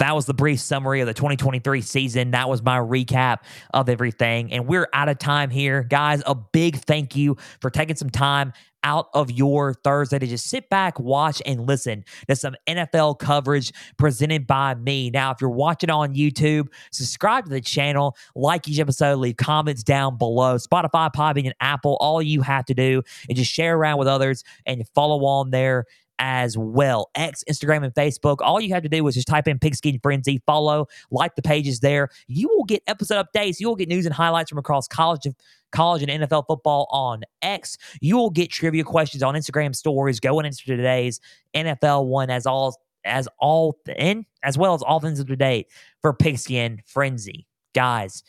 That 0.00 0.14
was 0.14 0.24
the 0.24 0.32
brief 0.32 0.60
summary 0.60 1.02
of 1.02 1.06
the 1.06 1.12
2023 1.12 1.82
season. 1.82 2.30
That 2.30 2.48
was 2.48 2.62
my 2.62 2.78
recap 2.78 3.40
of 3.74 3.90
everything. 3.90 4.50
And 4.50 4.66
we're 4.66 4.88
out 4.94 5.10
of 5.10 5.18
time 5.18 5.50
here. 5.50 5.82
Guys, 5.82 6.22
a 6.24 6.34
big 6.34 6.76
thank 6.76 7.16
you 7.16 7.36
for 7.60 7.68
taking 7.68 7.96
some 7.96 8.08
time 8.08 8.54
out 8.82 9.08
of 9.12 9.30
your 9.30 9.74
Thursday 9.74 10.18
to 10.18 10.26
just 10.26 10.46
sit 10.46 10.70
back, 10.70 10.98
watch, 10.98 11.42
and 11.44 11.66
listen 11.66 12.02
to 12.28 12.34
some 12.34 12.56
NFL 12.66 13.18
coverage 13.18 13.72
presented 13.98 14.46
by 14.46 14.74
me. 14.74 15.10
Now, 15.10 15.32
if 15.32 15.40
you're 15.42 15.50
watching 15.50 15.90
on 15.90 16.14
YouTube, 16.14 16.68
subscribe 16.90 17.44
to 17.44 17.50
the 17.50 17.60
channel, 17.60 18.16
like 18.34 18.66
each 18.68 18.78
episode, 18.78 19.18
leave 19.18 19.36
comments 19.36 19.82
down 19.82 20.16
below. 20.16 20.56
Spotify, 20.56 21.12
Podbean, 21.12 21.44
and 21.44 21.54
Apple, 21.60 21.98
all 22.00 22.22
you 22.22 22.40
have 22.40 22.64
to 22.66 22.74
do 22.74 23.02
is 23.28 23.36
just 23.36 23.52
share 23.52 23.76
around 23.76 23.98
with 23.98 24.08
others 24.08 24.44
and 24.64 24.88
follow 24.94 25.24
on 25.24 25.50
there 25.50 25.84
as 26.20 26.56
well. 26.56 27.10
X, 27.14 27.42
Instagram, 27.50 27.82
and 27.82 27.94
Facebook. 27.94 28.36
All 28.40 28.60
you 28.60 28.72
have 28.74 28.82
to 28.84 28.88
do 28.88 29.04
is 29.08 29.14
just 29.14 29.26
type 29.26 29.48
in 29.48 29.58
Pigskin 29.58 29.98
Frenzy, 30.00 30.40
follow, 30.46 30.86
like 31.10 31.34
the 31.34 31.42
pages 31.42 31.80
there. 31.80 32.10
You 32.28 32.48
will 32.48 32.64
get 32.64 32.82
episode 32.86 33.26
updates. 33.26 33.58
You 33.58 33.68
will 33.68 33.74
get 33.74 33.88
news 33.88 34.04
and 34.06 34.14
highlights 34.14 34.50
from 34.50 34.58
across 34.58 34.86
college 34.86 35.26
college 35.72 36.02
and 36.02 36.22
NFL 36.22 36.46
football 36.46 36.86
on 36.90 37.22
X. 37.42 37.78
You 38.00 38.16
will 38.16 38.30
get 38.30 38.50
trivia 38.50 38.84
questions 38.84 39.22
on 39.22 39.34
Instagram 39.34 39.74
stories 39.74 40.20
going 40.20 40.44
into 40.44 40.64
today's 40.64 41.20
NFL 41.54 42.06
one 42.06 42.30
as 42.30 42.46
all 42.46 42.78
as 43.04 43.26
all 43.38 43.78
in 43.96 44.26
as 44.42 44.58
well 44.58 44.74
as 44.74 44.82
all 44.82 45.00
things 45.00 45.20
up 45.20 45.26
to 45.26 45.36
date 45.36 45.68
for 46.02 46.12
Pigskin 46.12 46.82
Frenzy. 46.84 47.46
Guys, 47.74 48.22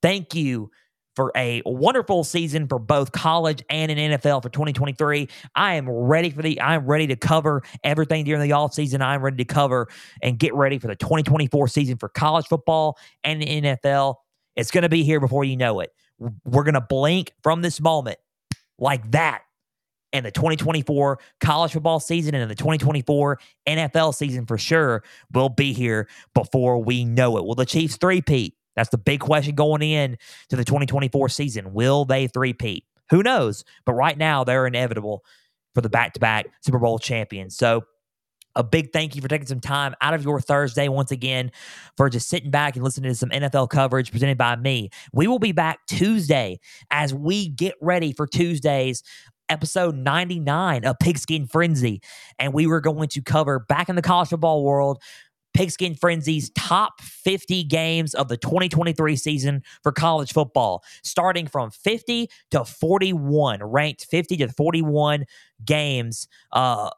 thank 0.00 0.34
you 0.34 0.70
for 1.16 1.32
a 1.34 1.62
wonderful 1.64 2.22
season 2.22 2.68
for 2.68 2.78
both 2.78 3.10
college 3.10 3.64
and 3.70 3.90
in 3.90 4.12
NFL 4.12 4.42
for 4.42 4.50
2023. 4.50 5.28
I 5.54 5.74
am 5.74 5.88
ready 5.88 6.30
for 6.30 6.42
the 6.42 6.60
I'm 6.60 6.86
ready 6.86 7.06
to 7.08 7.16
cover 7.16 7.62
everything 7.82 8.24
during 8.24 8.42
the 8.42 8.52
off 8.52 8.74
season. 8.74 9.02
I'm 9.02 9.22
ready 9.22 9.38
to 9.38 9.44
cover 9.44 9.88
and 10.22 10.38
get 10.38 10.54
ready 10.54 10.78
for 10.78 10.86
the 10.86 10.94
2024 10.96 11.68
season 11.68 11.96
for 11.96 12.10
college 12.10 12.46
football 12.46 12.98
and 13.24 13.40
the 13.40 13.46
NFL. 13.46 14.16
It's 14.54 14.70
going 14.70 14.82
to 14.82 14.88
be 14.88 15.02
here 15.02 15.18
before 15.18 15.44
you 15.44 15.56
know 15.56 15.80
it. 15.80 15.90
We're 16.44 16.64
going 16.64 16.74
to 16.74 16.80
blink 16.80 17.32
from 17.42 17.62
this 17.62 17.80
moment 17.80 18.18
like 18.78 19.10
that. 19.10 19.42
And 20.12 20.24
the 20.24 20.30
2024 20.30 21.18
college 21.40 21.72
football 21.72 22.00
season 22.00 22.34
and 22.34 22.50
the 22.50 22.54
2024 22.54 23.38
NFL 23.66 24.14
season 24.14 24.46
for 24.46 24.56
sure 24.56 25.02
will 25.32 25.50
be 25.50 25.72
here 25.72 26.08
before 26.32 26.78
we 26.78 27.04
know 27.04 27.36
it. 27.36 27.44
Will 27.44 27.54
the 27.54 27.66
Chiefs 27.66 27.96
three-peat? 27.96 28.55
That's 28.76 28.90
the 28.90 28.98
big 28.98 29.20
question 29.20 29.54
going 29.54 29.82
in 29.82 30.18
to 30.50 30.56
the 30.56 30.64
2024 30.64 31.28
season. 31.30 31.72
Will 31.72 32.04
they 32.04 32.28
three-peat? 32.28 32.84
Who 33.10 33.22
knows? 33.22 33.64
But 33.84 33.94
right 33.94 34.16
now, 34.16 34.44
they're 34.44 34.66
inevitable 34.66 35.24
for 35.74 35.80
the 35.80 35.88
back-to-back 35.88 36.46
Super 36.62 36.78
Bowl 36.78 36.98
champions. 36.98 37.56
So 37.56 37.84
a 38.54 38.64
big 38.64 38.92
thank 38.92 39.14
you 39.14 39.22
for 39.22 39.28
taking 39.28 39.46
some 39.46 39.60
time 39.60 39.94
out 40.00 40.14
of 40.14 40.24
your 40.24 40.40
Thursday 40.40 40.88
once 40.88 41.10
again 41.10 41.52
for 41.96 42.08
just 42.08 42.28
sitting 42.28 42.50
back 42.50 42.74
and 42.74 42.84
listening 42.84 43.10
to 43.10 43.14
some 43.14 43.28
NFL 43.28 43.68
coverage 43.68 44.10
presented 44.10 44.38
by 44.38 44.56
me. 44.56 44.90
We 45.12 45.26
will 45.26 45.38
be 45.38 45.52
back 45.52 45.80
Tuesday 45.86 46.58
as 46.90 47.12
we 47.12 47.48
get 47.48 47.74
ready 47.80 48.12
for 48.12 48.26
Tuesday's 48.26 49.02
episode 49.48 49.94
99 49.94 50.84
of 50.84 50.98
Pigskin 50.98 51.46
Frenzy. 51.46 52.00
And 52.38 52.52
we 52.52 52.66
were 52.66 52.80
going 52.80 53.08
to 53.08 53.22
cover 53.22 53.60
back 53.60 53.88
in 53.88 53.96
the 53.96 54.02
college 54.02 54.30
football 54.30 54.64
world 54.64 55.00
Pigskin 55.56 55.94
Frenzy's 55.94 56.50
top 56.50 57.00
50 57.00 57.64
games 57.64 58.14
of 58.14 58.28
the 58.28 58.36
2023 58.36 59.16
season 59.16 59.62
for 59.82 59.90
college 59.90 60.34
football, 60.34 60.84
starting 61.02 61.46
from 61.46 61.70
50 61.70 62.28
to 62.50 62.64
41, 62.64 63.62
ranked 63.62 64.04
50 64.04 64.36
to 64.36 64.48
41 64.48 65.24
games 65.64 66.28
uh, 66.52 66.90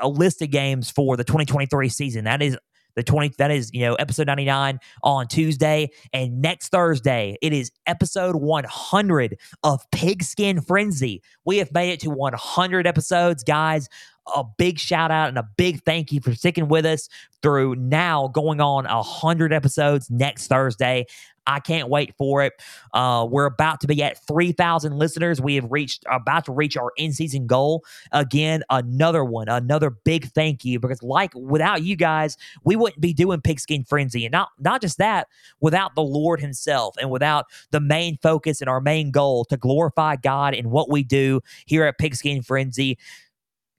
a 0.00 0.08
list 0.08 0.40
of 0.42 0.50
games 0.50 0.92
for 0.92 1.16
the 1.16 1.24
2023 1.24 1.88
season. 1.88 2.24
That 2.24 2.40
is 2.40 2.56
the 2.96 3.02
20 3.02 3.34
that 3.38 3.50
is 3.50 3.70
you 3.72 3.80
know 3.80 3.94
episode 3.94 4.28
99 4.28 4.78
on 5.02 5.26
tuesday 5.26 5.90
and 6.12 6.40
next 6.40 6.68
thursday 6.68 7.36
it 7.42 7.52
is 7.52 7.72
episode 7.86 8.36
100 8.36 9.38
of 9.64 9.84
pigskin 9.90 10.60
frenzy 10.60 11.20
we 11.44 11.58
have 11.58 11.72
made 11.72 11.90
it 11.90 11.98
to 11.98 12.10
100 12.10 12.86
episodes 12.86 13.42
guys 13.42 13.88
a 14.34 14.44
big 14.56 14.78
shout 14.78 15.10
out 15.10 15.28
and 15.28 15.38
a 15.38 15.48
big 15.56 15.82
thank 15.84 16.12
you 16.12 16.20
for 16.20 16.34
sticking 16.34 16.68
with 16.68 16.86
us 16.86 17.08
through 17.42 17.74
now 17.76 18.28
going 18.28 18.60
on 18.60 18.84
100 18.84 19.52
episodes 19.52 20.10
next 20.10 20.46
Thursday. 20.48 21.06
I 21.46 21.60
can't 21.60 21.88
wait 21.88 22.14
for 22.16 22.42
it. 22.42 22.54
Uh, 22.92 23.26
we're 23.30 23.44
about 23.44 23.80
to 23.82 23.86
be 23.86 24.02
at 24.02 24.24
3,000 24.26 24.96
listeners. 24.96 25.40
We 25.40 25.56
have 25.56 25.70
reached, 25.70 26.04
about 26.10 26.46
to 26.46 26.52
reach 26.52 26.76
our 26.76 26.92
in 26.96 27.12
season 27.12 27.46
goal. 27.46 27.84
Again, 28.12 28.62
another 28.70 29.24
one, 29.24 29.48
another 29.48 29.90
big 29.90 30.32
thank 30.32 30.64
you 30.64 30.80
because, 30.80 31.02
like, 31.02 31.34
without 31.34 31.82
you 31.82 31.96
guys, 31.96 32.36
we 32.64 32.76
wouldn't 32.76 33.00
be 33.00 33.12
doing 33.12 33.40
Pigskin 33.40 33.84
Frenzy. 33.84 34.24
And 34.24 34.32
not, 34.32 34.50
not 34.58 34.80
just 34.80 34.98
that, 34.98 35.28
without 35.60 35.94
the 35.94 36.02
Lord 36.02 36.40
Himself 36.40 36.96
and 36.98 37.10
without 37.10 37.46
the 37.70 37.80
main 37.80 38.18
focus 38.22 38.60
and 38.60 38.70
our 38.70 38.80
main 38.80 39.10
goal 39.10 39.44
to 39.46 39.56
glorify 39.56 40.16
God 40.16 40.54
in 40.54 40.70
what 40.70 40.90
we 40.90 41.02
do 41.02 41.40
here 41.66 41.84
at 41.84 41.98
Pigskin 41.98 42.42
Frenzy 42.42 42.98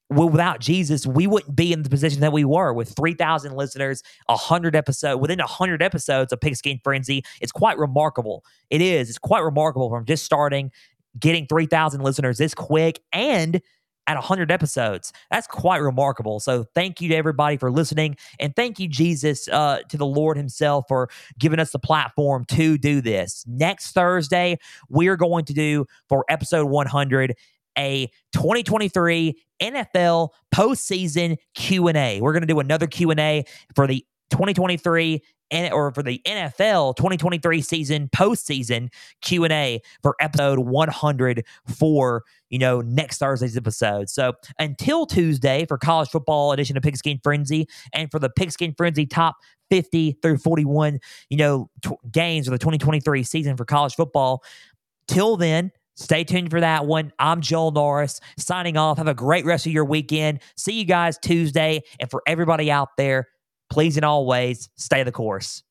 without 0.09 0.59
Jesus, 0.59 1.07
we 1.07 1.27
wouldn't 1.27 1.55
be 1.55 1.73
in 1.73 1.83
the 1.83 1.89
position 1.89 2.21
that 2.21 2.33
we 2.33 2.45
were 2.45 2.73
with 2.73 2.95
3,000 2.95 3.55
listeners, 3.55 4.03
100 4.27 4.75
episodes, 4.75 5.19
within 5.19 5.39
100 5.39 5.81
episodes 5.81 6.31
of 6.31 6.39
Pigskin 6.39 6.79
Frenzy. 6.83 7.23
It's 7.41 7.51
quite 7.51 7.77
remarkable. 7.77 8.43
It 8.69 8.81
is. 8.81 9.09
It's 9.09 9.17
quite 9.17 9.43
remarkable 9.43 9.89
from 9.89 10.05
just 10.05 10.23
starting, 10.23 10.71
getting 11.19 11.47
3,000 11.47 12.01
listeners 12.01 12.37
this 12.37 12.53
quick, 12.53 13.01
and 13.11 13.61
at 14.07 14.15
100 14.15 14.51
episodes. 14.51 15.11
That's 15.31 15.47
quite 15.47 15.81
remarkable. 15.81 16.39
So 16.39 16.65
thank 16.75 17.01
you 17.01 17.09
to 17.09 17.15
everybody 17.15 17.57
for 17.57 17.71
listening. 17.71 18.17
And 18.39 18.55
thank 18.55 18.79
you, 18.79 18.87
Jesus, 18.87 19.47
uh, 19.47 19.79
to 19.89 19.97
the 19.97 20.05
Lord 20.05 20.37
Himself 20.37 20.85
for 20.87 21.09
giving 21.39 21.59
us 21.59 21.71
the 21.71 21.79
platform 21.79 22.45
to 22.49 22.77
do 22.77 23.01
this. 23.01 23.43
Next 23.47 23.91
Thursday, 23.93 24.57
we're 24.89 25.17
going 25.17 25.45
to 25.45 25.53
do 25.53 25.85
for 26.07 26.23
episode 26.29 26.65
100 26.65 27.35
a 27.77 28.07
2023 28.33 29.35
NFL 29.61 30.29
postseason 30.53 31.37
Q&A. 31.55 32.21
We're 32.21 32.33
going 32.33 32.41
to 32.41 32.47
do 32.47 32.59
another 32.59 32.87
Q&A 32.87 33.45
for 33.75 33.87
the 33.87 34.05
2023 34.31 35.21
and 35.51 35.73
or 35.73 35.91
for 35.93 36.03
the 36.03 36.21
NFL 36.25 36.95
2023 36.95 37.61
season 37.61 38.09
postseason 38.09 38.89
Q&A 39.21 39.81
for 40.01 40.15
episode 40.19 40.59
100 40.59 41.45
for, 41.77 42.23
you 42.49 42.59
know, 42.59 42.81
next 42.81 43.19
Thursday's 43.19 43.55
episode. 43.55 44.09
So, 44.09 44.33
until 44.59 45.05
Tuesday 45.05 45.65
for 45.67 45.77
college 45.77 46.09
football 46.09 46.51
edition 46.51 46.77
of 46.77 46.83
Pigskin 46.83 47.19
Frenzy 47.23 47.67
and 47.93 48.09
for 48.09 48.19
the 48.19 48.29
Pigskin 48.29 48.73
Frenzy 48.75 49.05
top 49.05 49.35
50 49.69 50.17
through 50.21 50.37
41, 50.37 50.99
you 51.29 51.37
know, 51.37 51.69
t- 51.83 51.95
games 52.11 52.47
of 52.47 52.51
the 52.51 52.59
2023 52.59 53.23
season 53.23 53.57
for 53.57 53.65
college 53.65 53.95
football. 53.95 54.43
Till 55.07 55.37
then, 55.37 55.71
Stay 55.95 56.23
tuned 56.23 56.51
for 56.51 56.59
that 56.59 56.85
one. 56.85 57.11
I'm 57.19 57.41
Joel 57.41 57.71
Norris 57.71 58.19
signing 58.37 58.77
off. 58.77 58.97
Have 58.97 59.07
a 59.07 59.13
great 59.13 59.45
rest 59.45 59.65
of 59.65 59.71
your 59.71 59.85
weekend. 59.85 60.41
See 60.57 60.73
you 60.73 60.85
guys 60.85 61.17
Tuesday. 61.17 61.81
And 61.99 62.09
for 62.09 62.21
everybody 62.27 62.69
out 62.69 62.89
there, 62.97 63.27
please 63.69 63.95
and 63.95 64.05
always 64.05 64.69
stay 64.75 65.03
the 65.03 65.11
course. 65.11 65.63